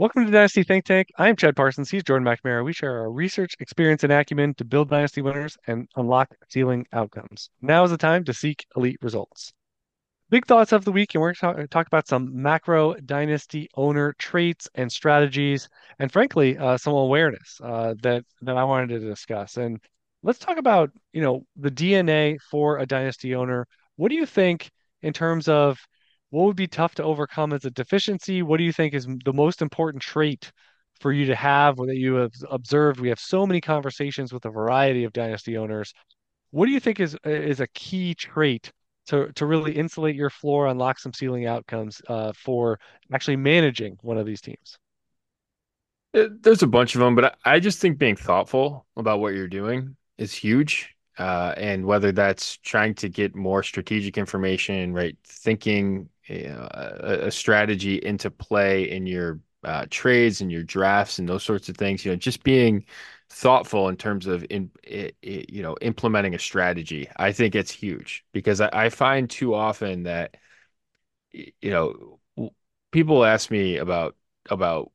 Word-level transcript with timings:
Welcome 0.00 0.24
to 0.24 0.32
Dynasty 0.32 0.62
Think 0.62 0.86
Tank. 0.86 1.08
I'm 1.18 1.36
Chad 1.36 1.54
Parsons. 1.54 1.90
He's 1.90 2.02
Jordan 2.02 2.26
McNamara. 2.26 2.64
We 2.64 2.72
share 2.72 3.00
our 3.00 3.12
research, 3.12 3.54
experience, 3.60 4.02
and 4.02 4.10
acumen 4.10 4.54
to 4.54 4.64
build 4.64 4.88
Dynasty 4.88 5.20
winners 5.20 5.58
and 5.66 5.88
unlock 5.94 6.34
ceiling 6.48 6.86
outcomes. 6.92 7.50
Now 7.60 7.84
is 7.84 7.90
the 7.90 7.98
time 7.98 8.24
to 8.24 8.32
seek 8.32 8.64
elite 8.74 8.96
results. 9.02 9.52
Big 10.30 10.46
thoughts 10.46 10.70
of 10.70 10.84
the 10.84 10.92
week, 10.92 11.12
and 11.14 11.20
we're 11.20 11.34
going 11.34 11.56
to 11.56 11.66
talk 11.66 11.88
about 11.88 12.06
some 12.06 12.30
macro 12.40 12.94
Dynasty 12.94 13.68
owner 13.74 14.12
traits 14.12 14.68
and 14.76 14.90
strategies, 14.90 15.68
and 15.98 16.12
frankly, 16.12 16.56
uh, 16.56 16.78
some 16.78 16.92
awareness 16.92 17.60
uh, 17.64 17.94
that 18.02 18.24
that 18.42 18.56
I 18.56 18.62
wanted 18.62 18.90
to 18.90 19.00
discuss. 19.00 19.56
And 19.56 19.80
let's 20.22 20.38
talk 20.38 20.56
about 20.56 20.90
you 21.12 21.20
know 21.20 21.42
the 21.56 21.70
DNA 21.70 22.38
for 22.48 22.78
a 22.78 22.86
Dynasty 22.86 23.34
owner. 23.34 23.66
What 23.96 24.10
do 24.10 24.14
you 24.14 24.24
think 24.24 24.70
in 25.02 25.12
terms 25.12 25.48
of 25.48 25.80
what 26.30 26.44
would 26.44 26.56
be 26.56 26.68
tough 26.68 26.94
to 26.94 27.02
overcome 27.02 27.52
as 27.52 27.64
a 27.64 27.70
deficiency? 27.70 28.42
What 28.42 28.58
do 28.58 28.64
you 28.64 28.72
think 28.72 28.94
is 28.94 29.08
the 29.24 29.32
most 29.32 29.60
important 29.60 30.00
trait 30.00 30.52
for 31.00 31.10
you 31.12 31.26
to 31.26 31.34
have 31.34 31.80
or 31.80 31.86
that 31.86 31.96
you 31.96 32.14
have 32.14 32.32
observed? 32.52 33.00
We 33.00 33.08
have 33.08 33.18
so 33.18 33.46
many 33.46 33.60
conversations 33.60 34.32
with 34.32 34.44
a 34.44 34.50
variety 34.50 35.02
of 35.02 35.12
dynasty 35.12 35.56
owners. 35.58 35.92
What 36.52 36.66
do 36.66 36.72
you 36.72 36.78
think 36.78 37.00
is 37.00 37.16
is 37.24 37.58
a 37.58 37.66
key 37.66 38.14
trait 38.14 38.70
to 39.10 39.32
to 39.32 39.46
really 39.46 39.72
insulate 39.72 40.16
your 40.16 40.30
floor, 40.30 40.66
unlock 40.66 40.98
some 40.98 41.12
ceiling 41.12 41.46
outcomes 41.46 42.00
uh, 42.08 42.32
for 42.32 42.80
actually 43.12 43.36
managing 43.36 43.98
one 44.02 44.18
of 44.18 44.26
these 44.26 44.40
teams? 44.40 44.78
There's 46.12 46.62
a 46.62 46.66
bunch 46.66 46.94
of 46.94 47.00
them, 47.00 47.14
but 47.14 47.36
I 47.44 47.60
just 47.60 47.80
think 47.80 47.98
being 47.98 48.16
thoughtful 48.16 48.86
about 48.96 49.20
what 49.20 49.34
you're 49.34 49.46
doing 49.46 49.96
is 50.18 50.32
huge. 50.32 50.94
Uh, 51.18 51.52
and 51.58 51.84
whether 51.84 52.12
that's 52.12 52.56
trying 52.58 52.94
to 52.94 53.06
get 53.06 53.34
more 53.34 53.62
strategic 53.62 54.16
information, 54.16 54.94
right? 54.94 55.18
Thinking 55.26 56.08
a, 56.30 57.26
a, 57.26 57.30
strategy 57.30 57.96
into 57.96 58.30
play 58.30 58.90
in 58.90 59.06
your 59.06 59.38
uh, 59.64 59.86
trades 59.90 60.40
and 60.40 60.50
your 60.50 60.62
drafts 60.62 61.18
and 61.18 61.28
those 61.28 61.42
sorts 61.42 61.68
of 61.68 61.76
things. 61.76 62.04
You 62.04 62.12
know, 62.12 62.16
just 62.16 62.42
being 62.42 62.84
thoughtful 63.30 63.88
in 63.88 63.96
terms 63.96 64.26
of 64.26 64.44
in 64.50 64.70
it, 64.82 65.16
it, 65.22 65.50
you 65.50 65.62
know 65.62 65.76
implementing 65.80 66.34
a 66.34 66.38
strategy. 66.38 67.08
I 67.16 67.32
think 67.32 67.54
it's 67.54 67.70
huge 67.70 68.24
because 68.32 68.60
I, 68.60 68.70
I 68.72 68.88
find 68.90 69.28
too 69.30 69.54
often 69.54 70.04
that 70.04 70.36
you 71.32 71.70
know 71.70 72.20
people 72.92 73.24
ask 73.24 73.50
me 73.50 73.76
about 73.76 74.16
about 74.48 74.90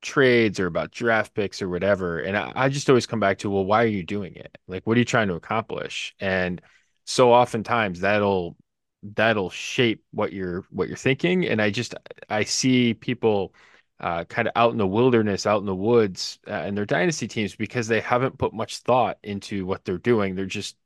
trades 0.00 0.60
or 0.60 0.66
about 0.66 0.92
draft 0.92 1.34
picks 1.34 1.60
or 1.60 1.68
whatever 1.68 2.20
and 2.20 2.36
I, 2.36 2.52
I, 2.54 2.68
just 2.68 2.88
always 2.88 3.06
come 3.06 3.18
back 3.18 3.38
to 3.38 3.50
well 3.50 3.64
why 3.64 3.82
are 3.82 3.88
you 3.88 4.04
doing 4.04 4.34
it 4.36 4.56
like 4.68 4.86
what 4.86 4.96
are 4.96 5.00
you 5.00 5.04
trying 5.04 5.26
to 5.26 5.34
accomplish 5.34 6.14
and 6.20 6.62
so 7.04 7.32
oftentimes 7.32 7.98
that'll 7.98 8.56
that'll 9.02 9.50
shape 9.50 10.04
what 10.12 10.32
you're 10.32 10.64
what 10.70 10.86
you're 10.86 10.96
thinking 10.96 11.48
and 11.48 11.60
i 11.60 11.70
just 11.70 11.96
i 12.28 12.44
see 12.44 12.94
people 12.94 13.52
uh, 14.00 14.24
kind 14.24 14.46
of 14.46 14.52
out 14.56 14.70
in 14.72 14.78
the 14.78 14.86
wilderness 14.86 15.46
out 15.46 15.60
in 15.60 15.66
the 15.66 15.74
woods 15.74 16.38
uh, 16.46 16.52
and 16.52 16.76
their 16.76 16.86
dynasty 16.86 17.26
teams 17.26 17.56
because 17.56 17.88
they 17.88 18.00
haven't 18.00 18.38
put 18.38 18.52
much 18.54 18.78
thought 18.78 19.18
into 19.22 19.66
what 19.66 19.84
they're 19.84 19.98
doing 19.98 20.34
they're 20.34 20.46
just 20.46 20.76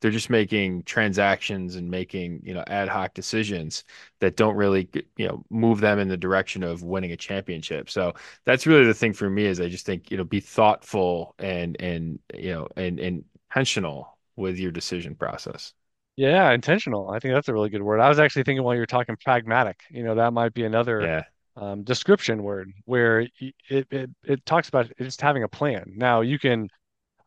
they're 0.00 0.10
just 0.10 0.30
making 0.30 0.82
transactions 0.84 1.76
and 1.76 1.90
making 1.90 2.40
you 2.44 2.54
know 2.54 2.64
ad 2.66 2.88
hoc 2.88 3.12
decisions 3.14 3.84
that 4.20 4.36
don't 4.36 4.56
really 4.56 4.88
you 5.16 5.28
know 5.28 5.44
move 5.50 5.80
them 5.80 5.98
in 5.98 6.08
the 6.08 6.16
direction 6.16 6.62
of 6.62 6.82
winning 6.82 7.12
a 7.12 7.16
championship 7.16 7.90
so 7.90 8.14
that's 8.44 8.66
really 8.66 8.84
the 8.84 8.94
thing 8.94 9.12
for 9.12 9.28
me 9.28 9.44
is 9.44 9.60
i 9.60 9.68
just 9.68 9.86
think 9.86 10.10
you 10.10 10.16
know 10.16 10.24
be 10.24 10.40
thoughtful 10.40 11.34
and 11.38 11.80
and 11.80 12.18
you 12.34 12.52
know 12.52 12.66
and, 12.76 12.98
and 13.00 13.24
intentional 13.50 14.16
with 14.36 14.58
your 14.58 14.70
decision 14.72 15.14
process 15.14 15.74
yeah, 16.16 16.50
intentional. 16.52 17.10
I 17.10 17.18
think 17.18 17.34
that's 17.34 17.48
a 17.48 17.54
really 17.54 17.70
good 17.70 17.82
word. 17.82 18.00
I 18.00 18.08
was 18.08 18.18
actually 18.18 18.42
thinking 18.44 18.62
while 18.62 18.74
you 18.74 18.80
were 18.80 18.86
talking 18.86 19.16
pragmatic, 19.16 19.80
you 19.90 20.02
know, 20.04 20.16
that 20.16 20.32
might 20.32 20.52
be 20.52 20.64
another 20.64 21.00
yeah. 21.00 21.24
Um, 21.56 21.82
description 21.82 22.42
word 22.42 22.72
where 22.84 23.20
it, 23.20 23.86
it 23.90 24.10
it 24.24 24.46
talks 24.46 24.68
about 24.68 24.90
just 24.98 25.20
having 25.20 25.42
a 25.42 25.48
plan. 25.48 25.84
Now 25.96 26.22
you 26.22 26.38
can 26.38 26.68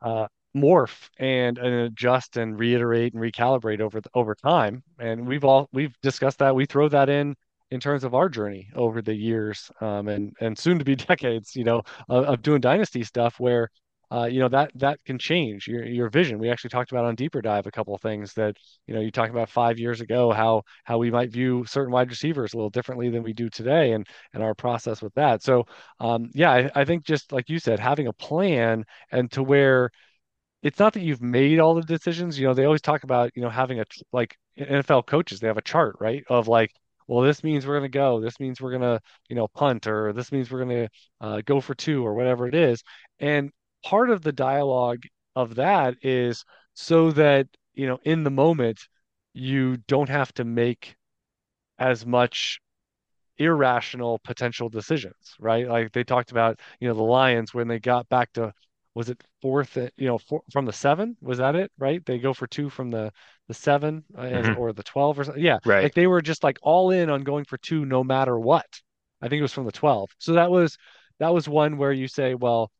uh, 0.01 0.27
morph 0.55 1.09
and, 1.19 1.57
and 1.57 1.73
adjust 1.87 2.37
and 2.37 2.57
reiterate 2.57 3.13
and 3.13 3.21
recalibrate 3.21 3.81
over 3.81 4.01
the, 4.01 4.09
over 4.13 4.35
time, 4.35 4.83
and 4.99 5.27
we've 5.27 5.43
all 5.43 5.69
we've 5.73 5.95
discussed 6.01 6.39
that. 6.39 6.55
We 6.55 6.65
throw 6.65 6.89
that 6.89 7.09
in 7.09 7.35
in 7.71 7.79
terms 7.79 8.03
of 8.03 8.13
our 8.13 8.29
journey 8.29 8.69
over 8.75 9.01
the 9.01 9.13
years 9.13 9.69
um, 9.81 10.07
and 10.07 10.33
and 10.39 10.57
soon 10.57 10.79
to 10.79 10.85
be 10.85 10.95
decades, 11.11 11.55
you 11.55 11.63
know, 11.63 11.83
of, 12.09 12.25
of 12.25 12.41
doing 12.41 12.61
dynasty 12.61 13.03
stuff 13.03 13.39
where 13.39 13.69
uh, 14.15 14.25
you 14.25 14.39
know 14.39 14.47
that 14.47 14.71
that 14.75 15.03
can 15.03 15.17
change 15.19 15.67
your 15.67 15.83
your 15.83 16.09
vision. 16.09 16.39
We 16.39 16.49
actually 16.49 16.69
talked 16.69 16.91
about 16.91 17.05
on 17.05 17.15
deeper 17.15 17.41
dive 17.41 17.65
a 17.65 17.71
couple 17.71 17.93
of 17.93 18.01
things 18.01 18.33
that 18.35 18.55
you 18.87 18.93
know 18.93 19.01
you 19.01 19.11
talked 19.11 19.31
about 19.31 19.49
five 19.49 19.77
years 19.77 19.99
ago 19.99 20.31
how 20.31 20.63
how 20.85 20.97
we 20.97 21.11
might 21.11 21.31
view 21.31 21.65
certain 21.65 21.91
wide 21.91 22.09
receivers 22.09 22.53
a 22.53 22.57
little 22.57 22.69
differently 22.69 23.09
than 23.09 23.23
we 23.23 23.33
do 23.33 23.49
today, 23.49 23.91
and 23.91 24.07
and 24.33 24.41
our 24.41 24.55
process 24.55 25.01
with 25.01 25.13
that. 25.15 25.43
So 25.43 25.65
um, 25.99 26.29
yeah, 26.33 26.51
I, 26.51 26.71
I 26.75 26.85
think 26.85 27.03
just 27.05 27.31
like 27.33 27.49
you 27.49 27.59
said, 27.59 27.79
having 27.79 28.07
a 28.07 28.13
plan 28.13 28.85
and 29.11 29.29
to 29.33 29.43
where 29.43 29.89
it's 30.63 30.79
not 30.79 30.93
that 30.93 31.03
you've 31.03 31.21
made 31.21 31.59
all 31.59 31.75
the 31.75 31.81
decisions. 31.81 32.39
You 32.39 32.47
know, 32.47 32.53
they 32.53 32.65
always 32.65 32.81
talk 32.81 33.03
about 33.03 33.31
you 33.35 33.41
know 33.41 33.49
having 33.49 33.79
a 33.81 33.85
like 34.13 34.37
NFL 34.57 35.07
coaches 35.07 35.39
they 35.39 35.47
have 35.47 35.57
a 35.57 35.61
chart 35.61 35.97
right 35.99 36.23
of 36.29 36.47
like 36.47 36.71
well, 37.07 37.21
this 37.23 37.43
means 37.43 37.67
we're 37.67 37.77
going 37.77 37.91
to 37.91 37.97
go. 37.97 38.19
This 38.19 38.39
means 38.39 38.59
we're 38.59 38.71
going 38.71 38.81
to, 38.81 38.99
you 39.29 39.35
know, 39.35 39.47
punt, 39.47 39.85
or 39.85 40.11
this 40.11 40.31
means 40.31 40.49
we're 40.49 40.65
going 40.65 40.87
to 40.87 40.89
uh, 41.21 41.41
go 41.45 41.61
for 41.61 41.75
two, 41.75 42.03
or 42.03 42.15
whatever 42.15 42.47
it 42.47 42.55
is. 42.55 42.81
And 43.19 43.51
part 43.85 44.09
of 44.09 44.23
the 44.23 44.31
dialogue 44.33 45.03
of 45.35 45.55
that 45.55 45.95
is 46.01 46.43
so 46.73 47.11
that 47.11 47.47
you 47.73 47.87
know 47.87 47.99
in 48.03 48.23
the 48.23 48.31
moment 48.31 48.79
you 49.33 49.77
don't 49.87 50.09
have 50.09 50.33
to 50.33 50.43
make 50.43 50.95
as 51.77 52.05
much 52.05 52.59
irrational 53.37 54.19
potential 54.23 54.69
decisions 54.69 55.35
right? 55.39 55.67
Like 55.67 55.91
they 55.91 56.03
talked 56.03 56.31
about 56.31 56.59
you 56.79 56.87
know 56.87 56.95
the 56.95 57.03
lions 57.03 57.53
when 57.53 57.67
they 57.67 57.79
got 57.79 58.09
back 58.09 58.33
to 58.33 58.53
was 58.95 59.09
it 59.09 59.21
fourth 59.41 59.77
you 59.77 60.07
know 60.07 60.17
four, 60.17 60.41
from 60.51 60.65
the 60.65 60.73
seven? 60.73 61.15
Was 61.21 61.37
that 61.37 61.55
it 61.55 61.71
right? 61.77 62.03
They 62.05 62.17
go 62.17 62.33
for 62.33 62.47
two 62.47 62.69
from 62.69 62.89
the 62.89 63.11
the 63.47 63.53
seven 63.53 64.03
uh, 64.17 64.21
mm-hmm. 64.23 64.59
or 64.59 64.73
the 64.73 64.83
12 64.83 65.19
or 65.19 65.23
something 65.25 65.43
yeah. 65.43 65.59
Right. 65.63 65.83
Like 65.83 65.93
they 65.93 66.07
were 66.07 66.21
just 66.21 66.43
like 66.43 66.57
all 66.63 66.89
in 66.89 67.11
on 67.11 67.23
going 67.23 67.45
for 67.45 67.57
two 67.57 67.85
no 67.85 68.03
matter 68.03 68.39
what. 68.39 68.65
I 69.21 69.27
think 69.27 69.39
it 69.39 69.43
was 69.43 69.53
from 69.53 69.65
the 69.65 69.71
12 69.71 70.09
so 70.17 70.33
that 70.33 70.49
was 70.49 70.77
that 71.19 71.33
was 71.33 71.47
one 71.47 71.77
where 71.77 71.91
you 71.91 72.07
say 72.07 72.33
well 72.35 72.71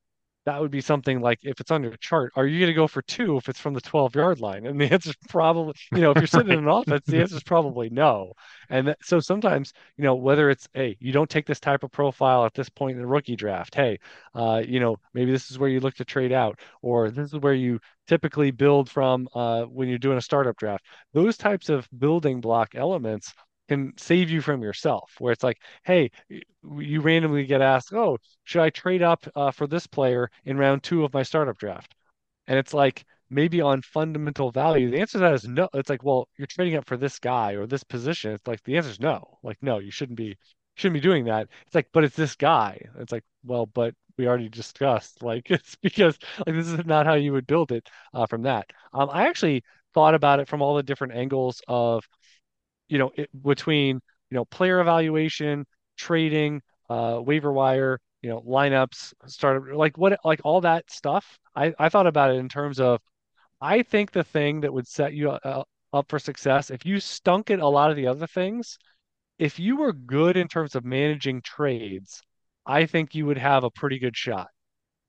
that 0.46 0.62
would 0.62 0.72
be 0.72 0.82
something 0.82 1.22
like 1.22 1.40
if 1.44 1.60
it's 1.60 1.72
on 1.72 1.84
your 1.84 1.96
chart, 1.98 2.32
are 2.36 2.46
you 2.46 2.60
going 2.60 2.70
to 2.70 2.74
go 2.74 2.88
for 2.88 3.02
two 3.02 3.36
if 3.38 3.50
it's 3.50 3.60
from 3.60 3.74
the 3.74 3.82
12 3.82 4.16
yard 4.16 4.40
line? 4.40 4.66
And 4.66 4.80
the 4.80 4.92
answer 4.92 5.10
is 5.10 5.16
probably, 5.28 5.74
you 5.92 6.02
know, 6.02 6.12
if 6.12 6.18
you're 6.18 6.28
sitting 6.28 6.52
in 6.52 6.60
an 6.60 6.68
offense, 6.68 7.06
the 7.06 7.20
answer 7.20 7.36
is 7.36 7.44
probably 7.44 7.90
no. 7.90 8.34
And 8.70 8.96
so 9.02 9.20
sometimes, 9.20 9.74
you 9.98 10.04
know, 10.04 10.16
whether 10.16 10.50
it's, 10.50 10.68
hey, 10.74 10.98
you 11.00 11.12
don't 11.12 11.30
take 11.30 11.48
this 11.48 11.60
type 11.60 11.84
of 11.84 11.92
profile 11.92 12.46
at 12.46 12.54
this 12.54 12.70
point 12.70 12.96
in 12.96 13.02
the 13.02 13.08
rookie 13.08 13.36
draft, 13.36 13.74
hey, 13.74 14.00
uh, 14.36 14.62
you 14.66 14.80
know, 14.80 14.98
maybe 15.14 15.32
this 15.32 15.50
is 15.50 15.58
where 15.58 15.70
you 15.70 15.80
look 15.80 15.96
to 15.96 16.06
trade 16.06 16.32
out, 16.32 16.60
or 16.82 17.10
this 17.10 17.34
is 17.34 17.40
where 17.40 17.54
you 17.54 17.80
typically 18.08 18.52
build 18.52 18.90
from 18.90 19.28
uh, 19.34 19.64
when 19.64 19.88
you're 19.88 19.98
doing 19.98 20.18
a 20.18 20.22
startup 20.22 20.58
draft. 20.58 20.86
Those 21.14 21.38
types 21.38 21.70
of 21.70 21.88
building 21.98 22.40
block 22.40 22.76
elements 22.76 23.34
can 23.68 23.94
save 23.98 24.30
you 24.30 24.42
from 24.42 24.62
yourself 24.62 25.12
where 25.20 25.34
it's 25.34 25.44
like 25.44 25.60
hey 25.84 26.10
you 26.78 27.02
randomly 27.02 27.46
get 27.46 27.62
asked 27.62 27.94
oh 27.94 28.18
should 28.44 28.62
i 28.62 28.70
trade 28.70 29.02
up 29.02 29.26
uh, 29.36 29.52
for 29.52 29.68
this 29.68 29.88
player 29.88 30.30
in 30.46 30.58
round 30.58 30.84
two 30.84 31.04
of 31.04 31.14
my 31.14 31.24
startup 31.24 31.58
draft 31.58 31.94
and 32.48 32.58
it's 32.60 32.74
like 32.74 33.06
maybe 33.30 33.62
on 33.62 33.82
fundamental 33.82 34.52
value 34.52 34.90
the 34.90 35.00
answer 35.00 35.14
to 35.14 35.20
that 35.20 35.34
is 35.34 35.48
no 35.48 35.68
it's 35.74 35.90
like 35.90 36.04
well 36.04 36.28
you're 36.38 36.48
trading 36.48 36.76
up 36.76 36.86
for 36.88 36.98
this 36.98 37.20
guy 37.20 37.54
or 37.54 37.66
this 37.68 37.84
position. 37.84 38.32
It's 38.32 38.48
like 38.48 38.64
the 38.64 38.78
answer 38.78 38.90
is 38.92 39.00
no 39.00 39.38
like 39.44 39.58
no 39.62 39.80
you 39.80 39.92
shouldn't 39.92 40.18
be 40.18 40.38
shouldn't 40.76 41.02
be 41.02 41.08
doing 41.08 41.26
that. 41.26 41.48
It's 41.66 41.76
like 41.76 41.88
but 41.94 42.04
it's 42.04 42.16
this 42.16 42.36
guy. 42.36 42.80
It's 43.00 43.12
like 43.12 43.24
well 43.44 43.66
but 43.66 43.96
we 44.18 44.28
already 44.28 44.50
discussed 44.50 45.24
like 45.24 45.50
it's 45.52 45.76
because 45.76 46.18
like 46.46 46.56
this 46.56 46.68
is 46.68 46.86
not 46.86 47.06
how 47.06 47.16
you 47.16 47.34
would 47.34 47.48
build 47.48 47.72
it 47.72 47.88
uh, 48.14 48.26
from 48.26 48.44
that. 48.44 48.68
Um, 48.94 49.10
i 49.12 49.28
actually 49.28 49.64
thought 49.94 50.14
about 50.16 50.40
it 50.40 50.48
from 50.48 50.62
all 50.62 50.76
the 50.76 50.84
different 50.84 51.14
angles 51.14 51.62
of 51.68 52.04
you 52.88 52.98
know, 52.98 53.12
it, 53.16 53.30
between 53.44 54.02
you 54.30 54.36
know 54.36 54.46
player 54.46 54.80
evaluation, 54.80 55.66
trading, 55.98 56.62
uh, 56.90 57.20
waiver 57.24 57.52
wire, 57.52 58.00
you 58.22 58.30
know, 58.30 58.42
lineups, 58.42 59.14
startup, 59.28 59.76
like 59.76 59.98
what, 59.98 60.20
like 60.26 60.42
all 60.44 60.62
that 60.62 60.90
stuff. 60.92 61.40
I 61.56 61.74
I 61.80 61.90
thought 61.90 62.08
about 62.08 62.32
it 62.32 62.38
in 62.38 62.50
terms 62.50 62.80
of, 62.80 63.02
I 63.62 63.84
think 63.84 64.12
the 64.12 64.24
thing 64.24 64.62
that 64.62 64.74
would 64.74 64.88
set 64.88 65.14
you 65.14 65.32
uh, 65.32 65.64
up 65.94 66.10
for 66.10 66.20
success 66.20 66.70
if 66.72 66.86
you 66.86 67.00
stunk 67.00 67.52
at 67.52 67.60
a 67.60 67.68
lot 67.68 67.92
of 67.92 67.98
the 67.98 68.08
other 68.08 68.28
things, 68.28 68.78
if 69.40 69.60
you 69.60 69.78
were 69.78 69.94
good 69.94 70.38
in 70.38 70.48
terms 70.48 70.76
of 70.76 70.86
managing 70.86 71.42
trades, 71.42 72.22
I 72.66 72.86
think 72.86 73.16
you 73.16 73.26
would 73.26 73.38
have 73.38 73.64
a 73.64 73.72
pretty 73.72 74.00
good 74.00 74.16
shot 74.18 74.50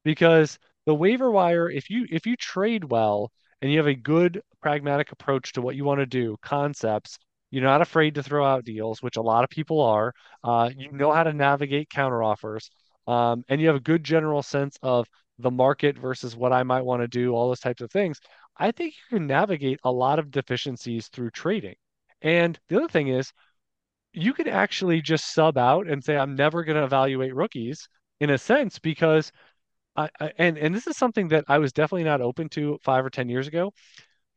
because 0.05 0.59
the 0.87 0.95
waiver 0.95 1.31
wire, 1.31 1.71
if 1.71 1.91
you 1.91 2.07
if 2.11 2.27
you 2.27 2.37
trade 2.37 2.85
well 2.85 3.33
and 3.63 3.71
you 3.73 3.79
have 3.79 3.87
a 3.89 3.95
good 3.95 4.43
pragmatic 4.63 5.13
approach 5.13 5.53
to 5.53 5.63
what 5.63 5.77
you 5.77 5.85
want 5.85 6.01
to 6.01 6.07
do, 6.07 6.37
concepts, 6.43 7.19
you're 7.51 7.63
not 7.63 7.83
afraid 7.83 8.15
to 8.17 8.23
throw 8.23 8.45
out 8.45 8.65
deals, 8.65 9.03
which 9.03 9.17
a 9.17 9.23
lot 9.23 9.45
of 9.45 9.51
people 9.51 9.81
are. 9.81 10.13
Uh, 10.43 10.71
you 10.77 10.91
know 10.93 11.13
how 11.13 11.23
to 11.23 11.33
navigate 11.33 11.89
counteroffers. 11.91 12.69
um, 13.07 13.45
and 13.49 13.61
you 13.61 13.67
have 13.69 13.77
a 13.77 13.81
good 13.81 14.05
general 14.05 14.43
sense 14.43 14.77
of 14.83 15.07
the 15.39 15.51
market 15.51 15.99
versus 15.99 16.37
what 16.37 16.53
I 16.53 16.63
might 16.63 16.85
want 16.85 17.03
to 17.03 17.09
do, 17.09 17.35
all 17.35 17.49
those 17.49 17.61
types 17.61 17.83
of 17.83 17.91
things, 17.91 18.19
I 18.59 18.71
think 18.73 18.95
you 18.95 19.19
can 19.19 19.27
navigate 19.27 19.81
a 19.85 19.93
lot 19.93 20.19
of 20.19 20.31
deficiencies 20.31 21.09
through 21.09 21.31
trading. 21.31 21.75
And 22.23 22.59
the 22.69 22.77
other 22.79 22.89
thing 22.89 23.09
is, 23.09 23.33
you 24.13 24.33
could 24.33 24.49
actually 24.49 25.03
just 25.03 25.35
sub 25.35 25.59
out 25.59 25.87
and 25.87 26.03
say, 26.03 26.17
I'm 26.17 26.37
never 26.37 26.65
going 26.65 26.79
to 26.79 26.85
evaluate 26.85 27.35
rookies 27.35 27.89
in 28.21 28.31
a 28.31 28.39
sense, 28.39 28.79
because 28.79 29.31
I, 29.97 30.09
I, 30.21 30.33
and 30.39 30.59
and 30.59 30.75
this 30.75 30.87
is 30.87 30.97
something 30.97 31.29
that 31.29 31.45
I 31.49 31.59
was 31.59 31.73
definitely 31.73 32.05
not 32.05 32.21
open 32.23 32.49
to 32.51 32.79
five 32.83 33.05
or 33.05 33.11
ten 33.11 33.29
years 33.29 33.49
ago. 33.49 33.73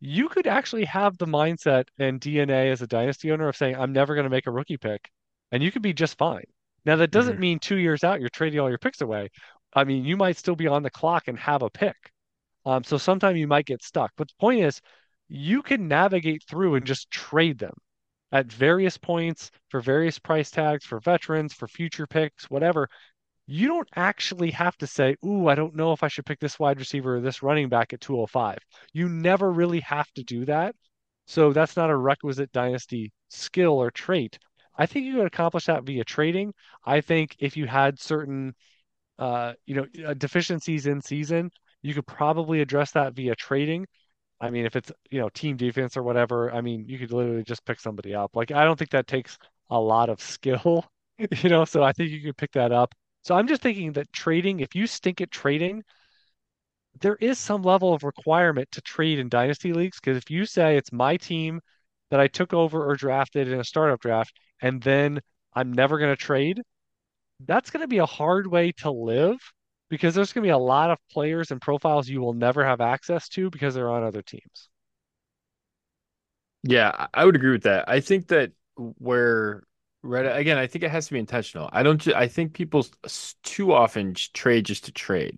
You 0.01 0.29
could 0.29 0.47
actually 0.47 0.85
have 0.85 1.17
the 1.17 1.25
mindset 1.25 1.85
and 1.97 2.19
DNA 2.19 2.69
as 2.71 2.81
a 2.81 2.87
dynasty 2.87 3.31
owner 3.31 3.47
of 3.47 3.55
saying, 3.55 3.75
I'm 3.75 3.93
never 3.93 4.13
going 4.15 4.25
to 4.25 4.29
make 4.29 4.47
a 4.47 4.51
rookie 4.51 4.77
pick, 4.77 5.09
and 5.51 5.63
you 5.63 5.71
could 5.71 5.81
be 5.81 5.93
just 5.93 6.17
fine. 6.17 6.45
Now, 6.85 6.95
that 6.97 7.11
doesn't 7.11 7.37
hmm 7.37 7.39
mean 7.39 7.59
two 7.59 7.77
years 7.77 8.03
out 8.03 8.19
you're 8.19 8.29
trading 8.29 8.59
all 8.59 8.69
your 8.69 8.77
picks 8.77 9.01
away. 9.01 9.29
I 9.73 9.83
mean, 9.83 10.05
you 10.05 10.17
might 10.17 10.37
still 10.37 10.55
be 10.55 10.67
on 10.67 10.83
the 10.83 10.89
clock 10.89 11.27
and 11.27 11.37
have 11.39 11.61
a 11.61 11.69
pick. 11.69 11.95
Um, 12.65 12.83
so 12.83 12.97
sometimes 12.97 13.39
you 13.39 13.47
might 13.47 13.65
get 13.65 13.83
stuck. 13.83 14.11
But 14.17 14.29
the 14.29 14.35
point 14.39 14.61
is, 14.61 14.81
you 15.29 15.61
can 15.63 15.87
navigate 15.87 16.43
through 16.49 16.75
and 16.75 16.85
just 16.85 17.11
trade 17.11 17.59
them 17.59 17.73
at 18.31 18.51
various 18.51 18.97
points 18.97 19.51
for 19.69 19.81
various 19.81 20.19
price 20.19 20.51
tags 20.51 20.85
for 20.85 20.99
veterans, 20.99 21.53
for 21.53 21.67
future 21.67 22.07
picks, 22.07 22.49
whatever 22.49 22.89
you 23.49 23.67
don't 23.67 23.89
actually 23.95 24.51
have 24.51 24.77
to 24.77 24.85
say, 24.87 25.15
Ooh, 25.25 25.47
I 25.47 25.55
don't 25.55 25.75
know 25.75 25.91
if 25.91 26.03
I 26.03 26.07
should 26.07 26.25
pick 26.25 26.39
this 26.39 26.59
wide 26.59 26.79
receiver 26.79 27.17
or 27.17 27.21
this 27.21 27.41
running 27.41 27.67
back 27.67 27.93
at 27.93 28.01
205. 28.01 28.59
You 28.93 29.09
never 29.09 29.51
really 29.51 29.79
have 29.81 30.11
to 30.13 30.23
do 30.23 30.45
that. 30.45 30.75
So 31.25 31.51
that's 31.51 31.75
not 31.75 31.89
a 31.89 31.95
requisite 31.97 32.51
dynasty 32.51 33.11
skill 33.29 33.73
or 33.73 33.89
trait. 33.91 34.37
I 34.77 34.85
think 34.85 35.05
you 35.05 35.15
could 35.15 35.25
accomplish 35.25 35.65
that 35.65 35.83
via 35.83 36.03
trading. 36.03 36.53
I 36.85 37.01
think 37.01 37.35
if 37.39 37.57
you 37.57 37.65
had 37.65 37.99
certain, 37.99 38.53
uh, 39.19 39.53
you 39.65 39.75
know, 39.75 39.87
uh, 40.07 40.13
deficiencies 40.15 40.87
in 40.87 41.01
season, 41.01 41.51
you 41.81 41.93
could 41.93 42.07
probably 42.07 42.61
address 42.61 42.91
that 42.91 43.13
via 43.15 43.35
trading. 43.35 43.87
I 44.41 44.49
mean, 44.51 44.65
if 44.65 44.75
it's, 44.75 44.91
you 45.11 45.19
know, 45.21 45.29
team 45.29 45.57
defense 45.57 45.97
or 45.97 46.03
whatever, 46.03 46.51
I 46.53 46.61
mean, 46.61 46.85
you 46.87 46.99
could 46.99 47.11
literally 47.11 47.43
just 47.43 47.65
pick 47.65 47.79
somebody 47.79 48.15
up. 48.15 48.35
Like, 48.35 48.51
I 48.51 48.63
don't 48.65 48.77
think 48.77 48.91
that 48.91 49.07
takes 49.07 49.37
a 49.69 49.79
lot 49.79 50.09
of 50.09 50.21
skill, 50.21 50.85
you 51.43 51.49
know, 51.49 51.65
so 51.65 51.83
I 51.83 51.93
think 51.93 52.11
you 52.11 52.21
could 52.23 52.37
pick 52.37 52.51
that 52.53 52.71
up. 52.71 52.93
So 53.23 53.35
I'm 53.35 53.47
just 53.47 53.61
thinking 53.61 53.93
that 53.93 54.11
trading, 54.11 54.59
if 54.59 54.75
you 54.75 54.87
stink 54.87 55.21
at 55.21 55.31
trading, 55.31 55.83
there 57.01 57.15
is 57.15 57.39
some 57.39 57.63
level 57.63 57.93
of 57.95 58.03
requirement 58.03 58.71
to 58.71 58.81
trade 58.81 59.17
in 59.19 59.27
dynasty 59.29 59.73
leagues. 59.73 59.99
Because 59.99 60.17
if 60.17 60.29
you 60.29 60.45
say 60.45 60.77
it's 60.77 60.91
my 60.91 61.17
team 61.17 61.61
that 62.11 62.19
I 62.19 62.27
took 62.27 62.53
over 62.53 62.85
or 62.87 62.95
drafted 62.95 63.47
in 63.47 63.59
a 63.59 63.63
startup 63.63 64.01
draft, 64.01 64.33
and 64.61 64.81
then 64.81 65.19
I'm 65.53 65.73
never 65.73 65.97
going 65.97 66.11
to 66.11 66.15
trade, 66.15 66.61
that's 67.41 67.71
going 67.71 67.81
to 67.81 67.87
be 67.87 67.99
a 67.99 68.07
hard 68.07 68.47
way 68.47 68.73
to 68.79 68.91
live 68.91 69.37
because 69.89 70.15
there's 70.15 70.33
going 70.33 70.43
to 70.43 70.47
be 70.47 70.51
a 70.51 70.57
lot 70.57 70.91
of 70.91 70.99
players 71.11 71.51
and 71.51 71.61
profiles 71.61 72.09
you 72.09 72.21
will 72.21 72.33
never 72.33 72.65
have 72.65 72.81
access 72.81 73.29
to 73.29 73.49
because 73.51 73.75
they're 73.75 73.91
on 73.91 74.03
other 74.03 74.21
teams. 74.23 74.69
Yeah, 76.63 77.07
I 77.13 77.25
would 77.25 77.35
agree 77.35 77.51
with 77.51 77.63
that. 77.63 77.87
I 77.87 78.01
think 78.01 78.27
that 78.27 78.51
where 78.75 79.63
right 80.03 80.25
again, 80.25 80.57
I 80.57 80.67
think 80.67 80.83
it 80.83 80.91
has 80.91 81.07
to 81.07 81.13
be 81.13 81.19
intentional. 81.19 81.69
I 81.71 81.83
don't. 81.83 82.05
I 82.15 82.27
think 82.27 82.53
people 82.53 82.85
too 83.43 83.73
often 83.73 84.13
trade 84.33 84.65
just 84.65 84.85
to 84.85 84.91
trade. 84.91 85.37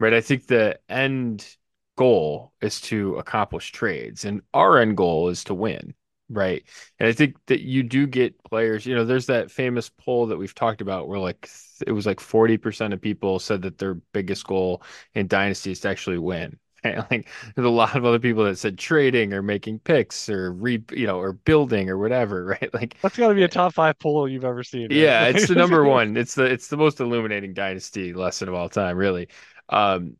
right? 0.00 0.14
I 0.14 0.22
think 0.22 0.46
the 0.46 0.80
end 0.90 1.56
goal 1.96 2.54
is 2.62 2.80
to 2.82 3.16
accomplish 3.16 3.72
trades, 3.72 4.24
and 4.26 4.42
our 4.54 4.78
end 4.78 4.96
goal 4.98 5.28
is 5.30 5.44
to 5.46 5.54
win, 5.54 5.94
right? 6.30 6.64
And 7.00 7.08
I 7.08 7.12
think 7.12 7.36
that 7.48 7.62
you 7.62 7.82
do 7.84 8.06
get 8.06 8.42
players, 8.44 8.86
you 8.86 8.94
know, 8.96 9.04
there's 9.06 9.26
that 9.28 9.50
famous 9.52 9.90
poll 9.90 10.26
that 10.28 10.38
we've 10.38 10.54
talked 10.54 10.82
about 10.82 11.08
where 11.08 11.20
like 11.20 11.48
it 11.86 11.92
was 11.92 12.06
like 12.06 12.20
40% 12.20 12.94
of 12.94 13.00
people 13.02 13.38
said 13.40 13.62
that 13.62 13.78
their 13.78 13.94
biggest 13.94 14.46
goal 14.46 14.82
in 15.14 15.28
Dynasty 15.28 15.72
is 15.72 15.80
to 15.82 15.90
actually 15.90 16.18
win. 16.18 16.58
Like 17.10 17.28
there's 17.54 17.66
a 17.66 17.70
lot 17.70 17.96
of 17.96 18.04
other 18.04 18.18
people 18.18 18.44
that 18.44 18.56
said 18.58 18.78
trading 18.78 19.32
or 19.32 19.42
making 19.42 19.80
picks 19.80 20.28
or 20.28 20.52
re, 20.52 20.82
you 20.92 21.06
know, 21.06 21.18
or 21.18 21.32
building 21.32 21.90
or 21.90 21.98
whatever, 21.98 22.44
right? 22.60 22.72
Like 22.72 22.96
That's 23.02 23.16
got 23.16 23.28
to 23.28 23.34
be 23.34 23.44
a 23.44 23.48
top 23.48 23.74
five 23.74 23.98
poll 23.98 24.28
you've 24.28 24.44
ever 24.44 24.64
seen, 24.64 24.92
right? 24.92 25.14
yeah, 25.14 25.26
it's 25.26 25.46
the 25.46 25.54
number 25.56 25.84
one. 25.84 26.16
It's 26.16 26.34
the 26.34 26.44
it's 26.44 26.68
the 26.68 26.76
most 26.76 27.00
illuminating 27.00 27.52
dynasty 27.54 28.14
lesson 28.14 28.48
of 28.48 28.54
all 28.54 28.68
time, 28.68 28.96
really. 28.96 29.28
Um, 29.68 30.16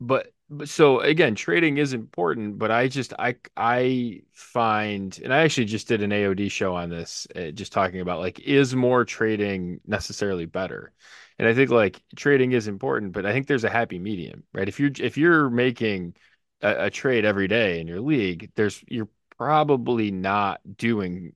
but 0.00 0.32
but 0.50 0.68
so 0.68 1.00
again, 1.00 1.34
trading 1.36 1.78
is 1.78 1.94
important, 1.94 2.58
but 2.58 2.70
I 2.72 2.88
just 2.88 3.14
I 3.18 3.36
I 3.56 4.22
find, 4.34 5.18
and 5.24 5.32
I 5.34 5.40
actually 5.44 5.66
just 5.66 5.88
did 5.88 6.02
an 6.02 6.12
AOD 6.12 6.48
show 6.50 6.76
on 6.76 6.90
this, 6.90 7.26
uh, 7.36 7.50
just 7.52 7.72
talking 7.72 8.00
about 8.00 8.20
like 8.20 8.40
is 8.40 8.74
more 8.76 9.04
trading 9.04 9.80
necessarily 9.86 10.46
better? 10.46 10.92
And 11.38 11.46
I 11.48 11.54
think 11.54 11.70
like 11.70 12.02
trading 12.16 12.52
is 12.52 12.68
important, 12.68 13.12
but 13.12 13.24
I 13.26 13.32
think 13.32 13.46
there's 13.46 13.64
a 13.64 13.70
happy 13.70 13.98
medium, 13.98 14.44
right? 14.52 14.68
If 14.68 14.80
you're 14.80 14.90
if 14.98 15.16
you're 15.16 15.50
making 15.50 16.14
a, 16.62 16.86
a 16.86 16.90
trade 16.90 17.24
every 17.24 17.48
day 17.48 17.80
in 17.80 17.86
your 17.86 18.00
league, 18.00 18.50
there's 18.56 18.82
you're 18.88 19.08
probably 19.36 20.10
not 20.10 20.60
doing 20.76 21.34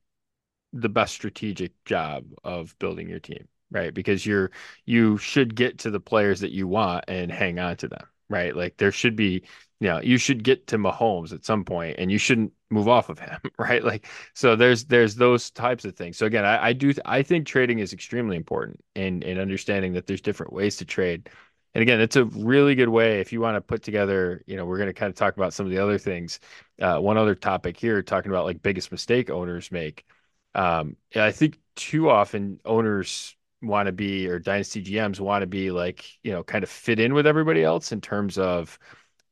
the 0.72 0.88
best 0.88 1.14
strategic 1.14 1.72
job 1.84 2.26
of 2.44 2.78
building 2.78 3.08
your 3.08 3.20
team, 3.20 3.49
right? 3.70 3.94
Because 3.94 4.26
you're 4.26 4.50
you 4.87 5.19
should 5.19 5.54
get 5.54 5.78
to 5.81 5.90
the 5.90 6.00
players 6.00 6.40
that 6.40 6.52
you 6.52 6.69
want 6.69 7.04
and 7.08 7.31
hang 7.32 7.58
on 7.58 7.76
to 7.78 7.88
them, 7.88 8.06
right? 8.32 8.55
Like 8.56 8.76
there 8.79 8.93
should 8.93 9.17
be, 9.17 9.43
you 9.81 9.88
know, 9.88 10.00
you 10.00 10.19
should 10.19 10.44
get 10.44 10.67
to 10.69 10.79
Mahomes 10.79 11.32
at 11.32 11.44
some 11.44 11.64
point 11.64 11.96
and 11.99 12.11
you 12.11 12.19
shouldn't 12.19 12.52
move 12.70 12.88
off 12.88 13.08
of 13.08 13.19
him, 13.19 13.38
right? 13.58 13.84
Like 13.84 14.06
so 14.34 14.56
there's 14.56 14.84
there's 14.84 15.14
those 15.17 15.50
types 15.50 15.84
of 15.84 15.96
things. 15.96 16.17
So 16.17 16.26
again, 16.26 16.44
I, 16.44 16.69
I 16.69 16.73
do 16.73 16.93
I 17.05 17.23
think 17.23 17.46
trading 17.46 17.79
is 17.81 17.93
extremely 17.93 18.37
important 18.37 18.82
and 18.96 19.23
and 19.25 19.38
understanding 19.40 19.93
that 19.94 20.06
there's 20.06 20.20
different 20.20 20.52
ways 20.52 20.76
to 20.76 20.84
trade. 20.84 21.29
And 21.75 21.81
again, 21.82 22.00
it's 22.00 22.17
a 22.17 22.26
really 22.26 22.75
good 22.75 22.90
way 22.90 23.20
if 23.20 23.32
you 23.32 23.40
want 23.40 23.56
to 23.56 23.61
put 23.62 23.82
together, 23.82 24.43
you 24.46 24.56
know, 24.56 24.67
we're 24.67 24.76
going 24.76 24.88
to 24.88 24.93
kind 24.93 25.08
of 25.08 25.17
talk 25.17 25.37
about 25.38 25.55
some 25.55 25.64
of 25.64 25.73
the 25.73 25.78
other 25.78 25.96
things. 25.96 26.38
Uh, 26.81 26.99
one 26.99 27.17
other 27.17 27.35
topic 27.35 27.78
here, 27.78 28.02
talking 28.02 28.31
about 28.31 28.44
like 28.44 28.62
biggest 28.62 28.93
mistake 28.93 29.31
owners 29.31 29.73
make 29.73 30.05
um, 30.55 30.96
I 31.14 31.32
think 31.32 31.58
too 31.76 32.11
often 32.11 32.61
owners 32.64 33.37
want 33.62 33.87
to 33.87 33.93
be 33.93 34.29
or 34.29 34.38
dynasty 34.38 34.82
GMs 34.82 35.20
want 35.20 35.43
to 35.43 35.47
be 35.47 35.70
like, 35.70 36.05
you 36.23 36.32
know, 36.32 36.43
kind 36.43 36.64
of 36.64 36.70
fit 36.70 37.00
in 37.00 37.14
with 37.14 37.26
everybody 37.26 37.62
else 37.62 37.93
in 37.93 38.00
terms 38.00 38.38
of, 38.38 38.79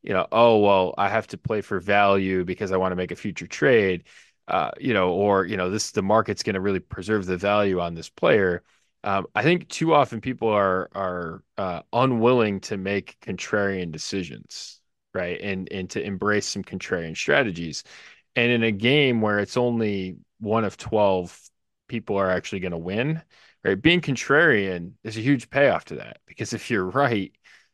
you 0.03 0.13
know, 0.13 0.27
oh, 0.33 0.59
well, 0.59 0.95
I 0.97 1.09
have 1.09 1.27
to 1.29 1.39
play 1.39 1.61
for 1.61 1.81
value 1.81 2.45
because 2.45 2.73
I 2.73 2.77
want 2.77 2.93
to 2.93 2.97
make 2.97 3.11
a 3.11 3.17
future 3.17 3.47
trade, 3.47 4.05
uh, 4.49 4.71
you 4.79 4.95
know, 4.95 5.11
or, 5.13 5.45
you 5.45 5.57
know, 5.57 5.71
this 5.71 5.91
the 5.91 6.03
market's 6.03 6.43
going 6.43 6.55
to 6.55 6.61
really 6.61 6.81
preserve 6.81 7.27
the 7.27 7.37
value 7.37 7.81
on 7.81 7.95
this 7.95 8.09
player. 8.09 8.63
Um, 9.03 9.27
I 9.35 9.43
think 9.43 9.69
too 9.69 9.95
often 9.95 10.21
people 10.21 10.49
are 10.49 10.91
are 10.95 11.43
uh, 11.57 11.83
unwilling 11.93 12.61
to 12.61 12.77
make 12.77 13.17
contrarian 13.21 13.93
decisions, 13.93 14.81
right? 15.15 15.41
And 15.41 15.71
and 15.73 15.89
to 15.91 16.03
embrace 16.03 16.47
some 16.47 16.65
contrarian 16.65 17.17
strategies. 17.17 17.83
And 18.37 18.53
in 18.53 18.63
a 18.63 18.71
game 18.73 19.21
where 19.21 19.39
it's 19.41 19.57
only 19.57 20.19
one 20.39 20.65
of 20.65 20.77
12 20.77 21.39
people 21.89 22.17
are 22.17 22.31
actually 22.31 22.61
going 22.61 22.73
to 22.73 22.79
win, 22.79 23.23
right? 23.65 23.81
Being 23.81 24.01
contrarian 24.01 24.93
is 25.05 25.17
a 25.17 25.21
huge 25.21 25.51
payoff 25.51 25.85
to 25.87 25.97
that 25.97 26.19
because 26.27 26.53
if 26.53 26.71
you're 26.71 26.87
right, 26.87 27.33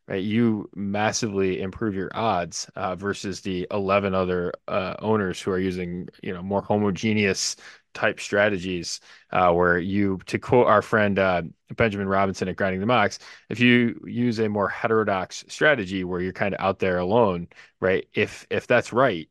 right, 0.09 0.23
you 0.23 0.69
massively 0.75 1.61
improve 1.61 1.95
your 1.95 2.11
odds 2.15 2.69
uh, 2.77 2.95
versus 2.97 3.41
the 3.41 3.67
11 3.71 4.15
other 4.15 4.53
uh, 4.69 4.95
owners 5.01 5.41
who 5.41 5.51
are 5.51 5.59
using, 5.59 6.09
you 6.23 6.33
know, 6.33 6.43
more 6.43 6.63
homogeneous 6.63 7.57
type 7.95 8.21
strategies 8.21 9.01
uh, 9.33 9.51
where 9.53 9.79
you, 9.79 10.19
to 10.27 10.39
quote 10.39 10.67
our 10.67 10.83
friend 10.83 11.19
uh, 11.19 11.43
Benjamin 11.77 12.09
Robinson 12.09 12.49
at 12.49 12.57
Grinding 12.57 12.81
the 12.81 12.87
Mocks, 12.87 13.19
if 13.49 13.59
you 13.61 14.01
use 14.07 14.39
a 14.39 14.49
more 14.49 14.69
heterodox 14.69 15.45
strategy 15.49 16.05
where 16.05 16.21
you're 16.21 16.33
kind 16.33 16.55
of 16.55 16.61
out 16.61 16.79
there 16.79 16.99
alone, 16.99 17.49
right? 17.81 18.07
If 18.15 18.47
if 18.51 18.67
that's 18.67 18.93
right, 18.93 19.29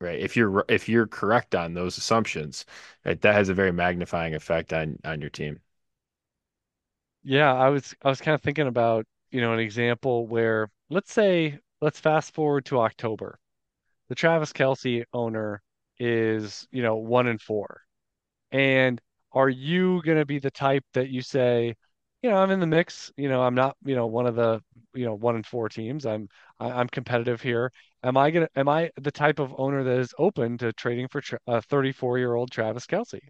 right? 0.00 0.18
If 0.20 0.36
you're 0.36 0.64
if 0.68 0.88
you're 0.88 1.06
correct 1.06 1.54
on 1.54 1.74
those 1.74 1.98
assumptions, 1.98 2.64
right, 3.04 3.20
that 3.22 3.34
has 3.34 3.48
a 3.48 3.54
very 3.54 3.72
magnifying 3.72 4.34
effect 4.34 4.72
on 4.72 4.98
on 5.04 5.20
your 5.20 5.30
team. 5.30 5.60
Yeah, 7.24 7.52
I 7.54 7.68
was 7.70 7.94
I 8.02 8.08
was 8.08 8.20
kind 8.20 8.34
of 8.34 8.42
thinking 8.42 8.66
about, 8.66 9.06
you 9.30 9.40
know, 9.40 9.52
an 9.52 9.58
example 9.60 10.26
where 10.26 10.70
let's 10.90 11.12
say 11.12 11.58
let's 11.80 11.98
fast 12.00 12.34
forward 12.34 12.66
to 12.66 12.80
October. 12.80 13.38
The 14.08 14.16
Travis 14.16 14.52
Kelce 14.52 15.04
owner 15.12 15.62
is, 15.98 16.68
you 16.72 16.82
know, 16.82 16.96
one 16.96 17.28
and 17.28 17.40
four. 17.42 17.82
And 18.52 19.00
are 19.32 19.48
you 19.50 20.02
going 20.04 20.18
to 20.18 20.26
be 20.26 20.38
the 20.40 20.50
type 20.52 20.84
that 20.94 21.10
you 21.10 21.22
say, 21.22 21.76
you 22.22 22.30
know, 22.30 22.36
I'm 22.38 22.50
in 22.52 22.60
the 22.60 22.66
mix, 22.68 23.12
you 23.16 23.28
know, 23.28 23.42
I'm 23.42 23.54
not, 23.56 23.76
you 23.84 23.96
know, 23.96 24.06
one 24.06 24.26
of 24.26 24.36
the, 24.36 24.62
you 24.94 25.06
know, 25.06 25.14
one 25.14 25.36
and 25.36 25.46
four 25.46 25.68
teams. 25.70 26.06
I'm 26.06 26.28
I'm 26.60 26.88
competitive 26.88 27.42
here. 27.42 27.72
Am 28.04 28.16
I 28.18 28.30
gonna 28.32 28.48
am 28.56 28.68
I 28.68 28.90
the 28.98 29.12
type 29.12 29.38
of 29.40 29.54
owner 29.58 29.84
that 29.84 29.98
is 30.00 30.14
open 30.18 30.58
to 30.58 30.72
trading 30.74 31.08
for 31.08 31.20
tra- 31.22 31.40
a 31.48 31.62
34 31.62 32.18
year 32.18 32.34
old 32.34 32.50
Travis 32.52 32.86
Kelce? 32.86 33.20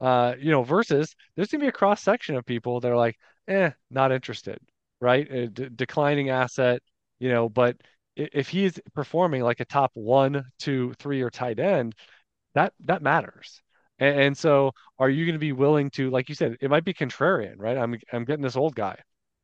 Uh, 0.00 0.34
you 0.38 0.50
know, 0.50 0.62
versus 0.62 1.14
there's 1.36 1.48
gonna 1.50 1.62
be 1.62 1.68
a 1.68 1.72
cross 1.72 2.02
section 2.02 2.36
of 2.36 2.44
people 2.46 2.80
that 2.80 2.90
are 2.90 2.96
like, 2.96 3.16
eh, 3.48 3.70
not 3.90 4.12
interested, 4.12 4.58
right? 5.00 5.52
D 5.54 5.68
declining 5.74 6.30
asset, 6.30 6.82
you 7.18 7.28
know, 7.30 7.48
but 7.48 7.76
if 8.16 8.48
he's 8.48 8.78
performing 8.94 9.42
like 9.42 9.60
a 9.60 9.64
top 9.64 9.90
one, 9.94 10.44
two, 10.58 10.94
three 10.98 11.22
or 11.22 11.30
tight 11.30 11.58
end, 11.58 11.94
that 12.54 12.72
that 12.80 13.02
matters. 13.02 13.62
And, 13.98 14.20
and 14.20 14.38
so, 14.38 14.72
are 14.98 15.10
you 15.10 15.24
going 15.26 15.34
to 15.34 15.38
be 15.38 15.52
willing 15.52 15.90
to, 15.92 16.10
like 16.10 16.28
you 16.28 16.34
said, 16.34 16.56
it 16.60 16.70
might 16.70 16.84
be 16.84 16.94
contrarian, 16.94 17.54
right? 17.58 17.76
I'm 17.78 17.96
I'm 18.12 18.24
getting 18.24 18.42
this 18.42 18.56
old 18.56 18.74
guy. 18.74 18.98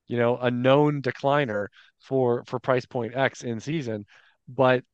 you 0.08 0.18
know, 0.18 0.36
a 0.38 0.50
known 0.50 1.02
decliner 1.02 1.68
for 2.00 2.44
for 2.46 2.58
price 2.60 2.86
point 2.86 3.16
X 3.16 3.42
in 3.44 3.60
season. 3.60 4.06
But 4.48 4.84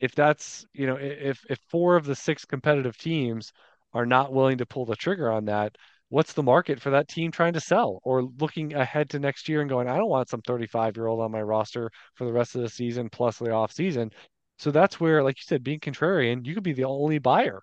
if 0.00 0.14
that's, 0.14 0.66
you 0.72 0.86
know, 0.86 0.96
if 0.96 1.44
if 1.48 1.58
four 1.70 1.96
of 1.96 2.04
the 2.04 2.14
six 2.16 2.44
competitive 2.44 2.96
teams 2.98 3.52
are 3.94 4.06
not 4.06 4.32
willing 4.32 4.58
to 4.58 4.66
pull 4.66 4.84
the 4.86 4.96
trigger 4.96 5.30
on 5.30 5.46
that, 5.46 5.76
what's 6.08 6.32
the 6.34 6.42
market 6.42 6.80
for 6.80 6.90
that 6.90 7.08
team 7.08 7.30
trying 7.30 7.52
to 7.54 7.60
sell 7.60 8.00
or 8.04 8.22
looking 8.38 8.74
ahead 8.74 9.10
to 9.10 9.18
next 9.18 9.48
year 9.48 9.60
and 9.60 9.70
going, 9.70 9.88
I 9.88 9.96
don't 9.96 10.08
want 10.10 10.28
some 10.28 10.42
35 10.42 10.96
year 10.96 11.06
old 11.06 11.20
on 11.20 11.30
my 11.32 11.42
roster 11.42 11.90
for 12.14 12.24
the 12.24 12.32
rest 12.32 12.54
of 12.54 12.62
the 12.62 12.68
season 12.68 13.08
plus 13.10 13.38
the 13.38 13.50
off 13.52 13.72
season. 13.72 14.10
So 14.58 14.70
that's 14.70 15.00
where, 15.00 15.22
like 15.22 15.38
you 15.38 15.44
said, 15.46 15.64
being 15.64 15.80
contrarian, 15.80 16.46
you 16.46 16.54
could 16.54 16.62
be 16.62 16.72
the 16.74 16.84
only 16.84 17.18
buyer 17.18 17.62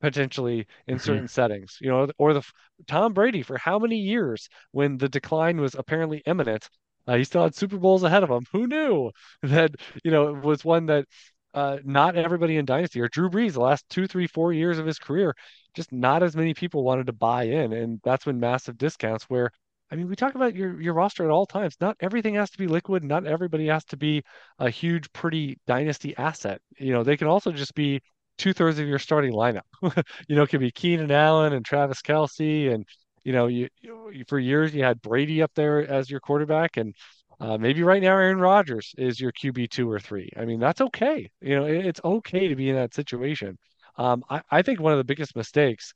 potentially 0.00 0.66
in 0.88 0.98
hmm 0.98 0.98
certain 0.98 1.28
settings, 1.28 1.78
you 1.80 1.88
know, 1.88 2.08
or 2.18 2.34
the 2.34 2.42
Tom 2.88 3.12
Brady 3.12 3.42
for 3.42 3.56
how 3.58 3.78
many 3.78 3.96
years 3.98 4.48
when 4.72 4.98
the 4.98 5.08
decline 5.08 5.60
was 5.60 5.74
apparently 5.76 6.22
imminent, 6.26 6.68
uh, 7.06 7.16
he 7.16 7.24
still 7.24 7.44
had 7.44 7.54
Super 7.54 7.78
Bowls 7.78 8.02
ahead 8.02 8.22
of 8.24 8.30
him. 8.30 8.44
Who 8.52 8.66
knew 8.66 9.10
that, 9.42 9.70
you 10.04 10.10
know, 10.10 10.28
it 10.36 10.44
was 10.44 10.64
one 10.64 10.86
that 10.86 11.06
uh, 11.54 11.78
not 11.84 12.16
everybody 12.16 12.56
in 12.56 12.64
Dynasty 12.64 13.00
or 13.00 13.08
Drew 13.08 13.30
Brees, 13.30 13.52
the 13.52 13.60
last 13.60 13.88
two, 13.90 14.06
three, 14.06 14.26
four 14.26 14.52
years 14.52 14.78
of 14.78 14.86
his 14.86 14.98
career, 14.98 15.34
just 15.74 15.92
not 15.92 16.22
as 16.22 16.36
many 16.36 16.54
people 16.54 16.84
wanted 16.84 17.06
to 17.06 17.12
buy 17.12 17.44
in. 17.44 17.72
And 17.72 18.00
that's 18.04 18.26
when 18.26 18.40
massive 18.40 18.78
discounts 18.78 19.24
where 19.24 19.50
I 19.92 19.94
mean, 19.94 20.08
we 20.08 20.16
talk 20.16 20.34
about 20.34 20.54
your 20.56 20.80
your 20.80 20.94
roster 20.94 21.24
at 21.24 21.30
all 21.30 21.44
times. 21.44 21.76
Not 21.78 21.98
everything 22.00 22.34
has 22.36 22.50
to 22.50 22.58
be 22.58 22.66
liquid. 22.66 23.04
Not 23.04 23.26
everybody 23.26 23.66
has 23.66 23.84
to 23.86 23.98
be 23.98 24.22
a 24.58 24.70
huge, 24.70 25.12
pretty 25.12 25.58
dynasty 25.66 26.16
asset. 26.16 26.62
You 26.78 26.94
know, 26.94 27.02
they 27.04 27.18
can 27.18 27.26
also 27.28 27.52
just 27.52 27.74
be 27.74 28.00
two 28.38 28.54
thirds 28.54 28.78
of 28.78 28.88
your 28.88 28.98
starting 28.98 29.34
lineup. 29.34 29.62
you 30.28 30.36
know, 30.36 30.44
it 30.44 30.48
could 30.48 30.60
be 30.60 30.70
Keenan 30.70 31.10
Allen 31.10 31.52
and 31.52 31.62
Travis 31.64 32.00
Kelce, 32.00 32.72
and 32.72 32.86
you 33.22 33.34
know, 33.34 33.48
you, 33.48 33.68
you 33.82 34.24
for 34.28 34.38
years 34.38 34.74
you 34.74 34.82
had 34.82 35.02
Brady 35.02 35.42
up 35.42 35.52
there 35.54 35.86
as 35.86 36.10
your 36.10 36.20
quarterback, 36.20 36.78
and 36.78 36.94
uh, 37.38 37.58
maybe 37.58 37.82
right 37.82 38.00
now 38.00 38.16
Aaron 38.16 38.38
Rodgers 38.38 38.94
is 38.96 39.20
your 39.20 39.32
QB 39.32 39.68
two 39.70 39.90
or 39.90 40.00
three. 40.00 40.30
I 40.38 40.46
mean, 40.46 40.58
that's 40.58 40.80
okay. 40.80 41.28
You 41.42 41.56
know, 41.56 41.66
it, 41.66 41.84
it's 41.84 42.00
okay 42.02 42.48
to 42.48 42.56
be 42.56 42.70
in 42.70 42.76
that 42.76 42.94
situation. 42.94 43.58
Um, 43.96 44.24
I, 44.30 44.42
I 44.50 44.62
think 44.62 44.80
one 44.80 44.92
of 44.92 44.98
the 44.98 45.04
biggest 45.04 45.36
mistakes, 45.36 45.94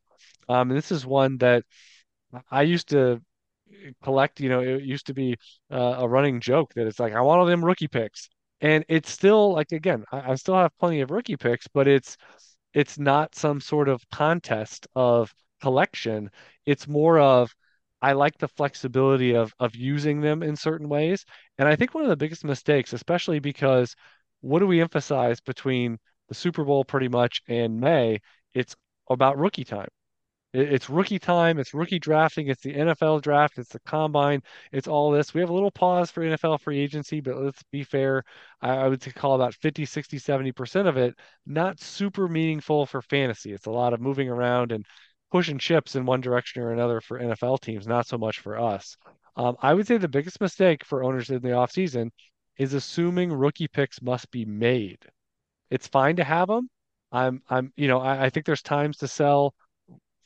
um, 0.48 0.70
and 0.70 0.78
this 0.78 0.92
is 0.92 1.06
one 1.06 1.38
that 1.38 1.64
I 2.50 2.62
used 2.62 2.88
to 2.90 3.20
collect, 4.02 4.40
you 4.40 4.48
know, 4.48 4.60
it 4.60 4.82
used 4.82 5.06
to 5.06 5.14
be 5.14 5.36
uh, 5.70 5.96
a 5.98 6.08
running 6.08 6.40
joke 6.40 6.72
that 6.74 6.86
it's 6.86 7.00
like, 7.00 7.14
I 7.14 7.20
want 7.20 7.40
all 7.40 7.46
them 7.46 7.64
rookie 7.64 7.88
picks. 7.88 8.28
And 8.60 8.84
it's 8.88 9.10
still 9.10 9.52
like, 9.52 9.72
again, 9.72 10.04
I, 10.12 10.32
I 10.32 10.34
still 10.36 10.56
have 10.56 10.76
plenty 10.78 11.00
of 11.00 11.10
rookie 11.10 11.36
picks, 11.36 11.68
but 11.68 11.88
it's 11.88 12.16
it's 12.74 12.98
not 12.98 13.34
some 13.34 13.60
sort 13.60 13.88
of 13.88 14.02
contest 14.10 14.86
of 14.94 15.32
collection. 15.62 16.30
It's 16.66 16.88
more 16.88 17.18
of 17.18 17.54
I 18.02 18.12
like 18.12 18.38
the 18.38 18.48
flexibility 18.48 19.34
of 19.34 19.52
of 19.60 19.74
using 19.76 20.20
them 20.20 20.42
in 20.42 20.56
certain 20.56 20.88
ways. 20.88 21.24
And 21.58 21.68
I 21.68 21.76
think 21.76 21.94
one 21.94 22.04
of 22.04 22.10
the 22.10 22.16
biggest 22.16 22.44
mistakes, 22.44 22.92
especially 22.92 23.40
because 23.40 23.94
what 24.40 24.60
do 24.60 24.66
we 24.66 24.80
emphasize 24.80 25.40
between 25.40 25.98
the 26.28 26.34
Super 26.34 26.64
Bowl 26.64 26.84
pretty 26.84 27.08
much 27.08 27.42
and 27.48 27.80
May? 27.80 28.20
It's 28.54 28.74
about 29.08 29.38
rookie 29.38 29.64
time 29.64 29.88
it's 30.56 30.88
rookie 30.88 31.18
time, 31.18 31.58
it's 31.58 31.74
rookie 31.74 31.98
drafting, 31.98 32.48
it's 32.48 32.62
the 32.62 32.72
NFL 32.72 33.20
draft, 33.20 33.58
it's 33.58 33.68
the 33.70 33.80
combine, 33.80 34.42
it's 34.72 34.88
all 34.88 35.10
this. 35.10 35.34
We 35.34 35.40
have 35.42 35.50
a 35.50 35.54
little 35.54 35.70
pause 35.70 36.10
for 36.10 36.22
NFL 36.22 36.60
free 36.60 36.78
agency, 36.78 37.20
but 37.20 37.36
let's 37.36 37.62
be 37.70 37.84
fair. 37.84 38.24
I, 38.62 38.88
would 38.88 39.14
call 39.14 39.34
about 39.34 39.54
50, 39.54 39.84
60, 39.84 40.18
70% 40.18 40.86
of 40.86 40.96
it 40.96 41.14
not 41.44 41.80
super 41.80 42.26
meaningful 42.26 42.86
for 42.86 43.02
fantasy. 43.02 43.52
It's 43.52 43.66
a 43.66 43.70
lot 43.70 43.92
of 43.92 44.00
moving 44.00 44.30
around 44.30 44.72
and 44.72 44.86
pushing 45.30 45.58
chips 45.58 45.94
in 45.94 46.06
one 46.06 46.22
direction 46.22 46.62
or 46.62 46.72
another 46.72 47.02
for 47.02 47.20
NFL 47.20 47.60
teams, 47.60 47.86
not 47.86 48.06
so 48.06 48.16
much 48.16 48.38
for 48.38 48.58
us. 48.58 48.96
Um, 49.36 49.56
I 49.60 49.74
would 49.74 49.86
say 49.86 49.98
the 49.98 50.08
biggest 50.08 50.40
mistake 50.40 50.84
for 50.86 51.04
owners 51.04 51.28
in 51.28 51.42
the 51.42 51.50
offseason 51.50 52.10
is 52.56 52.72
assuming 52.72 53.30
rookie 53.30 53.68
picks 53.68 54.00
must 54.00 54.30
be 54.30 54.46
made. 54.46 55.04
It's 55.70 55.88
fine 55.88 56.16
to 56.16 56.24
have 56.24 56.48
them. 56.48 56.68
I'm, 57.12 57.42
I'm, 57.48 57.72
you 57.76 57.88
know, 57.88 58.00
I, 58.00 58.26
I 58.26 58.30
think 58.30 58.46
there's 58.46 58.62
times 58.62 58.98
to 58.98 59.08
sell 59.08 59.54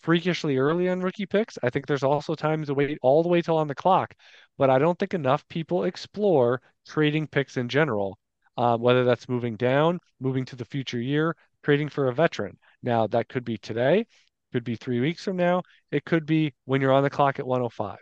freakishly 0.01 0.57
early 0.57 0.89
on 0.89 1.01
rookie 1.01 1.27
picks. 1.27 1.59
I 1.63 1.71
think 1.71 1.87
there's 1.87 2.03
also 2.03 2.35
times 2.35 2.69
to 2.69 2.75
wait 2.75 2.99
all 3.03 3.23
the 3.23 3.29
way 3.29 3.43
till 3.43 3.57
on 3.57 3.69
the 3.69 3.75
clock, 3.75 4.15
but 4.59 4.71
I 4.71 4.79
don't 4.79 4.99
think 4.99 5.15
enough 5.15 5.47
people 5.49 5.85
explore 5.85 6.61
trading 6.87 7.27
picks 7.27 7.57
in 7.57 7.69
general, 7.69 8.19
uh, 8.57 8.77
whether 8.79 9.05
that's 9.05 9.29
moving 9.29 9.57
down, 9.57 10.01
moving 10.21 10.45
to 10.47 10.57
the 10.57 10.65
future 10.65 11.01
year, 11.01 11.37
trading 11.63 11.89
for 11.89 12.09
a 12.09 12.15
veteran. 12.15 12.59
Now, 12.83 13.07
that 13.09 13.29
could 13.29 13.45
be 13.45 13.59
today, 13.59 14.07
could 14.53 14.65
be 14.65 14.77
three 14.77 15.01
weeks 15.01 15.25
from 15.25 15.37
now, 15.37 15.63
it 15.91 16.05
could 16.05 16.27
be 16.27 16.55
when 16.65 16.81
you're 16.81 16.93
on 16.93 17.03
the 17.03 17.11
clock 17.11 17.39
at 17.39 17.47
105. 17.47 17.99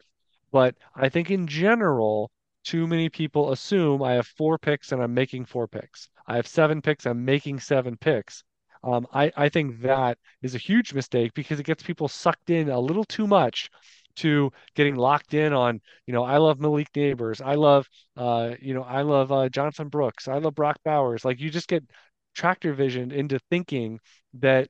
But 0.53 0.77
I 0.95 1.09
think 1.09 1.31
in 1.31 1.47
general, 1.47 2.31
too 2.65 2.87
many 2.87 3.09
people 3.09 3.53
assume 3.53 4.03
I 4.03 4.15
have 4.15 4.27
four 4.27 4.59
picks 4.59 4.93
and 4.93 5.03
I'm 5.03 5.15
making 5.15 5.47
four 5.47 5.69
picks. 5.69 6.09
I 6.29 6.37
have 6.37 6.47
seven 6.47 6.81
picks, 6.83 7.07
I'm 7.07 7.25
making 7.25 7.59
seven 7.61 7.97
picks. 7.97 8.45
Um, 8.85 9.09
I, 9.13 9.33
I 9.37 9.49
think 9.49 9.81
that 9.83 10.19
is 10.43 10.55
a 10.55 10.59
huge 10.59 10.95
mistake 10.95 11.35
because 11.35 11.59
it 11.59 11.67
gets 11.67 11.83
people 11.83 12.07
sucked 12.07 12.51
in 12.51 12.69
a 12.69 12.79
little 12.79 13.05
too 13.05 13.27
much 13.27 13.71
to 14.17 14.53
getting 14.77 14.97
locked 14.97 15.35
in 15.35 15.53
on, 15.53 15.81
you 16.07 16.13
know, 16.13 16.25
I 16.25 16.39
love 16.39 16.61
Malik 16.61 16.93
Nabers. 16.93 17.41
I 17.45 17.55
love, 17.55 17.89
uh, 18.17 18.55
you 18.61 18.75
know, 18.75 18.83
I 18.83 19.03
love 19.03 19.33
uh, 19.33 19.49
Jonathan 19.49 19.89
Brooks. 19.89 20.29
I 20.29 20.39
love 20.39 20.55
Brock 20.55 20.79
Bowers. 20.85 21.25
Like 21.25 21.41
you 21.41 21.51
just 21.51 21.69
get 21.69 21.85
tractor 22.35 22.73
vision 22.73 23.11
into 23.11 23.39
thinking 23.51 23.99
that 24.35 24.69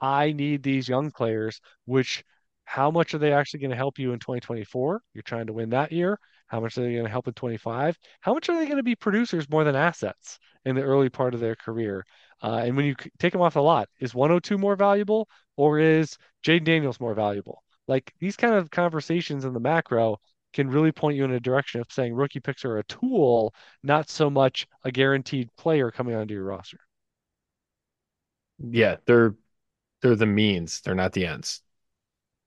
I 0.00 0.32
need 0.32 0.62
these 0.62 0.88
young 0.88 1.10
players, 1.10 1.60
which 1.86 2.24
how 2.64 2.90
much 2.90 3.14
are 3.14 3.18
they 3.18 3.32
actually 3.32 3.60
going 3.60 3.70
to 3.70 3.76
help 3.76 3.98
you 3.98 4.12
in 4.12 4.18
2024? 4.18 5.02
You're 5.14 5.22
trying 5.22 5.46
to 5.48 5.52
win 5.52 5.70
that 5.70 5.92
year. 5.92 6.18
How 6.52 6.60
much 6.60 6.78
are 6.78 6.82
they 6.82 6.92
going 6.92 7.04
to 7.04 7.10
help 7.10 7.26
in 7.26 7.34
25? 7.34 7.98
How 8.20 8.34
much 8.34 8.48
are 8.48 8.56
they 8.58 8.66
going 8.66 8.76
to 8.76 8.82
be 8.84 8.94
producers 8.94 9.48
more 9.50 9.64
than 9.64 9.74
assets 9.74 10.38
in 10.64 10.76
the 10.76 10.82
early 10.82 11.08
part 11.08 11.34
of 11.34 11.40
their 11.40 11.56
career? 11.56 12.04
Uh, 12.42 12.62
and 12.64 12.76
when 12.76 12.84
you 12.84 12.94
take 13.18 13.32
them 13.32 13.42
off 13.42 13.54
the 13.54 13.62
lot, 13.62 13.88
is 14.00 14.14
102 14.14 14.58
more 14.58 14.76
valuable 14.76 15.28
or 15.56 15.78
is 15.78 16.18
Jayden 16.44 16.64
Daniels 16.64 17.00
more 17.00 17.14
valuable? 17.14 17.62
Like 17.88 18.12
these 18.20 18.36
kind 18.36 18.54
of 18.54 18.70
conversations 18.70 19.44
in 19.44 19.54
the 19.54 19.60
macro 19.60 20.18
can 20.52 20.68
really 20.68 20.92
point 20.92 21.16
you 21.16 21.24
in 21.24 21.32
a 21.32 21.40
direction 21.40 21.80
of 21.80 21.90
saying 21.90 22.14
rookie 22.14 22.40
picks 22.40 22.64
are 22.64 22.78
a 22.78 22.84
tool, 22.84 23.54
not 23.82 24.10
so 24.10 24.28
much 24.30 24.66
a 24.84 24.92
guaranteed 24.92 25.48
player 25.56 25.90
coming 25.90 26.14
onto 26.14 26.34
your 26.34 26.44
roster. 26.44 26.78
Yeah, 28.58 28.96
they're 29.06 29.34
they're 30.02 30.16
the 30.16 30.26
means, 30.26 30.82
they're 30.82 30.94
not 30.94 31.12
the 31.12 31.26
ends. 31.26 31.62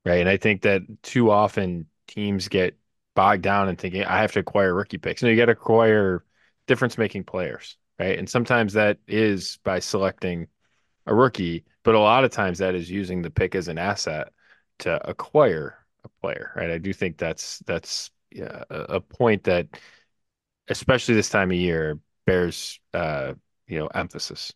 Right. 0.05 0.19
And 0.21 0.29
I 0.29 0.37
think 0.37 0.63
that 0.63 0.83
too 1.03 1.31
often 1.31 1.87
teams 2.07 2.47
get 2.49 2.77
bogged 3.15 3.41
down 3.43 3.69
in 3.69 3.75
thinking 3.75 4.03
I 4.03 4.21
have 4.21 4.33
to 4.33 4.39
acquire 4.39 4.73
rookie 4.73 4.97
picks. 4.97 5.23
No, 5.23 5.29
you 5.29 5.37
got 5.37 5.45
to 5.45 5.53
acquire 5.53 6.23
difference 6.67 6.97
making 6.97 7.23
players, 7.23 7.77
right? 7.99 8.17
And 8.17 8.29
sometimes 8.29 8.73
that 8.73 8.99
is 9.07 9.59
by 9.63 9.79
selecting 9.79 10.47
a 11.07 11.15
rookie, 11.15 11.65
but 11.83 11.95
a 11.95 11.99
lot 11.99 12.23
of 12.23 12.31
times 12.31 12.59
that 12.59 12.75
is 12.75 12.89
using 12.89 13.21
the 13.21 13.29
pick 13.29 13.55
as 13.55 13.67
an 13.67 13.77
asset 13.77 14.29
to 14.79 15.09
acquire 15.09 15.85
a 16.03 16.09
player, 16.21 16.51
right? 16.55 16.71
I 16.71 16.77
do 16.77 16.93
think 16.93 17.17
that's 17.17 17.59
that's 17.59 18.11
yeah, 18.31 18.63
a, 18.69 18.79
a 18.95 19.01
point 19.01 19.43
that, 19.45 19.67
especially 20.67 21.15
this 21.15 21.29
time 21.29 21.51
of 21.51 21.57
year, 21.57 21.99
bears 22.25 22.79
uh, 22.93 23.33
you 23.67 23.79
know 23.79 23.87
emphasis. 23.87 24.53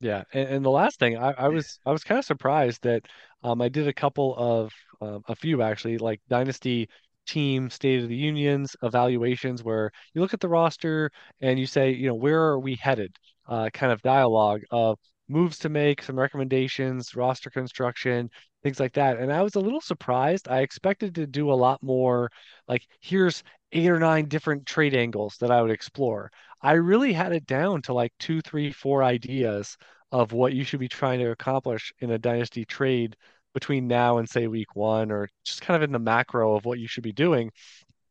Yeah, 0.00 0.24
and, 0.32 0.48
and 0.48 0.64
the 0.64 0.70
last 0.70 0.98
thing 0.98 1.18
I, 1.18 1.32
I 1.32 1.48
was 1.48 1.78
I 1.84 1.92
was 1.92 2.04
kind 2.04 2.18
of 2.18 2.24
surprised 2.24 2.82
that 2.82 3.02
um, 3.42 3.60
I 3.60 3.68
did 3.68 3.86
a 3.86 3.92
couple 3.92 4.34
of 4.36 4.72
um, 5.00 5.22
a 5.28 5.36
few 5.36 5.62
actually 5.62 5.98
like 5.98 6.20
Dynasty 6.28 6.88
team 7.26 7.70
State 7.70 8.02
of 8.02 8.08
the 8.08 8.16
Unions 8.16 8.76
evaluations 8.82 9.62
where 9.62 9.90
you 10.14 10.20
look 10.20 10.34
at 10.34 10.40
the 10.40 10.48
roster 10.48 11.10
and 11.40 11.58
you 11.58 11.66
say, 11.66 11.90
you 11.90 12.08
know, 12.08 12.14
where 12.14 12.40
are 12.40 12.58
we 12.58 12.74
headed? 12.76 13.16
Uh, 13.48 13.68
kind 13.72 13.92
of 13.92 14.02
dialogue 14.02 14.62
of 14.70 14.98
moves 15.28 15.58
to 15.58 15.68
make, 15.68 16.02
some 16.02 16.18
recommendations, 16.18 17.14
roster 17.14 17.50
construction, 17.50 18.28
things 18.62 18.80
like 18.80 18.92
that. 18.94 19.18
And 19.18 19.32
I 19.32 19.42
was 19.42 19.54
a 19.54 19.60
little 19.60 19.80
surprised. 19.80 20.48
I 20.48 20.60
expected 20.60 21.14
to 21.14 21.26
do 21.26 21.52
a 21.52 21.54
lot 21.54 21.82
more 21.82 22.30
like 22.68 22.86
here's 23.00 23.42
eight 23.72 23.88
or 23.88 24.00
nine 24.00 24.26
different 24.26 24.66
trade 24.66 24.94
angles 24.94 25.36
that 25.40 25.50
I 25.50 25.62
would 25.62 25.70
explore. 25.70 26.30
I 26.62 26.72
really 26.72 27.12
had 27.12 27.32
it 27.32 27.46
down 27.46 27.82
to 27.82 27.94
like 27.94 28.12
two, 28.18 28.40
three, 28.40 28.72
four 28.72 29.02
ideas 29.02 29.76
of 30.12 30.32
what 30.32 30.52
you 30.52 30.64
should 30.64 30.80
be 30.80 30.88
trying 30.88 31.20
to 31.20 31.30
accomplish 31.30 31.92
in 32.00 32.10
a 32.10 32.18
dynasty 32.18 32.64
trade 32.64 33.16
between 33.54 33.88
now 33.88 34.18
and 34.18 34.28
say 34.28 34.46
week 34.46 34.76
one, 34.76 35.10
or 35.10 35.28
just 35.44 35.62
kind 35.62 35.76
of 35.76 35.82
in 35.82 35.92
the 35.92 35.98
macro 35.98 36.54
of 36.54 36.64
what 36.64 36.78
you 36.78 36.88
should 36.88 37.02
be 37.04 37.12
doing. 37.12 37.50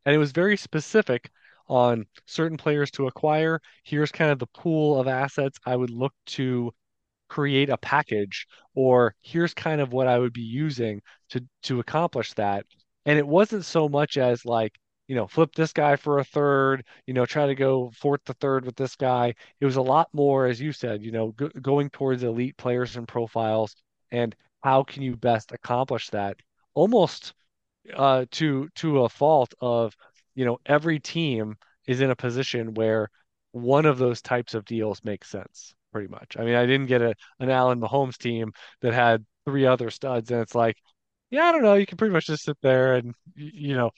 And 0.06 0.16
it 0.16 0.20
was 0.20 0.32
very 0.32 0.58
specific 0.58 1.30
on 1.68 2.06
certain 2.26 2.58
players 2.58 2.92
to 2.92 3.08
acquire. 3.08 3.62
Here's 3.84 4.12
kind 4.12 4.32
of 4.32 4.40
the 4.40 4.48
pool 4.48 5.00
of 5.00 5.08
assets 5.08 5.60
I 5.66 5.76
would 5.76 5.92
look 5.92 6.14
to 6.28 6.72
create 7.30 7.70
a 7.70 7.78
package, 7.78 8.48
or 8.76 9.16
here's 9.22 9.54
kind 9.54 9.82
of 9.82 9.94
what 9.94 10.08
I 10.08 10.18
would 10.20 10.34
be 10.34 10.42
using 10.42 11.02
to 11.30 11.44
to 11.64 11.80
accomplish 11.80 12.34
that. 12.34 12.66
And 13.06 13.18
it 13.18 13.28
wasn't 13.28 13.66
so 13.66 13.88
much 13.88 14.18
as 14.18 14.46
like, 14.46 14.74
you 15.08 15.16
know, 15.16 15.28
flip 15.28 15.54
this 15.56 15.74
guy 15.74 15.96
for 15.96 16.20
a 16.20 16.24
third, 16.24 16.84
you 17.08 17.14
know, 17.14 17.26
try 17.26 17.48
to 17.48 17.56
go 17.56 17.92
fourth 17.96 18.24
to 18.26 18.34
third 18.36 18.66
with 18.66 18.76
this 18.76 18.96
guy. 18.96 19.34
It 19.62 19.66
was 19.66 19.78
a 19.78 19.82
lot 19.82 20.10
more, 20.14 20.48
as 20.48 20.60
you 20.60 20.72
said, 20.72 21.04
you 21.04 21.12
know, 21.12 21.32
go, 21.32 21.50
going 21.62 21.90
towards 21.92 22.24
elite 22.24 22.58
players 22.58 22.96
and 22.96 23.08
profiles 23.08 23.76
and 24.12 24.36
how 24.62 24.84
can 24.84 25.04
you 25.04 25.16
best 25.16 25.52
accomplish 25.52 26.10
that 26.10 26.38
almost 26.74 27.34
uh, 27.96 28.26
to 28.32 28.70
to 28.76 29.04
a 29.04 29.10
fault 29.10 29.54
of 29.62 29.96
you 30.40 30.46
know, 30.46 30.58
every 30.66 31.00
team 31.00 31.58
is 31.86 32.00
in 32.00 32.12
a 32.12 32.16
position 32.16 32.74
where 32.74 33.10
one 33.52 33.86
of 33.86 33.98
those 33.98 34.22
types 34.22 34.54
of 34.54 34.64
deals 34.64 35.04
makes 35.04 35.30
sense, 35.30 35.74
pretty 35.92 36.08
much. 36.08 36.38
I 36.40 36.46
mean, 36.46 36.56
I 36.56 36.66
didn't 36.66 36.86
get 36.86 37.02
a 37.02 37.14
an 37.40 37.50
Allen 37.50 37.82
Mahomes 37.82 38.18
team 38.18 38.54
that 38.82 38.94
had 38.94 39.26
three 39.46 39.66
other 39.66 39.90
studs, 39.90 40.32
and 40.32 40.40
it's 40.42 40.56
like, 40.56 40.78
yeah, 41.30 41.44
I 41.46 41.52
don't 41.52 41.62
know. 41.62 41.74
You 41.74 41.86
can 41.86 41.98
pretty 41.98 42.14
much 42.14 42.28
just 42.28 42.44
sit 42.46 42.58
there 42.62 42.96
and 42.96 43.14
you 43.36 43.76
know, 43.76 43.92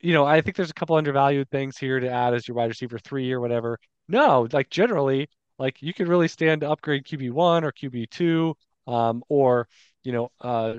you 0.00 0.12
know. 0.12 0.26
I 0.26 0.42
think 0.42 0.56
there's 0.56 0.70
a 0.70 0.74
couple 0.74 0.96
undervalued 0.96 1.50
things 1.50 1.78
here 1.78 1.98
to 1.98 2.10
add 2.10 2.34
as 2.34 2.46
your 2.46 2.56
wide 2.56 2.68
receiver 2.68 2.98
three 2.98 3.32
or 3.32 3.40
whatever. 3.40 3.78
No, 4.08 4.46
like 4.52 4.68
generally, 4.68 5.30
like 5.58 5.80
you 5.80 5.94
could 5.94 6.08
really 6.08 6.28
stand 6.28 6.60
to 6.60 6.70
upgrade 6.70 7.04
QB 7.06 7.30
one 7.30 7.64
or 7.64 7.72
QB 7.72 8.10
two, 8.10 8.54
um, 8.86 9.22
or 9.30 9.66
you 10.06 10.12
know, 10.12 10.30
uh, 10.40 10.74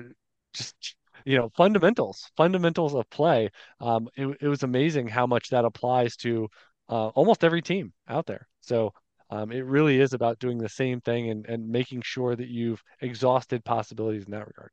just 0.54 0.96
you 1.26 1.36
know, 1.36 1.50
fundamentals, 1.54 2.30
fundamentals 2.34 2.94
of 2.94 3.08
play. 3.10 3.50
Um, 3.78 4.08
it, 4.16 4.38
it 4.40 4.48
was 4.48 4.62
amazing 4.62 5.08
how 5.08 5.26
much 5.26 5.50
that 5.50 5.66
applies 5.66 6.16
to 6.16 6.48
uh, 6.88 7.08
almost 7.08 7.44
every 7.44 7.60
team 7.60 7.92
out 8.08 8.24
there. 8.24 8.48
So 8.62 8.94
um, 9.28 9.52
it 9.52 9.66
really 9.66 10.00
is 10.00 10.14
about 10.14 10.38
doing 10.38 10.56
the 10.56 10.68
same 10.70 11.02
thing 11.02 11.28
and, 11.28 11.44
and 11.44 11.68
making 11.68 12.00
sure 12.02 12.34
that 12.34 12.48
you've 12.48 12.82
exhausted 13.02 13.62
possibilities 13.66 14.24
in 14.24 14.30
that 14.30 14.46
regard. 14.46 14.70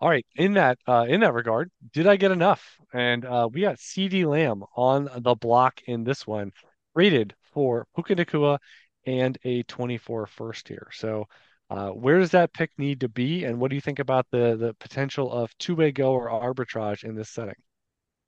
All 0.00 0.08
right, 0.08 0.26
in 0.36 0.54
that 0.54 0.78
uh, 0.86 1.06
in 1.08 1.20
that 1.20 1.34
regard, 1.34 1.70
did 1.92 2.06
I 2.06 2.16
get 2.16 2.30
enough? 2.30 2.62
And 2.94 3.24
uh, 3.26 3.48
we 3.52 3.62
got 3.62 3.76
CeeDee 3.76 4.26
Lamb 4.26 4.62
on 4.74 5.10
the 5.18 5.34
block 5.34 5.82
in 5.86 6.04
this 6.04 6.26
one, 6.26 6.52
rated 6.94 7.34
for 7.52 7.86
Puka 7.94 8.16
Nacua 8.16 8.58
and 9.06 9.36
a 9.44 9.62
24 9.64 10.26
first 10.26 10.68
here. 10.68 10.88
So 10.92 11.26
uh, 11.70 11.90
where 11.90 12.18
does 12.18 12.30
that 12.32 12.52
pick 12.54 12.70
need 12.78 13.00
to 13.00 13.08
be, 13.08 13.44
and 13.44 13.58
what 13.60 13.70
do 13.70 13.74
you 13.76 13.80
think 13.80 13.98
about 13.98 14.26
the 14.30 14.56
the 14.56 14.74
potential 14.80 15.32
of 15.32 15.56
two-way 15.58 15.92
go 15.92 16.12
or 16.14 16.28
arbitrage 16.30 17.04
in 17.04 17.14
this 17.16 17.30
setting? 17.30 17.54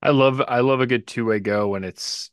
I 0.01 0.09
love 0.11 0.41
I 0.41 0.59
love 0.61 0.79
a 0.81 0.87
good 0.87 1.07
two-way 1.07 1.39
go 1.39 1.69
when 1.69 1.83
it's 1.83 2.31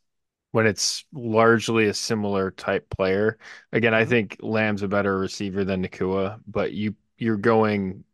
when 0.51 0.67
it's 0.67 1.05
largely 1.13 1.87
a 1.87 1.93
similar 1.93 2.51
type 2.51 2.89
player. 2.89 3.37
Again, 3.73 3.93
I 3.93 4.05
Mhm. 4.05 4.07
think 4.07 4.37
Lamb's 4.41 4.83
a 4.83 4.87
better 4.87 5.17
receiver 5.19 5.65
than 5.65 5.83
Nacua, 5.85 6.41
but 6.47 6.73
you 6.73 6.95
you're 7.17 7.37
going 7.37 8.05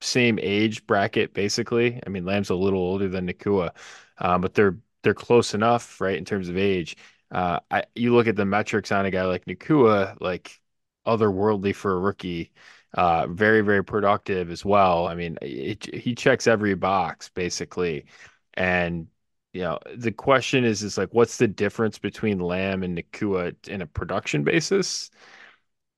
same 0.00 0.38
age 0.40 0.86
bracket 0.86 1.34
basically. 1.34 2.00
I 2.06 2.10
mean, 2.10 2.24
Lamb's 2.24 2.50
a 2.50 2.54
little 2.56 2.80
older 2.80 3.08
than 3.08 3.28
Nacua, 3.28 3.72
um, 4.18 4.40
but 4.42 4.54
they're 4.54 4.78
they're 5.02 5.14
close 5.14 5.54
enough, 5.54 6.00
right, 6.00 6.18
in 6.18 6.24
terms 6.24 6.48
of 6.48 6.56
age. 6.58 6.96
Uh, 7.30 7.60
I 7.70 7.84
you 7.94 8.14
look 8.14 8.26
at 8.28 8.36
the 8.36 8.44
metrics 8.46 8.92
on 8.92 9.06
a 9.06 9.10
guy 9.10 9.24
like 9.26 9.44
Nacua, 9.46 10.16
like 10.20 10.60
otherworldly 11.08 11.74
for 11.74 11.94
a 11.94 11.98
rookie. 12.00 12.52
Uh, 12.94 13.26
very, 13.28 13.60
very 13.60 13.84
productive 13.84 14.50
as 14.50 14.64
well. 14.64 15.06
I 15.06 15.14
mean, 15.14 15.38
it, 15.42 15.94
he 15.94 16.14
checks 16.14 16.46
every 16.46 16.74
box 16.74 17.28
basically, 17.28 18.06
and 18.54 19.08
you 19.52 19.62
know 19.62 19.78
the 19.94 20.12
question 20.12 20.64
is 20.64 20.82
is 20.82 20.96
like, 20.98 21.12
what's 21.12 21.36
the 21.38 21.48
difference 21.48 21.98
between 21.98 22.40
Lamb 22.40 22.82
and 22.82 22.96
Nacua 22.98 23.54
in 23.68 23.82
a 23.82 23.86
production 23.86 24.44
basis? 24.44 25.10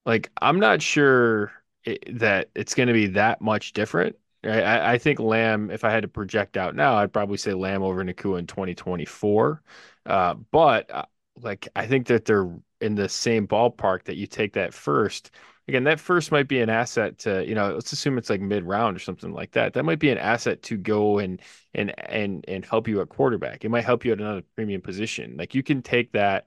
like 0.06 0.30
I'm 0.40 0.58
not 0.60 0.82
sure 0.82 1.52
it, 1.84 2.18
that 2.18 2.50
it's 2.54 2.74
going 2.74 2.88
to 2.88 2.92
be 2.92 3.08
that 3.08 3.40
much 3.40 3.72
different. 3.72 4.16
I, 4.44 4.94
I 4.94 4.98
think 4.98 5.18
Lamb, 5.20 5.70
if 5.70 5.84
I 5.84 5.90
had 5.90 6.02
to 6.02 6.08
project 6.08 6.56
out 6.56 6.74
now, 6.74 6.94
I'd 6.96 7.12
probably 7.12 7.36
say 7.36 7.52
Lamb 7.52 7.82
over 7.82 8.02
Nacua 8.04 8.38
in 8.38 8.46
2024. 8.46 9.62
Uh, 10.06 10.34
but 10.50 10.90
uh, 10.90 11.04
like 11.42 11.68
I 11.76 11.86
think 11.86 12.06
that 12.08 12.24
they're 12.24 12.50
in 12.80 12.94
the 12.94 13.08
same 13.08 13.46
ballpark 13.46 14.04
that 14.04 14.16
you 14.16 14.26
take 14.26 14.54
that 14.54 14.74
first. 14.74 15.30
Again, 15.68 15.84
that 15.84 16.00
first 16.00 16.32
might 16.32 16.48
be 16.48 16.60
an 16.60 16.70
asset 16.70 17.18
to, 17.20 17.46
you 17.46 17.54
know, 17.54 17.74
let's 17.74 17.92
assume 17.92 18.18
it's 18.18 18.30
like 18.30 18.40
mid 18.40 18.64
round 18.64 18.96
or 18.96 19.00
something 19.00 19.32
like 19.32 19.52
that. 19.52 19.74
That 19.74 19.84
might 19.84 20.00
be 20.00 20.10
an 20.10 20.18
asset 20.18 20.62
to 20.64 20.76
go 20.76 21.18
and 21.18 21.40
and 21.74 21.92
and 22.10 22.44
and 22.48 22.64
help 22.64 22.88
you 22.88 23.00
at 23.00 23.08
quarterback. 23.08 23.64
It 23.64 23.68
might 23.68 23.84
help 23.84 24.04
you 24.04 24.12
at 24.12 24.20
another 24.20 24.42
premium 24.56 24.80
position. 24.80 25.36
Like 25.36 25.54
you 25.54 25.62
can 25.62 25.82
take 25.82 26.12
that 26.12 26.46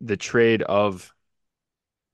the 0.00 0.16
trade 0.16 0.62
of 0.62 1.12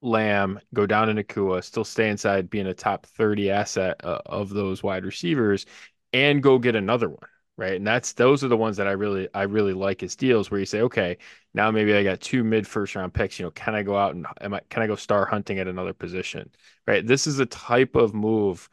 Lamb, 0.01 0.59
go 0.73 0.85
down 0.85 1.07
to 1.07 1.23
Nacua, 1.23 1.63
still 1.63 1.83
stay 1.83 2.09
inside 2.09 2.49
being 2.49 2.67
a 2.67 2.73
top 2.73 3.05
30 3.05 3.51
asset 3.51 4.03
uh, 4.03 4.19
of 4.25 4.49
those 4.49 4.81
wide 4.81 5.05
receivers, 5.05 5.65
and 6.11 6.41
go 6.41 6.57
get 6.57 6.75
another 6.75 7.09
one, 7.09 7.29
right? 7.61 7.75
And 7.75 7.85
that's 7.85 8.13
those 8.13 8.43
are 8.43 8.47
the 8.47 8.57
ones 8.57 8.75
that 8.77 8.87
I 8.87 8.91
really 8.93 9.29
I 9.35 9.43
really 9.43 9.73
like 9.73 10.01
as 10.03 10.15
deals 10.15 10.49
where 10.49 10.59
you 10.59 10.65
say, 10.65 10.81
okay, 10.81 11.17
now 11.53 11.69
maybe 11.71 11.93
I 11.93 12.03
got 12.03 12.19
two 12.19 12.43
mid 12.43 12.67
first 12.67 12.95
round 12.95 13.13
picks. 13.13 13.39
You 13.39 13.45
know, 13.45 13.51
can 13.51 13.75
I 13.75 13.83
go 13.83 13.95
out 13.95 14.15
and 14.15 14.25
am 14.41 14.55
I 14.55 14.61
can 14.69 14.81
I 14.81 14.87
go 14.87 14.95
star 14.95 15.25
hunting 15.25 15.59
at 15.59 15.67
another 15.67 15.93
position? 15.93 16.49
Right. 16.87 17.05
This 17.05 17.27
is 17.27 17.39
a 17.39 17.45
type 17.45 17.95
of 17.95 18.15
move 18.15 18.67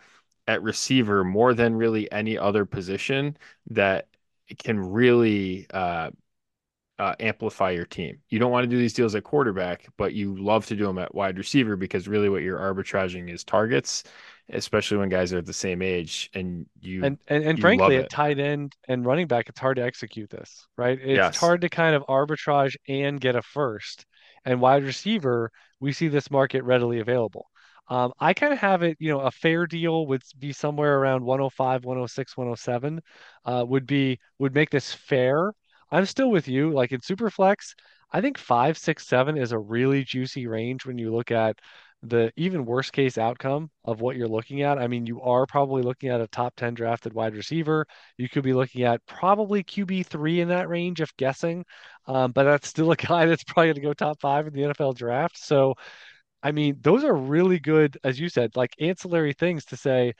at 0.46 0.62
receiver 0.62 1.22
more 1.22 1.52
than 1.52 1.76
really 1.76 2.10
any 2.10 2.38
other 2.38 2.64
position 2.64 3.36
that 3.70 4.08
can 4.58 4.80
really 4.80 5.66
uh, 5.74 6.10
uh, 6.98 7.14
amplify 7.20 7.70
your 7.70 7.84
team. 7.84 8.18
You 8.28 8.38
don't 8.38 8.50
want 8.50 8.64
to 8.64 8.68
do 8.68 8.78
these 8.78 8.94
deals 8.94 9.14
at 9.14 9.24
quarterback, 9.24 9.86
but 9.96 10.14
you 10.14 10.36
love 10.36 10.66
to 10.66 10.76
do 10.76 10.86
them 10.86 10.98
at 10.98 11.14
wide 11.14 11.38
receiver 11.38 11.76
because 11.76 12.08
really 12.08 12.28
what 12.28 12.42
you're 12.42 12.58
arbitraging 12.58 13.32
is 13.32 13.44
targets, 13.44 14.04
especially 14.50 14.98
when 14.98 15.08
guys 15.08 15.32
are 15.32 15.38
at 15.38 15.46
the 15.46 15.52
same 15.52 15.82
age 15.82 16.30
and 16.34 16.66
you 16.80 17.00
And, 17.00 17.16
and 17.28 17.44
and 17.44 17.60
you 17.60 17.60
frankly, 17.60 17.96
at 17.96 18.08
tight 18.08 18.40
end 18.40 18.74
and 18.88 19.06
running 19.06 19.28
back, 19.28 19.48
it's 19.48 19.60
hard 19.60 19.76
to 19.76 19.84
execute 19.84 20.30
this, 20.30 20.66
right? 20.76 20.98
It's 21.00 21.28
Yes. 21.28 21.38
hard 21.38 21.60
to 21.60 21.68
kind 21.68 21.94
of 21.94 22.02
arbitrage 22.08 22.74
and 22.88 23.20
get 23.20 23.36
a 23.36 23.42
first. 23.42 24.04
And 24.44 24.60
wide 24.60 24.82
receiver, 24.82 25.52
we 25.78 25.92
see 25.92 26.08
this 26.08 26.30
market 26.30 26.62
readily 26.64 26.98
available. 26.98 27.46
Um, 27.88 28.12
I 28.18 28.34
kind 28.34 28.52
of 28.52 28.58
have 28.58 28.82
it, 28.82 28.96
you 29.00 29.10
know, 29.10 29.20
a 29.20 29.30
fair 29.30 29.66
deal 29.66 30.06
would 30.08 30.22
be 30.38 30.52
somewhere 30.52 30.98
around 30.98 31.24
105, 31.24 31.84
106, 31.84 32.36
107, 32.36 33.00
uh, 33.44 33.64
would 33.66 33.86
be 33.86 34.18
would 34.38 34.54
make 34.54 34.70
this 34.70 34.92
fair. 34.92 35.52
I'm 35.92 36.04
still 36.04 36.30
with 36.30 36.48
you. 36.48 36.72
Like 36.72 36.90
in 36.92 37.00
Superflex, 37.00 37.74
I 38.12 38.20
think 38.20 38.36
five, 38.38 38.76
six, 38.76 39.06
seven 39.06 39.38
is 39.38 39.52
a 39.52 39.58
really 39.58 40.02
juicy 40.04 40.46
range 40.48 40.84
when 40.84 40.98
you 40.98 41.14
look 41.14 41.30
at 41.30 41.58
the 42.02 42.32
even 42.36 42.64
worst 42.64 42.92
case 42.92 43.18
outcome 43.18 43.70
of 43.84 44.00
what 44.00 44.16
you're 44.16 44.28
looking 44.28 44.62
at. 44.62 44.78
I 44.78 44.86
mean, 44.86 45.06
you 45.06 45.20
are 45.20 45.46
probably 45.46 45.82
looking 45.82 46.10
at 46.10 46.20
a 46.20 46.28
top 46.28 46.54
10 46.56 46.74
drafted 46.74 47.12
wide 47.12 47.34
receiver. 47.34 47.86
You 48.16 48.28
could 48.28 48.44
be 48.44 48.52
looking 48.52 48.84
at 48.84 49.04
probably 49.06 49.64
QB3 49.64 50.38
in 50.38 50.48
that 50.48 50.68
range, 50.68 51.00
if 51.00 51.16
guessing. 51.16 51.64
Um, 52.06 52.32
but 52.32 52.44
that's 52.44 52.68
still 52.68 52.92
a 52.92 52.96
guy 52.96 53.26
that's 53.26 53.44
probably 53.44 53.68
going 53.68 53.74
to 53.76 53.80
go 53.82 53.92
top 53.94 54.20
five 54.20 54.46
in 54.46 54.52
the 54.54 54.62
NFL 54.62 54.94
draft. 54.94 55.38
So, 55.38 55.74
I 56.42 56.52
mean, 56.52 56.78
those 56.80 57.04
are 57.04 57.14
really 57.14 57.58
good, 57.58 57.98
as 58.04 58.20
you 58.20 58.28
said, 58.28 58.56
like 58.56 58.74
ancillary 58.80 59.32
things 59.32 59.64
to 59.66 59.76
say, 59.76 60.14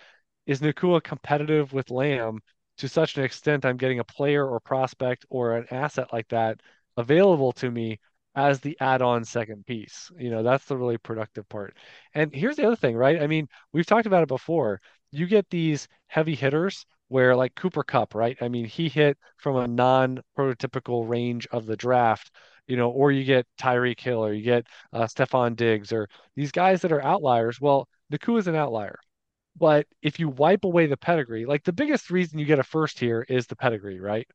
is 0.47 0.61
Nacua 0.61 1.03
competitive 1.03 1.73
with 1.73 1.91
Lamb 1.91 2.41
to 2.79 2.88
such 2.88 3.17
an 3.17 3.25
extent 3.25 3.64
I'm 3.64 3.77
getting 3.77 3.99
a 4.01 4.05
player 4.05 4.47
or 4.47 4.61
prospect 4.61 5.27
or 5.31 5.57
an 5.57 5.67
asset 5.71 6.12
like 6.12 6.29
that 6.29 6.61
available 6.97 7.53
to 7.53 7.71
me 7.71 7.99
as 8.38 8.61
the 8.61 8.77
add-on 8.81 9.24
second 9.24 9.66
piece. 9.66 10.11
You 10.16 10.31
know, 10.31 10.42
that's 10.44 10.64
the 10.66 10.77
really 10.77 10.96
productive 10.98 11.48
part. 11.48 11.77
And 12.14 12.33
here's 12.33 12.57
the 12.57 12.66
other 12.66 12.77
thing, 12.77 12.96
right? 12.96 13.20
I 13.20 13.27
mean, 13.27 13.48
we've 13.72 13.87
talked 13.87 14.07
about 14.07 14.22
it 14.22 14.29
before. 14.29 14.81
You 15.11 15.27
get 15.27 15.51
these 15.51 15.88
heavy 16.07 16.37
hitters 16.37 16.87
where 17.09 17.35
like 17.35 17.55
Cooper 17.57 17.83
Kupp, 17.83 18.14
right? 18.14 18.37
I 18.40 18.48
mean, 18.48 18.64
he 18.66 18.88
hit 18.88 19.18
from 19.38 19.57
a 19.57 19.66
non-prototypical 19.66 21.09
range 21.09 21.48
of 21.51 21.66
the 21.66 21.77
draft, 21.77 22.31
you 22.68 22.77
know, 22.77 22.90
or 22.90 23.11
you 23.11 23.24
get 23.24 23.46
Tyreek 23.61 23.98
Hill 24.01 24.24
or 24.24 24.33
you 24.33 24.44
get 24.44 24.66
uh, 24.92 25.07
Stefon 25.07 25.57
Diggs 25.57 25.92
or 25.92 26.09
these 26.37 26.53
guys 26.53 26.83
that 26.83 26.92
are 26.92 27.03
outliers. 27.03 27.61
Well, 27.61 27.88
Nacua 28.12 28.38
is 28.38 28.46
an 28.46 28.55
outlier 28.55 28.98
but 29.57 29.87
if 30.03 30.20
you 30.20 30.29
wipe 30.29 30.64
away 30.64 30.87
the 30.87 30.96
pedigree, 30.96 31.44
like 31.44 31.64
the 31.64 31.72
biggest 31.72 32.11
reason 32.11 32.38
you 32.38 32.44
get 32.46 32.61
a 32.61 32.62
first 32.62 32.98
here 33.01 33.27
is 33.29 33.46
the 33.48 33.57
pedigree, 33.57 33.98
right? 33.98 34.29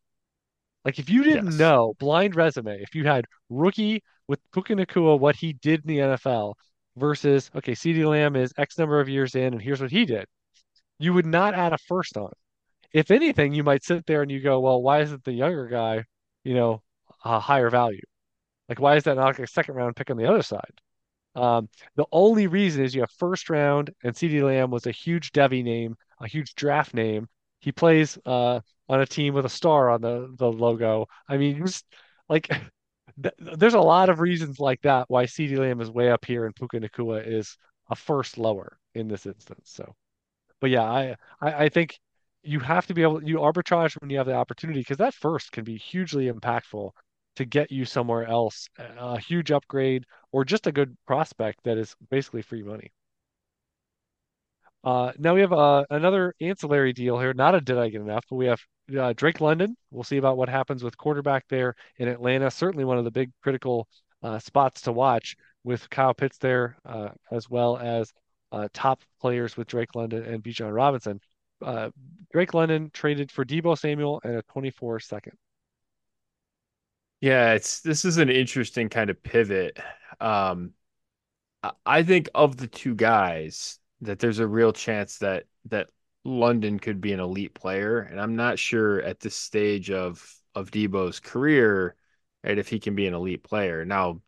Like 0.85 0.99
if 0.99 1.09
you 1.09 1.23
didn't 1.23 1.55
Yes. 1.55 1.57
know, 1.57 1.93
blind 1.99 2.35
resume, 2.35 2.79
if 2.81 2.95
you 2.95 3.05
had 3.05 3.25
rookie 3.49 4.03
with 4.27 4.39
Puka 4.51 4.75
Nacua, 4.75 5.19
what 5.19 5.35
he 5.35 5.53
did 5.53 5.81
in 5.81 5.87
the 5.87 5.99
NFL 6.01 6.55
versus, 6.97 7.49
okay, 7.55 7.73
CeeDee 7.73 8.05
Lamb 8.09 8.35
is 8.35 8.53
X 8.57 8.77
number 8.77 8.99
of 8.99 9.09
years 9.09 9.35
in 9.35 9.53
and 9.53 9.61
here's 9.61 9.81
what 9.81 9.91
he 9.91 10.05
did, 10.05 10.25
you 10.99 11.13
would 11.13 11.25
not 11.25 11.53
add 11.53 11.73
a 11.73 11.77
first 11.77 12.17
on. 12.17 12.31
If 12.93 13.11
anything, 13.11 13.53
you 13.53 13.63
might 13.63 13.83
sit 13.83 14.05
there 14.07 14.21
and 14.23 14.31
you 14.31 14.41
go, 14.41 14.59
well, 14.61 14.81
why 14.81 15.01
isn't 15.01 15.23
the 15.25 15.33
younger 15.33 15.67
guy, 15.67 16.05
you 16.43 16.55
know, 16.55 16.81
a 17.25 17.39
higher 17.39 17.69
value? 17.69 18.01
Like, 18.69 18.79
why 18.79 18.95
is 18.95 19.03
that 19.05 19.15
not 19.15 19.25
like 19.27 19.39
a 19.39 19.47
second 19.47 19.75
round 19.75 19.95
pick 19.95 20.09
on 20.11 20.17
the 20.17 20.29
other 20.29 20.43
side? 20.43 20.71
Um, 21.35 21.69
the 21.95 22.05
only 22.11 22.47
reason 22.47 22.83
is 22.83 22.95
you 22.95 23.01
have 23.01 23.11
first 23.11 23.49
round, 23.49 23.91
and 24.03 24.15
CeeDee 24.15 24.43
Lamb 24.43 24.71
was 24.71 24.85
a 24.87 24.91
huge 24.91 25.31
Devy 25.31 25.63
name, 25.63 25.95
a 26.21 26.27
huge 26.27 26.55
draft 26.55 26.93
name. 26.93 27.27
He 27.59 27.71
plays 27.71 28.17
uh, 28.25 28.61
on 28.93 29.01
a 29.01 29.05
team 29.07 29.33
with 29.33 29.45
a 29.45 29.49
star 29.49 29.89
on 29.89 30.01
the 30.01 30.33
the 30.37 30.51
logo. 30.51 31.07
I 31.27 31.37
mean, 31.37 31.65
just 31.65 31.85
like 32.29 32.47
th 33.23 33.33
there's 33.57 33.73
a 33.75 33.81
lot 33.81 34.09
of 34.09 34.19
reasons 34.19 34.59
like 34.59 34.81
that 34.83 35.05
why 35.09 35.25
CeeDee 35.25 35.57
Lamb 35.59 35.81
is 35.81 35.91
way 35.91 36.11
up 36.11 36.25
here 36.25 36.45
and 36.45 36.55
Puka 36.55 36.79
Nacua 36.79 37.23
is 37.25 37.57
a 37.89 37.95
first 37.95 38.37
lower 38.37 38.77
in 38.95 39.07
this 39.07 39.25
instance. 39.25 39.71
So, 39.73 39.95
but 40.61 40.69
yeah, 40.69 40.83
I 40.83 41.15
I, 41.41 41.65
I 41.65 41.69
think 41.69 41.99
you 42.43 42.59
have 42.59 42.87
to 42.87 42.93
be 42.93 43.03
able 43.03 43.23
you 43.23 43.37
arbitrage 43.37 43.99
when 44.01 44.09
you 44.09 44.17
have 44.17 44.27
the 44.27 44.35
opportunity 44.35 44.81
because 44.81 44.97
that 44.97 45.13
first 45.13 45.51
can 45.51 45.63
be 45.63 45.77
hugely 45.77 46.31
impactful 46.31 46.91
to 47.35 47.45
get 47.45 47.71
you 47.71 47.85
somewhere 47.85 48.25
else, 48.27 48.67
a 48.77 49.19
huge 49.19 49.51
upgrade 49.51 50.05
or 50.31 50.45
just 50.45 50.67
a 50.67 50.71
good 50.71 50.95
prospect 51.07 51.63
that 51.63 51.77
is 51.77 51.95
basically 52.11 52.41
free 52.43 52.63
money. 52.63 52.91
Uh, 54.83 55.13
now 55.17 55.33
we 55.33 55.41
have 55.41 55.53
uh, 55.53 55.85
another 55.89 56.35
ancillary 56.41 56.91
deal 56.91 57.17
here. 57.17 57.33
Not 57.33 57.55
a 57.55 57.61
did 57.61 57.77
I 57.77 57.89
get 57.89 58.01
enough, 58.01 58.25
but 58.29 58.35
we 58.35 58.47
have 58.47 58.59
uh, 58.97 59.13
Drake 59.13 59.39
London. 59.39 59.77
We'll 59.91 60.03
see 60.03 60.17
about 60.17 60.37
what 60.37 60.49
happens 60.49 60.83
with 60.83 60.97
quarterback 60.97 61.45
there 61.47 61.75
in 61.97 62.09
Atlanta. 62.09 62.51
Certainly 62.51 62.85
one 62.85 62.97
of 62.97 63.05
the 63.05 63.11
big 63.11 63.31
critical 63.41 63.87
uh, 64.21 64.39
spots 64.39 64.81
to 64.81 64.91
watch 64.91 65.37
with 65.63 65.89
Kyle 65.89 66.13
Pitts 66.13 66.37
there, 66.37 66.77
uh, 66.85 67.09
as 67.31 67.49
well 67.49 67.77
as 67.77 68.11
top 68.73 69.01
players 69.19 69.57
with 69.57 69.67
Drake 69.67 69.95
London 69.95 70.23
and 70.25 70.43
Bijan 70.43 70.73
Robinson. 70.73 71.19
Drake 72.33 72.53
London 72.53 72.91
traded 72.93 73.31
for 73.31 73.45
Deebo 73.45 73.77
Samuel 73.77 74.19
and 74.23 74.35
a 74.35 74.41
24 74.43 74.99
second. 74.99 75.33
Yeah, 77.21 77.53
it's 77.53 77.79
this 77.79 78.03
is 78.03 78.17
an 78.17 78.29
interesting 78.29 78.89
kind 78.89 79.09
of 79.09 79.23
pivot. 79.23 79.79
Um, 80.19 80.73
I 81.85 82.03
think 82.03 82.27
of 82.35 82.57
the 82.57 82.67
two 82.67 82.95
guys 82.95 83.79
that 84.05 84.19
there's 84.19 84.39
a 84.39 84.47
real 84.47 84.73
chance 84.73 85.17
that 85.19 85.45
that 85.65 85.89
London 86.25 86.79
could 86.79 87.01
be 87.01 87.13
an 87.13 87.19
elite 87.19 87.53
player, 87.53 87.99
and 87.99 88.19
I'm 88.19 88.35
not 88.35 88.59
sure 88.59 89.01
at 89.01 89.19
this 89.19 89.35
stage 89.35 89.91
of 89.91 90.25
of 90.55 90.71
Deebo's 90.71 91.19
career, 91.19 91.95
right, 92.43 92.57
if 92.57 92.69
he 92.69 92.79
can 92.79 92.95
be 92.95 93.07
an 93.07 93.13
elite 93.13 93.43
player. 93.43 93.85
Now, 93.85 94.21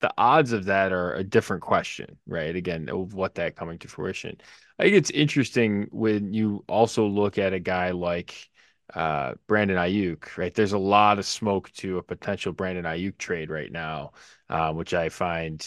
the 0.00 0.12
odds 0.18 0.52
of 0.52 0.66
that 0.66 0.92
are 0.92 1.14
a 1.14 1.24
different 1.24 1.62
question, 1.62 2.18
right? 2.26 2.54
Again, 2.54 2.88
of 2.90 3.14
what 3.14 3.36
that 3.36 3.56
coming 3.56 3.78
to 3.78 3.88
fruition. 3.88 4.36
I 4.78 4.84
think 4.84 4.96
it's 4.96 5.10
interesting 5.10 5.88
when 5.92 6.34
you 6.34 6.64
also 6.68 7.06
look 7.06 7.38
at 7.38 7.54
a 7.54 7.60
guy 7.60 7.92
like 7.92 8.50
uh, 8.92 9.34
Brandon 9.46 9.78
Aiyuk, 9.78 10.36
right? 10.36 10.52
There's 10.52 10.72
a 10.72 10.78
lot 10.78 11.18
of 11.18 11.24
smoke 11.24 11.70
to 11.74 11.98
a 11.98 12.02
potential 12.02 12.52
Brandon 12.52 12.84
Aiyuk 12.84 13.16
trade 13.16 13.50
right 13.50 13.72
now, 13.72 14.12
uh, 14.50 14.72
which 14.72 14.92
I 14.92 15.08
find 15.08 15.66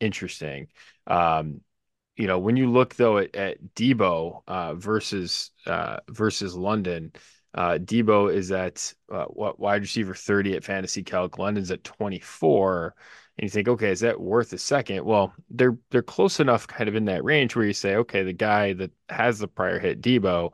interesting. 0.00 0.66
Um, 1.06 1.60
you 2.16 2.26
know, 2.26 2.38
when 2.38 2.56
you 2.56 2.70
look 2.70 2.94
though 2.94 3.18
at, 3.18 3.34
at 3.34 3.74
Deebo 3.74 4.42
uh, 4.46 4.74
versus 4.74 5.50
uh, 5.66 5.98
versus 6.08 6.54
London, 6.54 7.12
uh, 7.54 7.78
Deebo 7.78 8.32
is 8.32 8.52
at 8.52 8.92
uh, 9.10 9.24
what 9.26 9.60
wide 9.60 9.82
receiver 9.82 10.14
30 10.14 10.56
at 10.56 10.64
Fantasy 10.64 11.02
Calc. 11.02 11.38
London's 11.38 11.70
at 11.70 11.84
24. 11.84 12.94
And 13.38 13.44
you 13.44 13.50
think, 13.50 13.68
okay, 13.68 13.90
is 13.90 14.00
that 14.00 14.20
worth 14.20 14.52
a 14.52 14.58
second? 14.58 15.04
Well, 15.04 15.34
they're 15.50 15.78
they're 15.90 16.02
close 16.02 16.38
enough 16.38 16.66
kind 16.66 16.88
of 16.88 16.94
in 16.94 17.06
that 17.06 17.24
range 17.24 17.56
where 17.56 17.64
you 17.64 17.72
say, 17.72 17.96
okay, 17.96 18.22
the 18.22 18.32
guy 18.32 18.74
that 18.74 18.90
has 19.08 19.38
the 19.38 19.48
prior 19.48 19.78
hit, 19.78 20.02
Deebo, 20.02 20.52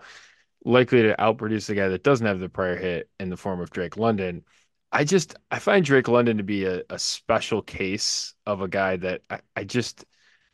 likely 0.65 1.03
to 1.03 1.17
outproduce 1.19 1.67
the 1.67 1.75
guy 1.75 1.89
that 1.89 2.05
doesn't 2.05 2.27
have 2.27 2.41
the 2.41 2.49
prior 2.49 2.77
hit 2.77 3.11
in 3.19 3.31
the 3.31 3.37
form 3.37 3.61
of 3.61 3.71
Drake 3.71 3.97
London. 3.97 4.45
I 4.93 5.05
just 5.05 5.35
I 5.51 5.59
find 5.59 5.85
Drake 5.85 6.09
London 6.09 6.37
to 6.39 6.43
be 6.45 6.65
a, 6.65 6.83
a 6.89 6.99
special 6.99 7.63
case 7.63 8.35
of 8.47 8.63
a 8.63 8.69
guy 8.69 8.97
that 8.99 9.23
I, 9.29 9.41
I 9.57 9.65
just 9.65 10.05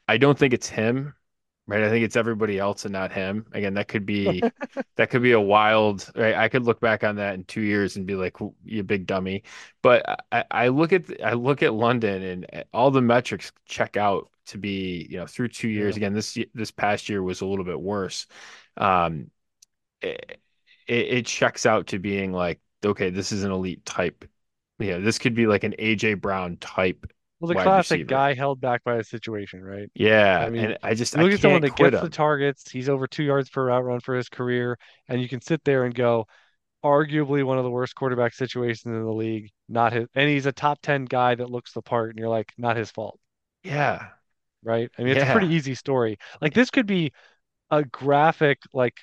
I 0.09 0.19
don't 0.19 0.38
think 0.38 0.53
it's 0.55 0.69
him, 0.69 1.14
right? 1.67 1.83
I 1.83 1.88
think 1.88 2.05
it's 2.05 2.17
everybody 2.17 2.59
else 2.59 2.85
and 2.85 2.93
not 2.93 3.12
him. 3.12 3.47
Again, 3.53 3.75
that 3.75 3.88
could 3.88 4.07
be 4.07 4.43
that 4.97 5.11
could 5.11 5.23
be 5.23 5.33
a 5.33 5.40
wild, 5.40 6.11
right? 6.14 6.35
I 6.35 6.49
could 6.49 6.64
look 6.64 6.81
back 6.81 7.05
on 7.05 7.17
that 7.17 7.35
in 7.35 7.45
two 7.45 7.62
years 7.62 7.97
and 7.97 8.07
be 8.07 8.14
like, 8.14 8.37
you 8.64 8.83
big 8.83 9.07
dummy. 9.07 9.45
But 9.83 10.25
I, 10.31 10.45
I 10.51 10.69
look 10.69 10.93
at 10.93 11.05
I 11.23 11.33
look 11.35 11.62
at 11.62 11.75
London 11.75 12.47
and 12.51 12.64
all 12.73 12.90
the 12.90 13.03
metrics 13.03 13.53
check 13.67 13.97
out 13.97 14.31
to 14.47 14.59
be, 14.59 15.07
you 15.11 15.19
know, 15.19 15.27
through 15.27 15.49
two 15.49 15.69
years. 15.69 15.95
Yeah. 15.97 16.01
Again, 16.01 16.14
this 16.14 16.38
this 16.55 16.71
past 16.71 17.09
year 17.09 17.23
was 17.23 17.40
a 17.40 17.47
little 17.47 17.64
bit 17.64 17.81
worse. 17.81 18.27
Um, 18.77 19.31
it, 20.03 20.40
it 20.87 21.27
checks 21.27 21.67
out 21.67 21.88
to 21.88 21.99
being 21.99 22.33
like, 22.33 22.61
okay, 22.85 23.11
this 23.11 23.33
is 23.33 23.45
an 23.45 23.51
elite 23.51 23.85
type. 23.85 24.25
Yeah, 24.79 24.99
this 24.99 25.19
could 25.19 25.35
be 25.35 25.47
like 25.47 25.64
an 25.64 25.75
AJ 25.79 26.21
Brown 26.21 26.57
type 26.59 27.07
Well, 27.45 27.49
the 27.49 27.57
classic 27.57 28.07
receiver. 28.07 28.07
guy 28.07 28.35
held 28.35 28.61
back 28.61 28.85
by 28.85 28.97
a 28.97 29.05
situation, 29.05 29.63
right? 29.65 29.91
Yeah. 29.95 30.39
I 30.39 30.51
mean, 30.51 30.73
and 30.73 30.79
I 30.83 30.95
just 30.95 31.15
you 31.15 31.21
I 31.21 31.25
look 31.25 31.33
at 31.33 31.41
someone 31.41 31.63
that 31.63 31.77
gets 31.77 32.01
the 32.01 32.09
targets, 32.09 32.71
he's 32.71 32.89
over 32.89 33.07
two 33.07 33.23
yards 33.25 33.51
per 33.51 33.67
route 33.67 33.85
run 33.85 34.01
for 34.01 34.15
his 34.17 34.29
career, 34.29 34.79
and 35.09 35.21
you 35.21 35.29
can 35.29 35.41
sit 35.41 35.65
there 35.65 35.85
and 35.85 35.95
go, 35.95 36.27
arguably 36.85 37.45
one 37.45 37.59
of 37.59 37.65
the 37.65 37.71
worst 37.71 37.95
quarterback 37.97 38.35
situations 38.35 38.87
in 38.87 39.05
the 39.05 39.13
league, 39.13 39.51
not 39.69 39.93
his, 39.95 40.09
and 40.15 40.29
he's 40.31 40.47
a 40.47 40.53
top 40.53 40.81
10 40.83 41.07
guy 41.07 41.35
that 41.37 41.51
looks 41.51 41.73
the 41.75 41.83
part, 41.83 42.11
and 42.11 42.19
you're 42.21 42.29
like, 42.31 42.53
not 42.59 42.77
his 42.77 42.91
fault, 42.93 43.21
Yeah, 43.63 44.13
right? 44.63 44.91
I 44.99 45.03
mean, 45.03 45.13
it's 45.13 45.23
a 45.23 45.27
pretty 45.27 45.49
easy 45.49 45.75
story. 45.75 46.19
Like 46.41 46.55
this 46.55 46.71
could 46.71 46.87
be 46.87 47.13
a 47.71 47.85
graphic 47.85 48.61
like 48.75 48.95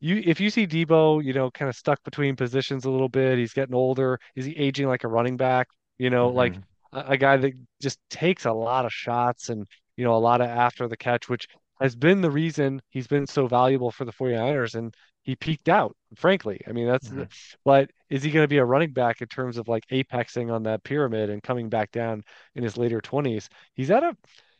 you 0.00 0.22
if 0.26 0.40
you 0.40 0.50
see 0.50 0.66
Deebo, 0.68 1.24
you 1.24 1.32
know, 1.34 1.50
kind 1.52 1.68
of 1.70 1.76
stuck 1.76 2.02
between 2.04 2.36
positions 2.36 2.84
a 2.84 2.90
little 2.90 3.08
bit, 3.10 3.38
he's 3.38 3.54
getting 3.54 3.74
older. 3.76 4.20
Is 4.36 4.46
he 4.46 4.56
aging 4.56 4.88
like 4.88 5.04
a 5.04 5.08
running 5.08 5.36
back? 5.38 5.68
You 5.98 6.10
know, 6.10 6.30
like 6.30 6.54
hmm 6.54 6.73
a, 6.94 7.16
guy 7.16 7.36
that 7.36 7.52
just 7.82 7.98
takes 8.10 8.44
a 8.44 8.52
lot 8.52 8.84
of 8.84 8.92
shots 8.92 9.48
and, 9.48 9.66
you 9.96 10.04
know, 10.04 10.14
a 10.14 10.18
lot 10.18 10.40
of 10.40 10.48
after 10.48 10.88
the 10.88 10.96
catch, 10.96 11.28
which 11.28 11.46
has 11.80 11.96
been 11.96 12.20
the 12.20 12.30
reason 12.30 12.80
he's 12.90 13.06
been 13.06 13.26
so 13.26 13.46
valuable 13.46 13.90
for 13.90 14.04
the 14.04 14.12
49ers 14.12 14.74
and 14.74 14.94
he 15.22 15.36
peaked 15.36 15.68
out, 15.68 15.96
frankly. 16.16 16.60
I 16.68 16.72
mean, 16.72 16.86
that's 16.86 17.08
the, 17.08 17.26
hmm 17.26 17.44
but 17.64 17.90
is 18.10 18.22
he 18.22 18.30
going 18.30 18.44
to 18.44 18.48
be 18.48 18.58
a 18.58 18.64
running 18.64 18.92
back 18.92 19.22
in 19.22 19.28
terms 19.28 19.56
of 19.56 19.68
like 19.68 19.84
apexing 19.90 20.52
on 20.52 20.64
that 20.64 20.84
pyramid 20.84 21.30
and 21.30 21.42
coming 21.42 21.68
back 21.68 21.90
down 21.92 22.22
in 22.54 22.62
his 22.62 22.76
later 22.76 23.00
20s? 23.00 23.48
He's 23.74 23.90
at 23.90 24.02
a 24.02 24.16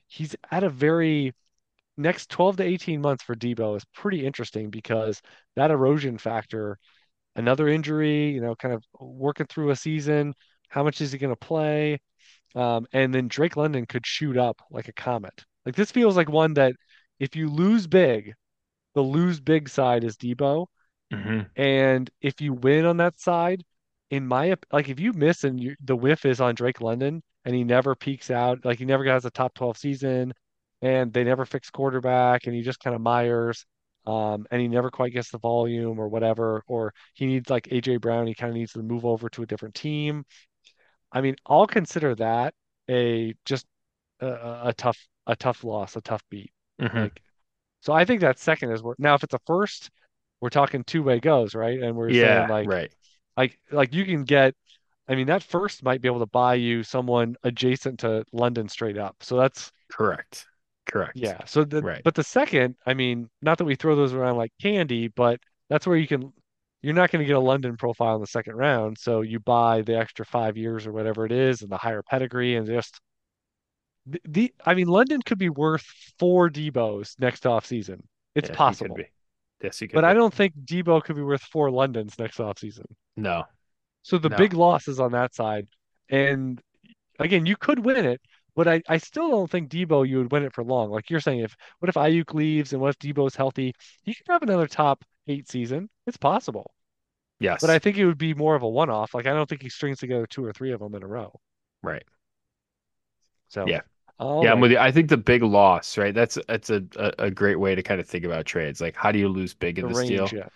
he's 0.08 0.34
at 0.50 0.64
a 0.64 0.68
very 0.70 1.32
next 1.96 2.30
12 2.30 2.56
to 2.58 2.64
18 2.64 3.00
months 3.00 3.22
for 3.22 3.34
Deebo 3.34 3.76
is 3.76 3.84
pretty 3.94 4.26
interesting 4.26 4.70
because 4.70 5.20
that 5.56 5.70
erosion 5.70 6.18
factor, 6.18 6.78
another 7.36 7.68
injury, 7.68 8.30
you 8.30 8.40
know, 8.40 8.54
kind 8.56 8.74
of 8.74 8.84
working 9.00 9.46
through 9.46 9.70
a 9.70 9.76
season, 9.76 10.34
how 10.68 10.82
much 10.84 11.00
is 11.00 11.12
he 11.12 11.18
going 11.18 11.32
to 11.32 11.36
play? 11.36 11.98
Um, 12.54 12.86
and 12.92 13.12
then 13.14 13.28
Drake 13.28 13.56
London 13.56 13.86
could 13.86 14.06
shoot 14.06 14.36
up 14.36 14.62
like 14.70 14.88
a 14.88 14.92
comet. 14.92 15.44
Like 15.66 15.74
this 15.76 15.90
feels 15.90 16.16
like 16.16 16.28
one 16.28 16.54
that 16.54 16.74
if 17.18 17.36
you 17.36 17.48
lose 17.48 17.86
big, 17.86 18.34
the 18.94 19.02
lose 19.02 19.40
big 19.40 19.68
side 19.68 20.04
is 20.04 20.16
Deebo. 20.16 20.66
hmm 21.10 21.46
And 21.56 22.10
if 22.20 22.40
you 22.40 22.52
win 22.52 22.84
on 22.84 22.96
that 22.98 23.20
side, 23.20 23.64
in 24.10 24.26
my 24.26 24.54
like 24.72 24.88
if 24.88 25.00
you 25.00 25.12
miss 25.12 25.44
and 25.44 25.58
you, 25.60 25.74
the 25.82 25.96
whiff 25.96 26.24
is 26.24 26.40
on 26.40 26.54
Drake 26.54 26.80
London 26.80 27.22
and 27.44 27.54
he 27.54 27.64
never 27.64 27.94
peaks 27.94 28.30
out, 28.30 28.64
like 28.64 28.78
he 28.78 28.84
never 28.84 29.04
has 29.04 29.24
a 29.24 29.30
top 29.30 29.54
12 29.54 29.76
season 29.78 30.32
and 30.82 31.12
they 31.12 31.24
never 31.24 31.44
fix 31.46 31.70
quarterback 31.70 32.46
and 32.46 32.54
he 32.54 32.62
just 32.62 32.80
kind 32.80 32.94
of 32.96 33.02
Myers 33.02 33.64
um 34.06 34.46
and 34.50 34.60
he 34.60 34.68
never 34.68 34.90
quite 34.90 35.12
gets 35.14 35.30
the 35.30 35.38
volume 35.38 35.98
or 35.98 36.08
whatever 36.08 36.62
or 36.66 36.92
he 37.14 37.24
needs 37.26 37.48
like 37.50 37.68
AJ 37.72 37.96
Brown, 37.96 38.26
he 38.26 38.34
kind 38.34 38.50
of 38.50 38.56
needs 38.56 38.72
to 38.72 38.82
move 38.82 39.04
over 39.06 39.28
to 39.30 39.42
a 39.42 39.46
different 39.46 39.74
team. 39.74 40.24
I 41.14 41.22
mean, 41.22 41.36
I'll 41.46 41.68
consider 41.68 42.16
that 42.16 42.54
a 42.90 43.34
just 43.46 43.66
a, 44.20 44.68
a 44.70 44.74
tough 44.76 44.98
a 45.26 45.36
tough 45.36 45.64
loss, 45.64 45.96
a 45.96 46.02
tough 46.02 46.22
beat. 46.30 46.52
hmm 46.78 47.06
Like 47.06 47.22
so 47.82 47.92
I 47.92 48.04
think 48.04 48.20
that 48.22 48.38
second 48.38 48.72
is 48.72 48.82
where 48.82 48.96
now 48.98 49.14
if 49.14 49.24
it's 49.24 49.34
a 49.34 49.40
first, 49.46 49.90
we're 50.40 50.50
talking 50.50 50.84
two-way 50.84 51.20
goes, 51.20 51.54
right? 51.54 51.80
And 51.82 51.96
we're 51.96 52.12
saying 52.12 52.46
like 52.48 52.70
right. 52.70 52.92
like 53.36 53.58
like 53.72 53.94
you 53.94 54.04
can 54.06 54.24
get 54.24 54.54
I 55.08 55.16
mean 55.16 55.28
that 55.28 55.42
first 55.44 55.84
might 55.84 56.02
be 56.02 56.08
able 56.08 56.20
to 56.20 56.26
buy 56.26 56.54
you 56.56 56.82
someone 56.84 57.36
adjacent 57.44 58.00
to 58.00 58.24
London 58.32 58.68
straight 58.68 58.98
up. 58.98 59.16
So 59.22 59.36
that's 59.38 59.72
Correct. 59.90 60.46
Correct. 60.86 61.14
yeah. 61.14 61.44
So 61.44 61.64
the 61.64 61.86
Right. 61.86 62.04
but 62.04 62.14
the 62.14 62.24
second, 62.24 62.76
I 62.86 62.94
mean, 62.94 63.30
not 63.42 63.58
that 63.58 63.64
we 63.64 63.76
throw 63.76 63.94
those 63.96 64.12
around 64.14 64.36
like 64.36 64.52
candy, 64.60 65.08
but 65.08 65.40
that's 65.68 65.86
where 65.86 65.96
you 65.96 66.06
can 66.08 66.32
you're 66.84 66.94
not 66.94 67.10
going 67.10 67.20
to 67.22 67.26
get 67.26 67.36
a 67.36 67.40
London 67.40 67.76
profile 67.76 68.14
in 68.16 68.20
the 68.20 68.26
second 68.26 68.56
round. 68.56 68.98
So 68.98 69.22
you 69.22 69.40
buy 69.40 69.82
the 69.82 69.96
extra 69.96 70.24
five 70.26 70.56
years 70.56 70.86
or 70.86 70.92
whatever 70.92 71.24
it 71.26 71.32
is 71.32 71.62
and 71.62 71.70
the 71.70 71.78
higher 71.78 72.02
pedigree 72.02 72.56
and 72.56 72.66
just 72.66 73.00
the, 74.06 74.20
the 74.24 74.54
I 74.64 74.74
mean 74.74 74.88
London 74.88 75.22
could 75.22 75.38
be 75.38 75.48
worth 75.48 75.84
four 76.18 76.50
Deebos 76.50 77.18
next 77.18 77.46
off 77.46 77.66
season. 77.66 78.06
It's 78.34 78.48
could 78.48 78.56
possible. 78.56 78.96
be. 78.96 79.06
Yes, 79.62 79.78
he 79.78 79.86
But 79.86 80.02
could 80.02 80.04
I 80.04 80.14
don't 80.14 80.34
think 80.34 80.54
Deebo 80.64 81.02
could 81.02 81.16
be 81.16 81.22
worth 81.22 81.42
four 81.42 81.70
Londons 81.70 82.18
next 82.18 82.40
off 82.40 82.58
season. 82.58 82.84
No, 83.16 83.44
So 84.02 84.18
the 84.18 84.28
no. 84.28 84.36
big 84.36 84.52
loss 84.52 84.88
is 84.88 85.00
on 85.00 85.12
that 85.12 85.34
side. 85.34 85.66
And 86.10 86.60
again, 87.18 87.46
you 87.46 87.56
could 87.56 87.78
win 87.84 88.06
it, 88.06 88.20
but 88.54 88.68
I, 88.68 88.82
I 88.88 88.98
still 88.98 89.30
don't 89.30 89.50
think 89.50 89.70
Deebo 89.70 90.08
you 90.08 90.18
would 90.18 90.32
win 90.32 90.44
it 90.44 90.54
for 90.54 90.64
long. 90.64 90.90
Like 90.90 91.10
you're 91.10 91.20
saying, 91.20 91.40
if 91.40 91.56
what 91.80 91.88
if 91.88 91.94
Aiyuk 91.96 92.34
leaves 92.34 92.72
and 92.72 92.80
what 92.82 92.90
if 92.90 92.98
Deebo's 92.98 93.36
healthy? 93.36 93.74
He 94.02 94.14
could 94.14 94.26
have 94.28 94.42
another 94.42 94.66
top 94.66 95.04
eight 95.28 95.48
season. 95.48 95.90
It's 96.06 96.16
possible. 96.16 96.72
Yes. 97.40 97.60
But 97.60 97.70
I 97.70 97.78
think 97.80 97.96
it 97.98 98.06
would 98.06 98.18
be 98.18 98.34
more 98.34 98.54
of 98.56 98.62
a 98.62 98.68
one-off. 98.68 99.14
Like 99.14 99.26
I 99.26 99.34
don't 99.34 99.48
think 99.48 99.62
he 99.62 99.68
strings 99.70 99.98
together 99.98 100.26
two 100.26 100.44
or 100.44 100.52
three 100.52 100.72
of 100.72 100.80
them 100.80 100.94
in 100.94 101.02
a 101.02 101.06
row. 101.08 101.40
Right. 101.82 102.04
So 103.48 103.66
Yeah. 103.68 103.80
all 104.18 104.44
Yeah, 104.44 104.52
I'm 104.52 104.60
with 104.60 104.70
you. 104.72 104.78
I 104.78 104.92
think 104.92 105.08
the 105.08 105.16
big 105.16 105.42
loss, 105.42 105.96
right? 105.98 106.14
That's 106.14 106.38
that's 106.48 106.70
a, 106.70 106.84
a, 106.96 107.26
a 107.26 107.30
great 107.30 107.56
way 107.58 107.74
to 107.74 107.82
kind 107.82 108.00
of 108.00 108.06
think 108.08 108.24
about 108.24 108.46
trades. 108.46 108.80
Like, 108.80 108.96
how 108.96 109.12
do 109.12 109.18
you 109.18 109.28
lose 109.28 109.54
big 109.54 109.78
in 109.78 109.86
The 109.86 109.88
this 109.88 109.98
range, 109.98 110.08
deal? 110.08 110.32
yeah. 110.32 110.48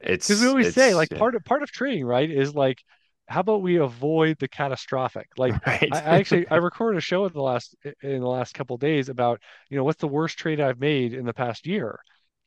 Because 0.00 0.40
we 0.40 0.48
always 0.48 0.70
say 0.70 0.94
like 0.94 1.10
yeah. 1.10 1.18
part 1.18 1.34
of 1.34 1.44
part 1.44 1.62
of 1.62 1.70
trading, 1.70 2.04
right, 2.04 2.30
is 2.30 2.54
like 2.54 2.82
how 3.28 3.40
about 3.40 3.62
we 3.62 3.76
avoid 3.76 4.38
the 4.38 4.48
catastrophic? 4.48 5.28
Like 5.36 5.56
I, 5.90 5.98
Right. 5.98 6.00
I 6.00 6.18
actually 6.18 6.46
I 6.48 6.56
recorded 6.56 6.98
a 6.98 7.00
show 7.00 7.24
in 7.26 7.32
the 7.32 7.42
last 7.42 7.74
in 8.02 8.20
the 8.20 8.26
last 8.28 8.54
couple 8.54 8.74
of 8.74 8.80
days 8.80 9.08
about, 9.08 9.40
you 9.70 9.76
know, 9.76 9.84
what's 9.84 10.00
the 10.00 10.08
worst 10.08 10.38
trade 10.38 10.60
I've 10.60 10.80
made 10.80 11.14
in 11.14 11.26
the 11.26 11.34
past 11.34 11.66
year. 11.66 11.98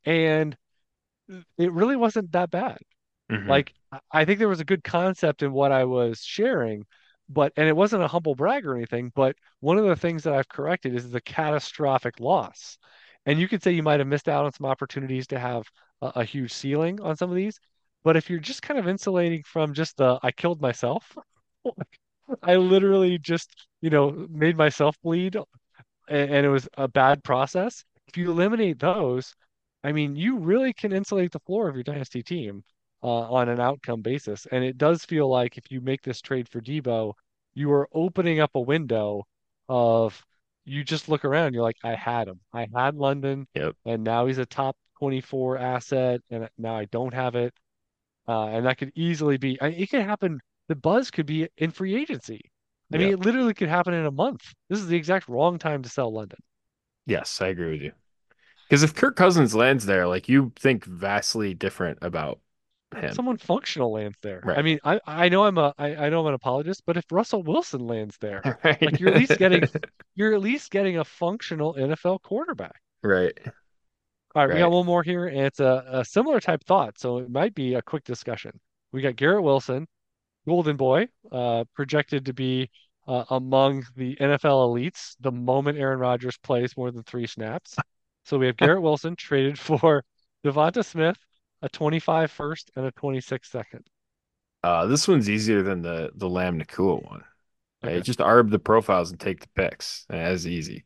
And 0.04 0.56
it 1.58 1.72
really 1.72 1.96
wasn't 1.96 2.32
that 2.32 2.50
bad. 2.50 2.78
hmm 3.30 3.44
Like 3.46 3.74
I 3.92 4.00
I 4.12 4.24
think 4.24 4.38
there 4.38 4.48
was 4.48 4.60
a 4.60 4.64
good 4.64 4.84
concept 4.84 5.42
in 5.42 5.52
what 5.52 5.72
I 5.72 5.84
was 5.84 6.20
sharing, 6.22 6.86
but 7.28 7.52
and 7.56 7.68
it 7.68 7.76
wasn't 7.76 8.02
a 8.04 8.08
humble 8.08 8.34
brag 8.34 8.66
or 8.66 8.76
anything, 8.76 9.12
but 9.14 9.36
one 9.60 9.78
of 9.78 9.86
the 9.86 9.96
things 9.96 10.24
that 10.24 10.34
I've 10.34 10.48
corrected 10.48 10.94
is 10.94 11.10
the 11.10 11.20
catastrophic 11.22 12.20
loss. 12.20 12.78
And 13.26 13.38
you 13.40 13.48
could 13.48 13.62
say 13.62 13.72
you 13.72 13.82
might 13.84 14.00
have 14.00 14.08
missed 14.08 14.28
out 14.28 14.46
on 14.46 14.52
some 14.52 14.66
opportunities 14.66 15.26
to 15.28 15.38
have 15.38 15.64
a, 16.02 16.12
a 16.16 16.24
huge 16.24 16.52
ceiling 16.52 17.00
on 17.02 17.16
some 17.16 17.30
of 17.30 17.36
these. 17.36 17.60
But 18.04 18.16
if 18.16 18.30
you're 18.30 18.40
just 18.40 18.62
kind 18.62 18.78
of 18.80 18.88
insulating 18.88 19.42
from 19.44 19.74
just 19.74 19.96
the 19.98 20.18
I 20.22 20.32
killed 20.32 20.60
myself, 20.60 21.16
I 22.42 22.56
literally 22.56 23.18
just, 23.18 23.50
you 23.80 23.90
know, 23.90 24.26
made 24.30 24.56
myself 24.56 24.96
bleed 25.02 25.36
and, 26.08 26.30
and 26.30 26.46
it 26.46 26.50
was 26.50 26.68
a 26.76 26.88
bad 26.88 27.24
process. 27.24 27.84
If 28.08 28.16
you 28.16 28.30
eliminate 28.30 28.78
those, 28.78 29.34
I 29.84 29.92
mean, 29.92 30.16
you 30.16 30.38
really 30.38 30.72
can 30.72 30.92
insulate 30.92 31.32
the 31.32 31.40
floor 31.40 31.68
of 31.68 31.76
your 31.76 31.84
dynasty 31.84 32.22
team 32.22 32.64
uh, 33.02 33.06
on 33.32 33.48
an 33.48 33.60
outcome 33.60 34.02
basis. 34.02 34.46
And 34.52 34.64
it 34.64 34.78
does 34.78 35.04
feel 35.04 35.28
like 35.28 35.58
if 35.58 35.70
you 35.70 35.80
make 35.80 36.02
this 36.02 36.20
trade 36.20 36.48
for 36.48 36.60
Deebo, 36.60 37.14
you 37.54 37.72
are 37.72 37.88
opening 37.94 38.40
up 38.40 38.52
a 38.54 38.60
window 38.60 39.24
of 39.68 40.22
you 40.64 40.84
just 40.84 41.08
look 41.08 41.24
around, 41.24 41.54
you're 41.54 41.62
like, 41.62 41.78
I 41.84 41.94
had 41.94 42.28
him. 42.28 42.40
I 42.52 42.68
had 42.74 42.96
London, 42.96 43.46
Yep. 43.54 43.76
and 43.86 44.04
now 44.04 44.26
he's 44.26 44.38
a 44.38 44.46
top 44.46 44.76
24 44.98 45.58
asset, 45.58 46.20
and 46.30 46.48
now 46.58 46.76
I 46.76 46.84
don't 46.86 47.14
have 47.14 47.34
it. 47.34 47.54
Uh, 48.30 48.46
and 48.48 48.66
that 48.66 48.78
could 48.78 48.92
easily 48.94 49.38
be, 49.38 49.60
I, 49.60 49.68
it 49.68 49.90
could 49.90 50.02
happen. 50.02 50.40
The 50.68 50.76
buzz 50.76 51.10
could 51.10 51.26
be 51.26 51.48
in 51.58 51.70
free 51.72 51.96
agency. 51.96 52.40
I 52.92 52.98
mean, 52.98 53.12
it 53.12 53.20
literally 53.20 53.54
could 53.54 53.68
happen 53.68 53.94
in 53.94 54.06
a 54.06 54.10
month. 54.10 54.42
This 54.68 54.80
is 54.80 54.86
the 54.88 54.96
exact 54.96 55.28
wrong 55.28 55.58
time 55.58 55.82
to 55.82 55.88
sell 55.88 56.12
London. 56.12 56.38
Yes, 57.06 57.40
I 57.40 57.48
agree 57.48 57.72
with 57.72 57.82
you. 57.82 57.92
Because 58.68 58.82
if 58.82 58.94
Kirk 58.94 59.16
Cousins 59.16 59.54
lands 59.54 59.86
there, 59.86 60.06
like 60.06 60.28
you 60.28 60.52
think 60.56 60.84
vastly 60.84 61.54
different 61.54 61.98
about 62.02 62.40
him. 62.94 63.10
Someone 63.14 63.36
functional 63.36 63.92
lands 63.92 64.16
there. 64.22 64.42
I 64.46 64.62
mean, 64.62 64.78
I, 64.84 65.00
I 65.06 65.28
know 65.28 65.44
I'm 65.44 65.58
a 65.58 65.74
I, 65.78 65.94
I 66.06 66.08
know 66.08 66.20
I'm 66.20 66.26
an 66.26 66.34
apologist, 66.34 66.82
but 66.86 66.96
if 66.96 67.04
Russell 67.10 67.42
Wilson 67.42 67.86
lands 67.86 68.16
there, 68.20 68.42
Right. 68.64 68.82
like 68.82 68.98
you're 69.00 69.10
at 69.10 69.16
least 69.16 69.38
getting 69.38 69.68
you're 70.14 70.34
at 70.34 70.40
least 70.40 70.70
getting 70.70 70.98
a 70.98 71.04
functional 71.04 71.74
NFL 71.74 72.22
quarterback. 72.22 72.80
Right. 73.02 73.38
All 74.34 74.46
right, 74.46 74.54
we 74.54 74.60
got 74.60 74.70
one 74.70 74.86
more 74.86 75.02
here, 75.02 75.26
and 75.26 75.40
it's 75.40 75.60
a, 75.60 75.84
a 75.88 76.04
similar 76.04 76.40
type 76.40 76.62
thought, 76.64 76.98
so 76.98 77.18
it 77.18 77.30
might 77.30 77.54
be 77.54 77.74
a 77.74 77.82
quick 77.82 78.04
discussion. 78.04 78.52
We 78.92 79.02
got 79.02 79.16
Garrett 79.16 79.42
Wilson, 79.42 79.88
Golden 80.46 80.76
Boy, 80.76 81.08
uh, 81.32 81.64
projected 81.74 82.26
to 82.26 82.32
be 82.32 82.70
uh, 83.08 83.24
among 83.30 83.84
the 83.96 84.16
NFL 84.16 84.68
elites 84.68 85.16
the 85.20 85.32
moment 85.32 85.78
Aaron 85.78 85.98
Rodgers 85.98 86.38
plays 86.38 86.76
more 86.76 86.92
than 86.92 87.02
three 87.02 87.26
snaps. 87.26 87.76
So 88.24 88.38
we 88.38 88.46
have 88.46 88.56
Garrett 88.56 88.82
Wilson 88.82 89.16
traded 89.16 89.58
for 89.58 90.04
Devonta 90.44 90.84
Smith, 90.84 91.18
a 91.62 91.68
25 91.68 92.30
first 92.30 92.70
and 92.76 92.86
a 92.86 92.92
26 92.92 93.50
second. 93.50 93.84
Uh, 94.62 94.86
this 94.86 95.08
one's 95.08 95.28
easier 95.28 95.62
than 95.62 95.82
the 95.82 96.10
the 96.14 96.28
Lamb 96.28 96.60
Nacua 96.60 97.02
one. 97.02 97.24
Right? 97.82 98.04
Just 98.04 98.18
arb 98.18 98.50
the 98.50 98.58
profiles 98.58 99.10
and 99.10 99.18
take 99.18 99.40
the 99.40 99.48
picks. 99.54 100.04
As 100.10 100.46
easy. 100.46 100.84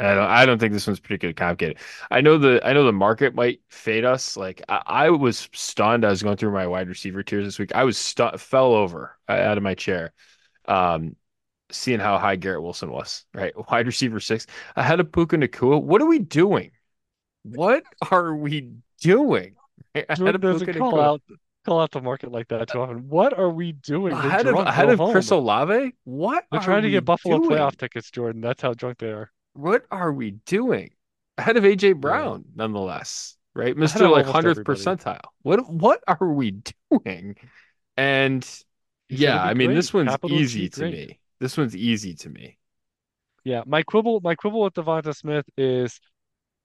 I 0.00 0.14
don't, 0.14 0.30
I 0.30 0.46
don't 0.46 0.58
think 0.58 0.72
this 0.72 0.86
one's 0.86 1.00
particularly 1.00 1.34
complicated. 1.34 1.78
I 2.10 2.20
know 2.20 2.38
the 2.38 2.60
I 2.64 2.72
know 2.72 2.84
the 2.84 2.92
market 2.92 3.34
might 3.34 3.60
fade 3.68 4.04
us. 4.04 4.36
Like 4.36 4.62
I, 4.68 4.82
I 4.86 5.10
was 5.10 5.48
stunned. 5.52 6.04
I 6.04 6.10
was 6.10 6.22
going 6.22 6.36
through 6.36 6.52
my 6.52 6.66
wide 6.66 6.88
receiver 6.88 7.22
tiers 7.22 7.44
this 7.44 7.58
week. 7.58 7.74
I 7.74 7.84
was 7.84 7.98
stu 7.98 8.30
fell 8.38 8.72
over 8.72 9.18
uh, 9.28 9.32
out 9.32 9.58
of 9.58 9.62
my 9.62 9.74
chair, 9.74 10.12
um, 10.66 11.16
seeing 11.70 12.00
how 12.00 12.16
high 12.18 12.36
Garrett 12.36 12.62
Wilson 12.62 12.90
was. 12.90 13.24
Right, 13.34 13.52
wide 13.70 13.86
receiver 13.86 14.20
six 14.20 14.46
ahead 14.76 15.00
of 15.00 15.12
Puka 15.12 15.36
Nacua. 15.36 15.82
What 15.82 16.00
are 16.00 16.06
we 16.06 16.18
doing? 16.20 16.70
What 17.42 17.84
are 18.10 18.34
we 18.34 18.70
doing? 19.00 19.56
Ahead 19.94 20.16
Jordan 20.16 20.40
doesn't 20.40 20.74
call 20.76 20.92
Nacua. 20.92 21.02
out 21.02 21.22
call 21.66 21.80
out 21.80 21.90
the 21.90 22.00
market 22.00 22.32
like 22.32 22.48
that 22.48 22.68
too 22.68 22.80
often. 22.80 23.08
What 23.08 23.38
are 23.38 23.50
we 23.50 23.72
doing? 23.72 24.14
They're 24.14 24.26
Ahead 24.26 24.46
of 24.46 24.56
ahead 24.56 24.88
of. 24.88 25.00
Chris 25.10 25.30
Olave? 25.30 25.92
What 26.04 26.44
They're 26.50 26.60
trying 26.60 26.82
to 26.82 26.90
get 26.90 27.04
Buffalo 27.04 27.38
doing? 27.38 27.50
playoff 27.50 27.76
tickets, 27.76 28.10
Jordan. 28.10 28.40
That's 28.40 28.62
how 28.62 28.74
drunk 28.74 28.98
they 28.98 29.08
are. 29.08 29.30
What 29.58 29.86
are 29.90 30.12
we 30.12 30.32
doing? 30.46 30.90
Ahead 31.36 31.56
of 31.56 31.64
AJ 31.64 31.94
Yeah. 32.00 32.00
Brown, 32.00 32.44
nonetheless, 32.54 33.36
right? 33.54 33.74
Mr. 33.76 34.08
like 34.08 34.26
100th 34.26 34.60
everybody. 34.64 34.80
percentile. 34.80 35.20
What 35.42 35.68
what 35.68 36.02
are 36.06 36.32
we 36.32 36.62
doing? 36.90 37.36
And 37.96 38.44
He's 39.08 39.20
yeah, 39.20 39.42
I 39.42 39.54
mean 39.54 39.68
great. 39.68 39.74
this 39.74 39.92
one's 39.92 40.16
Capital 40.16 40.38
easy 40.38 40.68
to 40.70 40.80
great. 40.80 40.92
me. 40.92 41.20
This 41.40 41.56
one's 41.56 41.76
easy 41.76 42.14
to 42.14 42.28
me. 42.30 42.58
Yeah, 43.44 43.62
my 43.66 43.82
quibble, 43.82 44.20
my 44.20 44.34
quibble 44.34 44.62
with 44.62 44.74
Devonta 44.74 45.14
Smith 45.14 45.46
is 45.56 46.00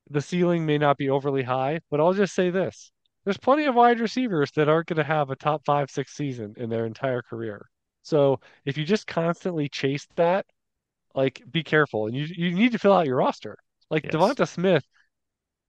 the 0.10 0.22
ceiling 0.22 0.66
may 0.66 0.78
not 0.78 0.98
be 0.98 1.10
overly 1.10 1.44
high, 1.44 1.80
but 1.92 2.00
I'll 2.00 2.14
just 2.14 2.36
say 2.36 2.50
this. 2.50 2.92
There's 3.26 3.38
plenty 3.38 3.66
of 3.66 3.76
wide 3.76 4.00
receivers 4.02 4.52
that 4.54 4.70
aren't 4.70 4.88
going 4.88 4.98
to 4.98 5.04
have 5.04 5.30
a 5.30 5.36
top 5.36 5.64
five, 5.66 5.90
six 5.92 6.14
season 6.16 6.56
in 6.58 6.70
their 6.70 6.86
entire 6.86 7.22
career. 7.22 7.68
So 8.04 8.40
if 8.66 8.78
you 8.78 8.86
just 8.86 9.08
constantly 9.08 9.70
chase 9.70 10.08
that, 10.18 10.46
like 11.16 11.42
be 11.50 11.64
careful. 11.64 12.08
And 12.08 12.16
you 12.16 12.26
you 12.26 12.52
need 12.52 12.72
to 12.74 12.80
fill 12.80 12.94
out 12.94 13.06
your 13.06 13.18
roster. 13.18 13.58
Like 13.90 14.06
Yes. 14.06 14.14
Devonta 14.14 14.48
Smith, 14.48 14.84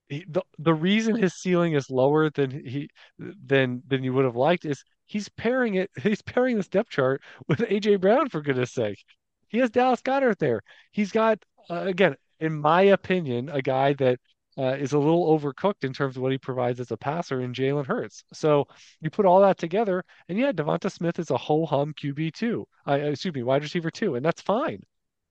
he, 0.08 0.24
the 0.28 0.42
the 0.58 0.74
reason 0.74 1.16
his 1.16 1.34
ceiling 1.34 1.74
is 1.74 1.90
lower 1.90 2.30
than 2.30 2.50
he 2.50 2.88
than 3.18 3.82
than 3.86 4.04
you 4.04 4.12
would 4.14 4.24
have 4.24 4.36
liked 4.36 4.64
is 4.64 4.84
he's 5.06 5.28
pairing 5.30 5.74
it 5.76 5.90
he's 6.02 6.22
pairing 6.22 6.56
this 6.56 6.68
depth 6.68 6.90
chart 6.90 7.22
with 7.48 7.60
AJ 7.60 8.00
Brown 8.00 8.28
for 8.28 8.40
goodness 8.42 8.72
sake. 8.72 9.02
He 9.48 9.58
has 9.58 9.70
Dallas 9.70 10.02
Goedert 10.02 10.38
there. 10.38 10.62
He's 10.92 11.12
got 11.12 11.38
uh, 11.70 11.84
again, 11.86 12.16
in 12.40 12.54
my 12.60 12.82
opinion, 12.82 13.48
a 13.48 13.62
guy 13.62 13.94
that 13.94 14.18
uh, 14.56 14.76
is 14.78 14.92
a 14.92 14.98
little 14.98 15.38
overcooked 15.38 15.84
in 15.84 15.92
terms 15.92 16.16
of 16.16 16.22
what 16.22 16.32
he 16.32 16.38
provides 16.38 16.80
as 16.80 16.90
a 16.90 16.96
passer 16.96 17.40
in 17.40 17.52
Jalen 17.52 17.86
Hurts. 17.86 18.24
So 18.32 18.66
you 19.00 19.10
put 19.10 19.26
all 19.26 19.40
that 19.40 19.58
together, 19.58 20.04
and 20.28 20.38
yeah, 20.38 20.52
Devonta 20.52 20.90
Smith 20.90 21.18
is 21.18 21.30
a 21.30 21.36
ho 21.36 21.66
hum 21.66 21.92
QB 21.94 22.34
two. 22.34 22.66
Uh, 22.86 22.92
excuse 22.92 23.34
me, 23.34 23.42
wide 23.42 23.62
receiver 23.62 23.90
two, 23.90 24.14
and 24.14 24.24
that's 24.24 24.42
fine. 24.42 24.80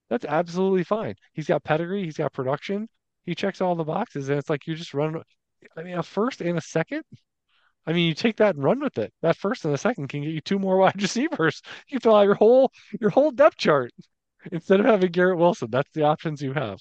That's 0.09 0.25
absolutely 0.25 0.83
fine. 0.83 1.15
He's 1.33 1.47
got 1.47 1.63
pedigree. 1.63 2.03
He's 2.03 2.17
got 2.17 2.33
production. 2.33 2.87
He 3.25 3.35
checks 3.35 3.61
all 3.61 3.75
the 3.75 3.83
boxes, 3.83 4.29
and 4.29 4.37
it's 4.39 4.49
like 4.49 4.67
you're 4.67 4.75
just 4.75 4.93
run. 4.93 5.21
I 5.77 5.83
mean, 5.83 5.97
a 5.97 6.03
first 6.03 6.41
and 6.41 6.57
a 6.57 6.61
second. 6.61 7.03
I 7.85 7.93
mean, 7.93 8.07
you 8.07 8.13
take 8.15 8.37
that 8.37 8.55
and 8.55 8.63
run 8.63 8.79
with 8.81 8.97
it. 8.97 9.13
That 9.21 9.37
first 9.37 9.65
and 9.65 9.73
a 9.73 9.77
second 9.77 10.07
can 10.09 10.21
get 10.23 10.31
you 10.31 10.41
two 10.41 10.59
more 10.59 10.77
wide 10.79 11.01
receivers. 11.01 11.61
You 11.89 11.99
fill 11.99 12.15
out 12.15 12.23
your 12.23 12.35
whole 12.35 12.71
your 13.01 13.09
whole 13.11 13.31
depth 13.31 13.57
chart 13.57 13.91
instead 14.51 14.79
of 14.81 14.85
having 14.87 15.11
Garrett 15.11 15.39
Wilson. 15.39 15.69
That's 15.71 15.91
the 15.93 16.03
options 16.03 16.41
you 16.41 16.53
have. 16.53 16.79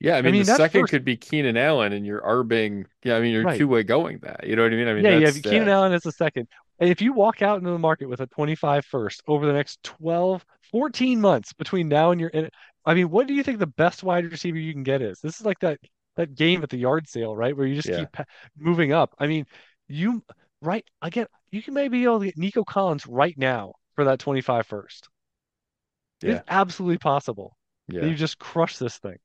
Yeah, 0.00 0.16
I 0.16 0.22
I 0.24 0.30
mean, 0.30 0.32
mean, 0.32 0.38
the 0.38 0.44
second 0.44 0.72
first, 0.72 0.88
could 0.88 1.04
be 1.04 1.16
Keenan 1.16 1.56
Allen 1.56 1.92
and 1.92 2.04
you're 2.04 2.22
arbing. 2.24 2.86
Yeah, 3.04 3.16
I 3.16 3.20
mean, 3.20 3.32
you're 3.32 3.44
right? 3.44 3.46
two-way 3.46 3.84
going 3.84 4.18
that. 4.20 4.46
You 4.46 4.56
know 4.56 4.62
what 4.64 4.72
I 4.72 4.76
mean? 4.76 4.88
I 4.88 4.94
mean, 4.94 5.06
Yeah, 5.06 5.12
you 5.12 5.26
have 5.26 5.42
Keenan 5.42 5.68
uh, 5.68 5.68
Allen 5.68 5.92
as 5.92 6.06
a 6.06 6.12
second. 6.12 6.48
If 6.82 7.00
you 7.00 7.12
walk 7.12 7.42
out 7.42 7.58
into 7.58 7.70
the 7.70 7.78
market 7.78 8.08
with 8.08 8.20
a 8.20 8.26
25 8.26 8.84
first 8.84 9.22
over 9.26 9.46
the 9.46 9.52
next 9.52 9.82
12, 9.84 10.44
14 10.70 11.20
months 11.20 11.52
between 11.52 11.88
now 11.88 12.10
and 12.10 12.20
your, 12.20 12.30
and 12.34 12.50
I 12.84 12.94
mean, 12.94 13.10
what 13.10 13.26
do 13.26 13.34
you 13.34 13.42
think 13.42 13.58
the 13.58 13.66
best 13.66 14.02
wide 14.02 14.30
receiver 14.30 14.58
you 14.58 14.72
can 14.72 14.82
get 14.82 15.02
is? 15.02 15.20
This 15.20 15.38
is 15.40 15.46
like 15.46 15.58
that 15.60 15.78
that 16.16 16.34
game 16.34 16.62
at 16.62 16.70
the 16.70 16.76
yard 16.78 17.08
sale, 17.08 17.34
right? 17.36 17.56
Where 17.56 17.66
you 17.66 17.74
just 17.74 17.88
yeah, 17.88 17.96
keep 17.96 18.12
pa- 18.12 18.24
moving 18.58 18.92
up. 18.92 19.14
I 19.18 19.26
mean, 19.26 19.46
you 19.88 20.22
right 20.60 20.84
again, 21.02 21.26
you 21.50 21.62
can 21.62 21.74
maybe 21.74 21.98
be 21.98 22.04
able 22.04 22.20
to 22.20 22.26
get 22.26 22.38
Nico 22.38 22.64
Collins 22.64 23.06
right 23.06 23.36
now 23.38 23.74
for 23.94 24.04
that 24.04 24.18
25 24.18 24.66
first. 24.66 25.08
It's 26.22 26.40
yeah, 26.40 26.42
absolutely 26.48 26.98
possible 26.98 27.56
yeah, 27.88 28.00
you 28.08 28.16
just 28.16 28.38
crush 28.38 28.76
this 28.78 28.98
thing. 28.98 29.18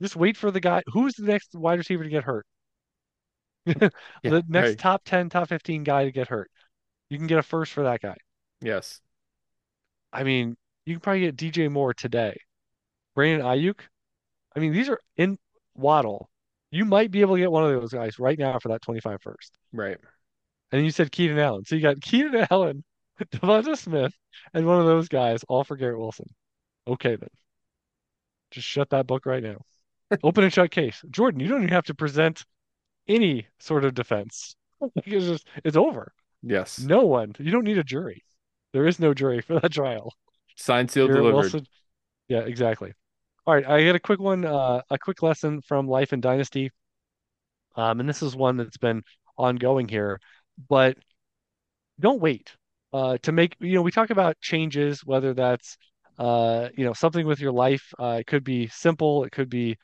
Just 0.00 0.16
wait 0.16 0.38
for 0.38 0.50
the 0.50 0.60
guy. 0.60 0.82
Who's 0.86 1.14
the 1.16 1.26
next 1.26 1.54
wide 1.54 1.78
receiver 1.78 2.02
to 2.04 2.08
get 2.08 2.24
hurt? 2.24 2.46
yeah. 3.80 3.88
The 4.22 4.44
next 4.48 4.68
Right. 4.70 4.78
top 4.78 5.04
10, 5.04 5.28
top 5.28 5.48
15 5.48 5.84
guy 5.84 6.04
to 6.04 6.12
get 6.12 6.28
hurt. 6.28 6.50
You 7.10 7.18
can 7.18 7.26
get 7.26 7.38
a 7.38 7.42
first 7.42 7.72
for 7.72 7.84
that 7.84 8.00
guy. 8.00 8.16
Yes. 8.60 9.00
I 10.12 10.22
mean, 10.24 10.56
you 10.84 10.94
can 10.94 11.00
probably 11.00 11.20
get 11.20 11.36
DJ 11.36 11.70
Moore 11.70 11.94
today. 11.94 12.38
Brandon 13.14 13.46
Aiyuk. 13.46 13.80
I 14.54 14.60
mean, 14.60 14.72
these 14.72 14.88
are 14.88 15.00
in 15.16 15.38
Waddle. 15.74 16.30
You 16.70 16.84
might 16.84 17.10
be 17.10 17.20
able 17.20 17.34
to 17.36 17.40
get 17.40 17.52
one 17.52 17.64
of 17.64 17.80
those 17.80 17.92
guys 17.92 18.18
right 18.18 18.38
now 18.38 18.58
for 18.58 18.68
that 18.68 18.82
25 18.82 19.20
first. 19.22 19.52
Right. 19.72 19.98
And 20.72 20.84
you 20.84 20.90
said 20.90 21.12
Keenan 21.12 21.38
Allen. 21.38 21.64
So 21.64 21.74
you 21.76 21.82
got 21.82 22.00
Keenan 22.00 22.46
Allen, 22.50 22.84
Devonta 23.20 23.76
Smith, 23.76 24.12
and 24.54 24.66
one 24.66 24.80
of 24.80 24.86
those 24.86 25.08
guys, 25.08 25.44
all 25.48 25.64
for 25.64 25.76
Garrett 25.76 25.98
Wilson. 25.98 26.26
Okay, 26.86 27.16
then. 27.16 27.28
Just 28.50 28.66
shut 28.66 28.90
that 28.90 29.06
book 29.06 29.26
right 29.26 29.42
now. 29.42 29.58
Open 30.22 30.44
and 30.44 30.52
shut 30.52 30.70
case. 30.70 31.02
Jordan, 31.10 31.40
you 31.40 31.48
don't 31.48 31.62
even 31.62 31.72
have 31.74 31.86
to 31.86 31.94
present 31.94 32.44
any 33.08 33.46
sort 33.58 33.84
of 33.84 33.94
defense. 33.94 34.56
It's 35.06 35.24
just, 35.24 35.48
it's 35.64 35.76
over. 35.76 36.12
Yes. 36.42 36.78
No 36.78 37.06
one. 37.06 37.34
You 37.38 37.50
don't 37.50 37.64
need 37.64 37.78
a 37.78 37.84
jury. 37.84 38.22
There 38.72 38.86
is 38.86 39.00
no 39.00 39.14
jury 39.14 39.40
for 39.40 39.58
that 39.60 39.72
trial. 39.72 40.12
Signed, 40.56 40.90
sealed, 40.90 41.08
Garrett 41.08 41.22
delivered. 41.22 41.36
Wilson. 41.36 41.66
Yeah, 42.28 42.40
exactly. 42.40 42.92
All 43.46 43.54
right, 43.54 43.66
I 43.66 43.84
got 43.84 43.94
a 43.94 44.00
quick 44.00 44.20
one, 44.20 44.44
uh, 44.44 44.82
a 44.90 44.98
quick 44.98 45.22
lesson 45.22 45.62
from 45.62 45.86
Life 45.88 46.12
and 46.12 46.20
Dynasty. 46.20 46.70
Um, 47.76 48.00
and 48.00 48.08
this 48.08 48.22
is 48.22 48.34
one 48.34 48.56
that's 48.56 48.78
been 48.78 49.02
ongoing 49.36 49.88
here, 49.88 50.20
but 50.68 50.96
don't 52.00 52.20
wait 52.20 52.52
uh, 52.92 53.18
to 53.22 53.32
make, 53.32 53.56
you 53.60 53.74
know, 53.74 53.82
we 53.82 53.90
talk 53.90 54.10
about 54.10 54.40
changes, 54.40 55.04
whether 55.04 55.34
that's, 55.34 55.76
uh, 56.18 56.68
you 56.76 56.84
know, 56.84 56.92
something 56.92 57.26
with 57.26 57.40
your 57.40 57.52
life. 57.52 57.92
Uh, 57.98 58.18
it 58.20 58.26
could 58.26 58.44
be 58.44 58.68
simple. 58.68 59.24
It 59.24 59.32
could 59.32 59.50
be 59.50 59.76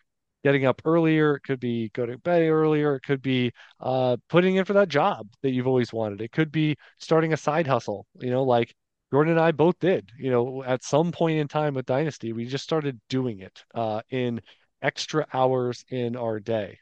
getting 0.45 0.65
up 0.67 0.83
earlier. 0.85 1.37
It 1.37 1.43
could 1.43 1.61
be 1.61 1.91
go 1.91 2.07
to 2.07 2.19
bed 2.19 2.43
earlier. 2.43 2.97
It 2.97 3.03
could 3.03 3.23
be 3.23 3.53
uh, 3.81 4.17
putting 4.29 4.57
in 4.57 4.65
for 4.65 4.73
that 4.75 4.89
job 4.89 5.29
that 5.43 5.51
you've 5.51 5.67
always 5.67 5.93
wanted. 5.93 6.21
It 6.21 6.33
could 6.33 6.53
be 6.53 6.77
starting 6.99 7.33
a 7.33 7.37
side 7.37 7.67
hustle, 7.67 8.07
you 8.21 8.31
know, 8.31 8.43
like 8.43 8.75
Jordan 9.13 9.33
and 9.33 9.41
I 9.41 9.53
both 9.53 9.79
did, 9.79 10.11
you 10.19 10.31
know, 10.31 10.65
at 10.65 10.83
some 10.83 11.13
point 11.13 11.39
in 11.39 11.47
time 11.47 11.75
with 11.75 11.87
Dynasty, 11.87 12.33
we 12.33 12.47
just 12.47 12.65
started 12.65 12.99
doing 13.09 13.41
it 13.41 13.63
uh, 13.75 14.01
in 14.11 14.41
extra 14.81 15.27
hours 15.35 15.85
in 15.91 16.17
our 16.17 16.41
day. 16.41 16.79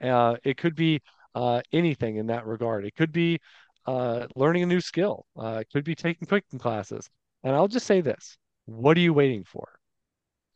Uh, 0.00 0.36
it 0.44 0.56
could 0.56 0.74
be 0.74 1.00
uh, 1.34 1.62
anything 1.72 2.16
in 2.16 2.26
that 2.26 2.46
regard. 2.46 2.84
It 2.84 2.94
could 2.96 3.12
be 3.12 3.38
uh, 3.86 4.26
learning 4.36 4.62
a 4.64 4.66
new 4.66 4.80
skill. 4.80 5.26
Uh, 5.36 5.58
it 5.62 5.68
could 5.72 5.84
be 5.84 5.94
taking 5.94 6.26
cooking 6.26 6.58
classes. 6.58 7.08
And 7.42 7.54
I'll 7.54 7.68
just 7.68 7.86
say 7.86 8.00
this: 8.00 8.36
What 8.66 8.96
are 8.96 9.00
you 9.00 9.14
waiting 9.14 9.44
for? 9.44 9.68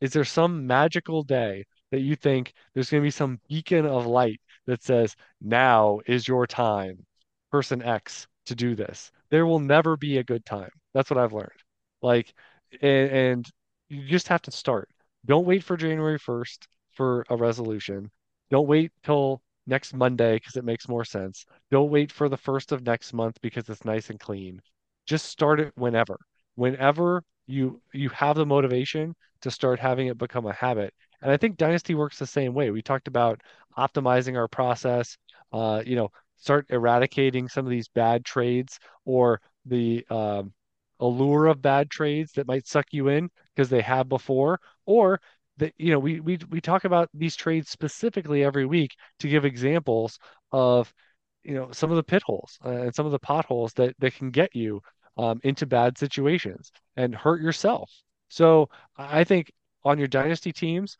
Is 0.01 0.13
there 0.13 0.25
some 0.25 0.67
magical 0.67 1.23
day 1.23 1.65
that 1.95 2.01
you 2.01 2.17
think 2.17 2.53
there's 2.73 2.89
going 2.89 3.01
to 3.01 3.07
be 3.07 3.11
some 3.11 3.39
beacon 3.47 3.85
of 3.85 4.05
light 4.05 4.41
that 4.67 4.83
says, 4.83 5.15
now 5.39 6.01
is 6.05 6.27
your 6.27 6.45
time, 6.45 7.05
person 7.51 7.81
X, 7.81 8.27
to 8.47 8.55
do 8.55 8.75
this? 8.75 9.13
There 9.29 9.45
will 9.45 9.59
never 9.59 9.95
be 9.95 10.17
a 10.17 10.23
good 10.25 10.45
time. 10.45 10.71
That's 10.93 11.09
what 11.09 11.17
I've 11.17 11.31
learned. 11.31 11.61
Like, 12.01 12.33
and, 12.81 13.09
and 13.11 13.51
you 13.87 14.05
just 14.07 14.27
have 14.27 14.41
to 14.41 14.51
start. 14.51 14.89
Don't 15.25 15.45
wait 15.45 15.63
for 15.63 15.77
January 15.77 16.19
1st 16.19 16.67
for 16.91 17.25
a 17.29 17.37
resolution. 17.37 18.11
Don't 18.51 18.67
wait 18.67 18.91
till 19.03 19.41
next 19.65 19.93
Monday 19.93 20.35
because 20.35 20.57
it 20.57 20.65
makes 20.65 20.89
more 20.89 21.05
sense. 21.05 21.45
Don't 21.71 21.89
wait 21.89 22.11
for 22.11 22.27
the 22.27 22.35
first 22.35 22.73
of 22.73 22.85
next 22.85 23.13
month 23.13 23.37
because 23.41 23.69
it's 23.69 23.85
nice 23.85 24.09
and 24.09 24.19
clean. 24.19 24.59
Just 25.05 25.27
start 25.27 25.61
it 25.61 25.71
whenever. 25.77 26.17
Whenever 26.55 27.23
you 27.47 27.81
you 27.93 28.09
have 28.09 28.35
the 28.35 28.45
motivation 28.45 29.15
to 29.41 29.49
start 29.49 29.79
having 29.79 30.07
it 30.07 30.17
become 30.17 30.45
a 30.45 30.53
habit. 30.53 30.93
And 31.25 31.31
I 31.31 31.37
think 31.37 31.57
Dynasty 31.57 31.95
works 31.95 32.19
the 32.19 32.27
same 32.27 32.53
way. 32.53 32.69
We 32.69 32.83
talked 32.83 33.07
about 33.07 33.41
optimizing 33.75 34.37
our 34.37 34.47
process, 34.47 35.17
uh, 35.51 35.81
you 35.83 35.95
know, 35.95 36.09
start 36.37 36.67
eradicating 36.69 37.49
some 37.49 37.65
of 37.65 37.71
these 37.71 37.87
bad 37.87 38.23
trades 38.23 38.77
or 39.05 39.41
the 39.65 40.05
um, 40.11 40.53
allure 40.99 41.47
of 41.47 41.63
bad 41.63 41.89
trades 41.89 42.33
that 42.33 42.45
might 42.45 42.67
suck 42.67 42.85
you 42.91 43.07
in 43.07 43.31
because 43.55 43.69
they 43.71 43.81
have 43.81 44.07
before, 44.07 44.59
or 44.85 45.19
that 45.57 45.73
you 45.79 45.89
know 45.89 45.97
we 45.97 46.19
we 46.19 46.37
we 46.51 46.61
talk 46.61 46.85
about 46.85 47.09
these 47.11 47.35
trades 47.35 47.71
specifically 47.71 48.43
every 48.43 48.67
week 48.67 48.95
to 49.17 49.27
give 49.27 49.45
examples 49.45 50.19
of 50.51 50.93
you 51.41 51.55
know 51.55 51.71
some 51.71 51.89
of 51.89 51.95
the 51.95 52.03
pit 52.03 52.21
holes 52.21 52.59
uh, 52.63 52.69
and 52.69 52.93
some 52.93 53.07
of 53.07 53.11
the 53.11 53.17
potholes 53.17 53.73
that 53.73 53.95
that 53.97 54.13
can 54.13 54.29
get 54.29 54.55
you 54.55 54.79
um, 55.17 55.39
into 55.43 55.65
bad 55.65 55.97
situations 55.97 56.71
and 56.95 57.15
hurt 57.15 57.41
yourself. 57.41 57.91
So 58.27 58.69
I 58.95 59.23
think 59.23 59.51
on 59.83 59.97
your 59.97 60.07
dynasty 60.07 60.51
teams, 60.53 60.97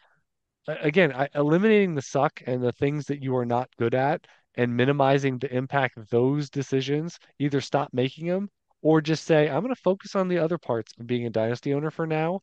again, 0.68 1.14
I, 1.14 1.30
eliminating 1.36 1.96
the 1.96 2.02
suck 2.02 2.42
and 2.46 2.64
the 2.64 2.72
things 2.74 3.06
that 3.06 3.22
you 3.22 3.36
are 3.36 3.46
not 3.46 3.70
good 3.78 3.96
at 3.96 4.26
and 4.56 4.76
minimizing 4.76 5.38
the 5.38 5.54
impact 5.54 5.98
of 5.98 6.10
those 6.10 6.50
decisions, 6.50 7.20
either 7.40 7.62
stop 7.62 7.90
making 7.94 8.28
them 8.28 8.50
or 8.82 9.02
just 9.02 9.26
say, 9.26 9.50
I'm 9.50 9.62
going 9.64 9.74
to 9.74 9.82
focus 9.82 10.16
on 10.16 10.28
the 10.28 10.40
other 10.40 10.58
parts 10.58 10.94
of 11.00 11.08
being 11.08 11.26
a 11.26 11.30
dynasty 11.30 11.74
owner 11.74 11.92
for 11.92 12.08
now 12.08 12.42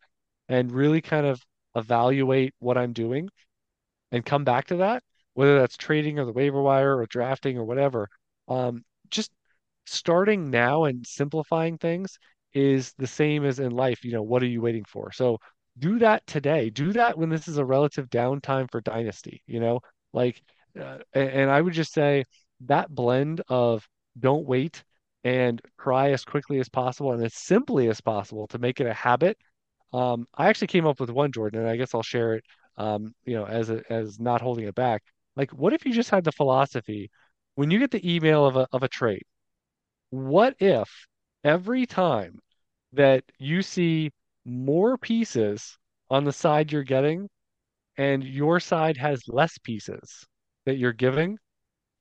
and 0.49 0.73
really 0.73 1.01
kind 1.01 1.27
of 1.27 1.41
evaluate 1.75 2.55
what 2.59 2.77
I'm 2.77 2.93
doing 2.93 3.29
and 4.11 4.25
come 4.25 4.45
back 4.45 4.67
to 4.67 4.77
that, 4.77 5.03
whether 5.35 5.59
that's 5.59 5.77
trading 5.77 6.19
or 6.19 6.25
the 6.25 6.33
waiver 6.33 6.61
wire 6.61 6.97
or 6.99 7.07
drafting 7.07 7.59
or 7.59 7.65
whatever. 7.65 8.09
Um, 8.49 8.85
just 9.11 9.31
starting 9.87 10.51
now 10.51 10.85
and 10.85 11.07
simplifying 11.07 11.79
things 11.79 12.19
is 12.53 12.93
the 12.99 13.07
same 13.07 13.45
as 13.45 13.59
in 13.59 13.71
life. 13.71 14.05
You 14.05 14.13
know, 14.13 14.23
what 14.23 14.43
are 14.43 14.47
you 14.47 14.61
waiting 14.61 14.85
for? 14.85 15.13
So 15.13 15.39
do 15.79 15.99
that 16.01 16.27
today. 16.27 16.71
Do 16.71 16.93
that 16.93 17.17
when 17.17 17.29
this 17.29 17.49
is 17.49 17.59
a 17.59 17.65
relative 17.65 18.09
downtime 18.11 18.71
for 18.71 18.81
Dynasty, 18.81 19.43
you 19.47 19.61
know, 19.61 19.81
like, 20.13 20.43
uh, 20.79 20.99
and, 21.15 21.51
I 21.51 21.61
would 21.61 21.73
just 21.73 21.93
say 21.93 22.25
that 22.67 22.91
blend 22.91 23.43
of 23.49 23.87
don't 24.19 24.47
wait 24.47 24.85
and 25.25 25.61
cry 25.77 26.11
as 26.11 26.25
quickly 26.25 26.59
as 26.61 26.69
possible 26.69 27.13
and 27.13 27.25
as 27.25 27.35
simply 27.35 27.89
as 27.89 28.01
possible 28.01 28.47
to 28.49 28.59
make 28.59 28.81
it 28.81 28.87
a 28.87 28.95
habit. 28.95 29.39
Um, 29.93 30.27
I 30.35 30.49
actually 30.49 30.69
came 30.69 30.87
up 30.87 31.01
with 31.01 31.11
one, 31.11 31.33
Jordan, 31.33 31.61
and 31.61 31.69
I 31.69 31.77
guess 31.77 31.95
I'll 31.95 32.03
share 32.03 32.35
it, 32.35 32.45
um, 32.77 33.15
you 33.25 33.35
know, 33.35 33.45
as 33.47 33.71
a, 33.71 33.83
as 33.91 34.19
not 34.19 34.41
holding 34.41 34.67
it 34.67 34.75
back. 34.75 35.03
Like, 35.37 35.51
what 35.53 35.73
if 35.73 35.85
you 35.85 35.93
just 35.93 36.11
had 36.11 36.25
the 36.25 36.33
philosophy 36.33 37.11
when 37.55 37.71
you 37.71 37.79
get 37.79 37.91
the 37.91 38.15
email 38.15 38.47
of 38.47 38.57
a 38.57 38.67
of 38.73 38.83
a 38.83 38.89
trade? 38.89 39.25
What 40.11 40.57
if 40.59 41.07
every 41.45 41.87
time 41.87 42.39
that 42.93 43.25
you 43.39 43.63
see 43.63 44.11
more 44.45 44.99
pieces 44.99 45.79
on 46.11 46.25
the 46.25 46.33
side 46.33 46.73
you're 46.73 46.85
getting 46.85 47.29
and 47.97 48.25
your 48.25 48.61
side 48.61 48.97
has 48.99 49.29
less 49.29 49.59
pieces 49.59 50.27
that 50.67 50.77
you're 50.79 50.93
giving, 50.93 51.39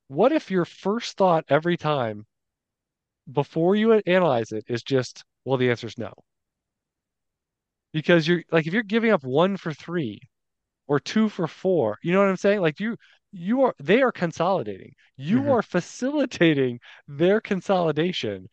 what 0.07 0.31
if 0.31 0.51
your 0.51 0.65
first 0.65 1.17
thought 1.17 1.45
every 1.49 1.77
time 1.77 2.25
before 3.31 3.75
you 3.75 3.93
analyze 4.05 4.51
it 4.51 4.63
is 4.67 4.83
just, 4.83 5.23
well, 5.43 5.57
the 5.57 5.69
answer 5.71 5.87
is 5.87 5.97
no? 5.97 6.13
Because 7.93 8.27
you're 8.27 8.43
like, 8.51 8.67
if 8.67 8.73
you're 8.73 8.83
giving 8.83 9.11
up 9.11 9.23
one 9.23 9.57
for 9.57 9.73
three 9.73 10.19
or 10.87 10.99
two 10.99 11.29
for 11.29 11.47
four, 11.47 11.97
you 12.03 12.11
know 12.13 12.19
what 12.21 12.29
I'm 12.29 12.37
saying? 12.37 12.61
Like 12.61 12.79
you, 12.79 12.97
you 13.31 13.63
are, 13.63 13.75
they 13.79 14.01
are 14.03 14.11
consolidating. 14.11 14.93
You 15.17 15.49
hmm 15.49 15.53
are 15.53 15.61
facilitating 15.63 16.79
their 17.07 17.41
consolidation. 17.41 18.49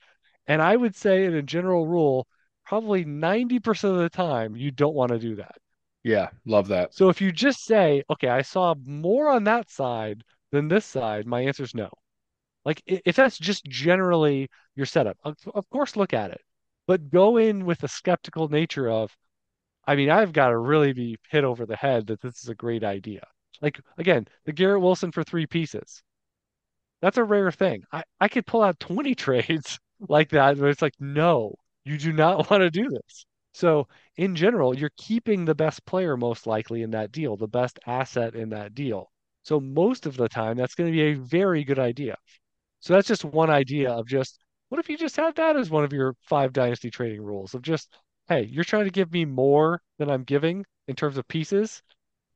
And 0.48 0.62
I 0.62 0.76
would 0.76 0.96
say, 0.96 1.24
in 1.26 1.34
a 1.34 1.42
general 1.42 1.86
rule, 1.86 2.26
probably 2.68 3.02
90% 3.02 3.84
of 3.84 3.98
the 3.98 4.10
time, 4.10 4.54
you 4.54 4.70
don't 4.70 4.94
want 4.94 5.10
to 5.10 5.18
do 5.18 5.36
that. 5.36 5.56
Yeah, 6.04 6.28
love 6.44 6.68
that. 6.68 6.94
So 6.94 7.08
if 7.08 7.20
you 7.20 7.32
just 7.32 7.64
say, 7.64 8.02
okay, 8.10 8.28
I 8.28 8.42
saw 8.42 8.74
more 8.84 9.30
on 9.30 9.44
that 9.44 9.70
side 9.70 10.22
than 10.52 10.68
this 10.68 10.84
side, 10.84 11.26
my 11.26 11.40
answer 11.40 11.62
is 11.62 11.74
no. 11.74 11.88
Like 12.66 12.82
if 12.86 13.16
that's 13.16 13.38
just 13.38 13.64
generally 13.64 14.50
your 14.76 14.84
setup, 14.84 15.16
of, 15.24 15.70
course 15.70 15.96
look 15.96 16.12
at 16.12 16.30
it, 16.30 16.42
but 16.86 17.10
go 17.10 17.38
in 17.38 17.64
with 17.64 17.82
a 17.84 17.88
skeptical 17.88 18.48
nature 18.48 18.90
of, 18.90 19.16
I 19.86 19.96
mean, 19.96 20.10
I've 20.10 20.34
got 20.34 20.48
to 20.50 20.58
really 20.58 20.92
be 20.92 21.16
hit 21.30 21.44
over 21.44 21.64
the 21.64 21.76
head 21.76 22.08
that 22.08 22.20
this 22.20 22.42
is 22.42 22.50
a 22.50 22.54
great 22.54 22.84
idea. 22.84 23.26
Like 23.62 23.80
again, 23.96 24.26
the 24.44 24.52
Garrett 24.52 24.82
Wilson 24.82 25.10
for 25.10 25.24
three 25.24 25.46
pieces. 25.46 26.02
That's 27.00 27.16
a 27.16 27.24
rare 27.24 27.50
thing. 27.50 27.84
I, 27.90 28.04
I 28.20 28.28
could 28.28 28.46
pull 28.46 28.62
out 28.62 28.78
20 28.78 29.14
trades 29.14 29.78
like 30.06 30.30
that, 30.30 30.58
but 30.58 30.68
it's 30.68 30.82
like, 30.82 30.94
no, 31.00 31.54
you 31.88 31.98
do 31.98 32.12
not 32.12 32.50
want 32.50 32.62
to 32.62 32.70
do 32.70 32.88
this. 32.88 33.26
So 33.52 33.88
in 34.16 34.36
general, 34.36 34.76
you're 34.76 34.92
keeping 34.96 35.44
the 35.44 35.54
best 35.54 35.84
player 35.86 36.16
most 36.16 36.46
likely 36.46 36.82
in 36.82 36.90
that 36.92 37.12
deal, 37.12 37.36
the 37.36 37.48
best 37.48 37.78
asset 37.86 38.34
in 38.34 38.50
that 38.50 38.74
deal. 38.74 39.10
So 39.42 39.58
most 39.60 40.06
of 40.06 40.16
the 40.16 40.28
time, 40.28 40.56
that's 40.56 40.74
going 40.74 40.90
to 40.90 40.96
be 40.96 41.02
a 41.02 41.14
very 41.14 41.64
good 41.64 41.78
idea. 41.78 42.16
So 42.80 42.92
that's 42.92 43.08
just 43.08 43.24
one 43.24 43.50
idea 43.50 43.90
of 43.90 44.06
just 44.06 44.38
what 44.68 44.78
if 44.78 44.88
you 44.88 44.98
just 44.98 45.16
had 45.16 45.34
that 45.36 45.56
as 45.56 45.70
one 45.70 45.84
of 45.84 45.92
your 45.92 46.14
five 46.22 46.52
dynasty 46.52 46.90
trading 46.90 47.22
rules 47.22 47.54
of 47.54 47.62
just, 47.62 47.96
hey, 48.28 48.44
you're 48.44 48.64
trying 48.64 48.84
to 48.84 48.90
give 48.90 49.10
me 49.10 49.24
more 49.24 49.80
than 49.98 50.10
I'm 50.10 50.24
giving 50.24 50.64
in 50.86 50.94
terms 50.94 51.16
of 51.16 51.26
pieces, 51.26 51.82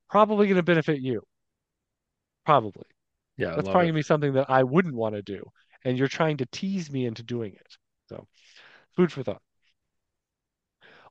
probably 0.08 0.46
going 0.46 0.56
to 0.56 0.62
benefit 0.62 1.00
you. 1.00 1.22
Probably. 2.44 2.84
Yeah, 3.36 3.54
That's 3.56 3.68
probably 3.68 3.86
gonna 3.86 3.94
be 3.94 4.02
something 4.02 4.34
that 4.34 4.50
I 4.50 4.62
wouldn't 4.62 4.94
want 4.94 5.14
to 5.14 5.22
do. 5.22 5.44
And 5.84 5.98
you're 5.98 6.08
trying 6.08 6.36
to 6.38 6.46
tease 6.46 6.90
me 6.90 7.06
into 7.06 7.22
doing 7.22 7.54
it. 7.54 7.76
So 8.08 8.26
food 8.96 9.12
for 9.12 9.22
thought. 9.22 9.42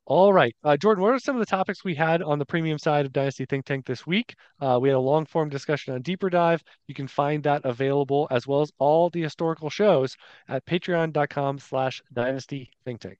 All 0.06 0.34
right. 0.34 0.56
Uh, 0.64 0.76
Jordan, 0.78 1.04
what 1.04 1.14
are 1.14 1.20
some 1.20 1.36
of 1.36 1.40
the 1.40 1.46
topics 1.46 1.84
we 1.84 1.94
had 1.94 2.24
on 2.24 2.40
the 2.40 2.46
premium 2.46 2.80
side 2.80 3.06
of 3.06 3.14
Dynasty 3.14 3.46
Think 3.46 3.66
Tank 3.66 3.86
this 3.86 4.06
week? 4.06 4.36
Uh, 4.60 4.80
we 4.82 4.90
had 4.90 4.96
a 4.96 5.00
long 5.00 5.26
form 5.26 5.48
discussion 5.48 5.94
on 5.94 6.02
Deeper 6.02 6.30
Dive. 6.30 6.64
You 6.88 6.96
can 6.96 7.08
find 7.08 7.44
that 7.44 7.62
available 7.66 8.28
as 8.32 8.48
well 8.48 8.62
as 8.62 8.72
all 8.80 9.10
the 9.10 9.22
historical 9.22 9.70
shows 9.70 10.18
at 10.48 10.66
patreon.com 10.66 11.60
slash 11.60 12.02
Dynasty 12.12 12.72
Think 12.84 13.02
Tank. 13.02 13.20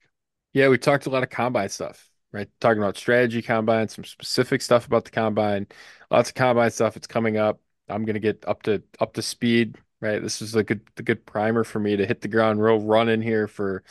Yeah, 0.52 0.68
we 0.68 0.76
talked 0.76 1.06
a 1.06 1.10
lot 1.10 1.22
of 1.22 1.30
combine 1.30 1.68
stuff, 1.68 2.10
right? 2.32 2.48
Talking 2.60 2.82
about 2.82 2.96
strategy 2.96 3.42
combine, 3.42 3.88
some 3.88 4.04
specific 4.04 4.60
stuff 4.60 4.86
about 4.86 5.04
the 5.04 5.12
combine, 5.12 5.68
lots 6.10 6.30
of 6.30 6.34
combine 6.34 6.72
stuff. 6.72 6.96
It's 6.96 7.06
coming 7.06 7.36
up. 7.36 7.60
I'm 7.88 8.04
gonna 8.04 8.18
get 8.18 8.44
up 8.46 8.62
to 8.64 8.82
up 9.00 9.14
to 9.14 9.22
speed, 9.22 9.78
right? 10.00 10.20
This 10.20 10.42
is 10.42 10.54
a 10.56 10.64
good 10.64 10.82
the 10.96 11.02
good 11.04 11.24
primer 11.24 11.64
for 11.64 11.78
me 11.78 11.96
to 11.96 12.06
hit 12.06 12.20
the 12.20 12.28
ground 12.28 12.62
real 12.62 12.80
running 12.80 13.22
here 13.22 13.48
for 13.48 13.82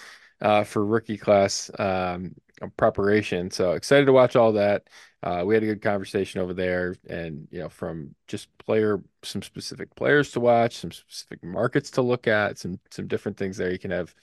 uh 0.41 0.63
for 0.63 0.85
rookie 0.85 1.17
class 1.17 1.69
um 1.79 2.35
preparation. 2.77 3.49
So 3.49 3.71
excited 3.71 4.05
to 4.05 4.13
watch 4.13 4.35
all 4.35 4.53
that. 4.53 4.87
Uh, 5.23 5.43
we 5.45 5.53
had 5.53 5.63
a 5.63 5.67
good 5.67 5.81
conversation 5.81 6.41
over 6.41 6.53
there, 6.53 6.95
and 7.07 7.47
you 7.51 7.59
know, 7.59 7.69
from 7.69 8.15
just 8.27 8.55
player, 8.57 9.01
some 9.23 9.41
specific 9.41 9.93
players 9.95 10.31
to 10.31 10.39
watch, 10.39 10.77
some 10.77 10.91
specific 10.91 11.43
markets 11.43 11.91
to 11.91 12.01
look 12.01 12.27
at, 12.27 12.57
some 12.57 12.79
some 12.89 13.07
different 13.07 13.37
things 13.37 13.57
there. 13.57 13.71
You 13.71 13.79
can 13.79 13.91
have 13.91 14.13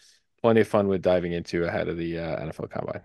plenty 0.43 0.61
of 0.61 0.68
fun 0.68 0.88
with 0.88 1.03
diving 1.03 1.32
into 1.32 1.64
ahead 1.64 1.88
of 1.88 1.97
the 1.97 2.18
uh, 2.18 2.45
NFL 2.45 2.68
Combine. 2.68 3.03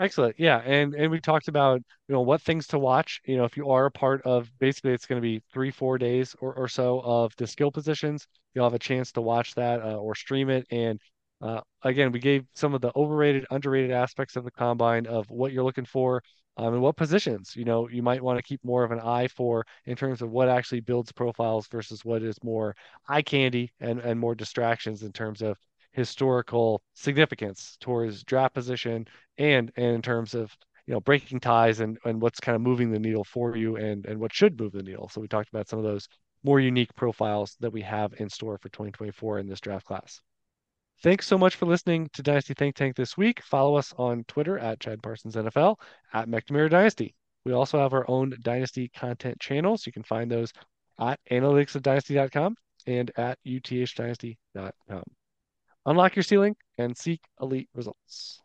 Excellent. 0.00 0.34
Yeah. 0.38 0.58
And 0.58 0.92
and 0.94 1.10
we 1.10 1.20
talked 1.20 1.46
about, 1.46 1.80
you 2.08 2.12
know, 2.14 2.20
what 2.22 2.42
things 2.42 2.66
to 2.68 2.78
watch. 2.80 3.20
You 3.26 3.36
know, 3.36 3.44
if 3.44 3.56
you 3.56 3.70
are 3.70 3.86
a 3.86 3.90
part 3.92 4.22
of 4.22 4.50
basically 4.58 4.92
it's 4.92 5.06
going 5.06 5.20
to 5.20 5.26
be 5.26 5.40
three, 5.52 5.70
four 5.70 5.98
days 5.98 6.34
or, 6.40 6.52
or 6.54 6.66
so 6.66 7.00
of 7.00 7.32
the 7.36 7.46
skill 7.46 7.70
positions, 7.70 8.26
you'll 8.54 8.64
have 8.64 8.74
a 8.74 8.78
chance 8.78 9.12
to 9.12 9.20
watch 9.20 9.54
that 9.54 9.82
uh, 9.82 9.96
or 9.96 10.16
stream 10.16 10.50
it. 10.50 10.66
And 10.70 11.00
uh, 11.40 11.60
again, 11.82 12.12
we 12.12 12.20
gave 12.20 12.44
some 12.54 12.74
of 12.74 12.80
the 12.80 12.92
overrated, 12.96 13.46
underrated 13.50 13.90
aspects 13.90 14.36
of 14.36 14.44
the 14.44 14.50
combine 14.50 15.06
of 15.06 15.28
what 15.28 15.52
you're 15.52 15.64
looking 15.64 15.84
for 15.84 16.22
um, 16.56 16.74
and 16.74 16.82
what 16.82 16.96
positions, 16.96 17.54
you 17.56 17.64
know, 17.64 17.88
you 17.88 18.02
might 18.02 18.22
want 18.22 18.38
to 18.38 18.42
keep 18.42 18.64
more 18.64 18.84
of 18.84 18.92
an 18.92 19.00
eye 19.00 19.26
for 19.28 19.64
in 19.86 19.96
terms 19.96 20.22
of 20.22 20.30
what 20.30 20.48
actually 20.48 20.80
builds 20.80 21.10
profiles 21.12 21.66
versus 21.68 22.04
what 22.04 22.22
is 22.22 22.36
more 22.44 22.76
eye 23.08 23.22
candy 23.22 23.72
and, 23.80 23.98
and 24.00 24.20
more 24.20 24.34
distractions 24.34 25.02
in 25.02 25.12
terms 25.12 25.42
of 25.42 25.58
historical 25.92 26.82
significance 26.94 27.76
towards 27.80 28.22
draft 28.24 28.54
position 28.54 29.06
and, 29.38 29.72
and 29.76 29.94
in 29.94 30.02
terms 30.02 30.34
of 30.34 30.52
you 30.86 30.92
know, 30.92 31.00
breaking 31.00 31.40
ties 31.40 31.80
and 31.80 31.98
and 32.04 32.20
what's 32.20 32.40
kind 32.40 32.54
of 32.56 32.62
moving 32.62 32.90
the 32.90 32.98
needle 32.98 33.24
for 33.24 33.56
you 33.56 33.76
and 33.76 34.04
and 34.06 34.20
what 34.20 34.32
should 34.32 34.58
move 34.60 34.72
the 34.72 34.82
needle. 34.82 35.08
So 35.08 35.20
we 35.20 35.28
talked 35.28 35.48
about 35.48 35.68
some 35.68 35.78
of 35.78 35.84
those 35.84 36.08
more 36.42 36.60
unique 36.60 36.94
profiles 36.94 37.56
that 37.60 37.72
we 37.72 37.80
have 37.82 38.12
in 38.18 38.28
store 38.28 38.58
for 38.58 38.68
2024 38.68 39.38
in 39.38 39.48
this 39.48 39.60
draft 39.60 39.86
class. 39.86 40.20
Thanks 41.02 41.26
so 41.26 41.36
much 41.36 41.56
for 41.56 41.66
listening 41.66 42.08
to 42.14 42.22
Dynasty 42.22 42.54
Think 42.54 42.76
Tank 42.76 42.96
this 42.96 43.16
week. 43.16 43.42
Follow 43.42 43.76
us 43.76 43.92
on 43.98 44.24
Twitter 44.24 44.58
at 44.58 44.80
Chad 44.80 45.02
Parsons 45.02 45.34
NFL, 45.34 45.76
at 46.12 46.28
McNamara 46.28 46.70
Dynasty. 46.70 47.14
We 47.44 47.52
also 47.52 47.78
have 47.78 47.92
our 47.92 48.08
own 48.08 48.34
Dynasty 48.40 48.88
content 48.88 49.38
channels. 49.38 49.86
You 49.86 49.92
can 49.92 50.02
find 50.02 50.30
those 50.30 50.52
at 50.98 51.20
analyticsofdynasty.com 51.30 52.56
and 52.86 53.10
at 53.16 53.38
uthdynasty.com. 53.46 55.02
Unlock 55.86 56.16
your 56.16 56.22
ceiling 56.22 56.56
and 56.78 56.96
seek 56.96 57.20
elite 57.40 57.68
results. 57.74 58.40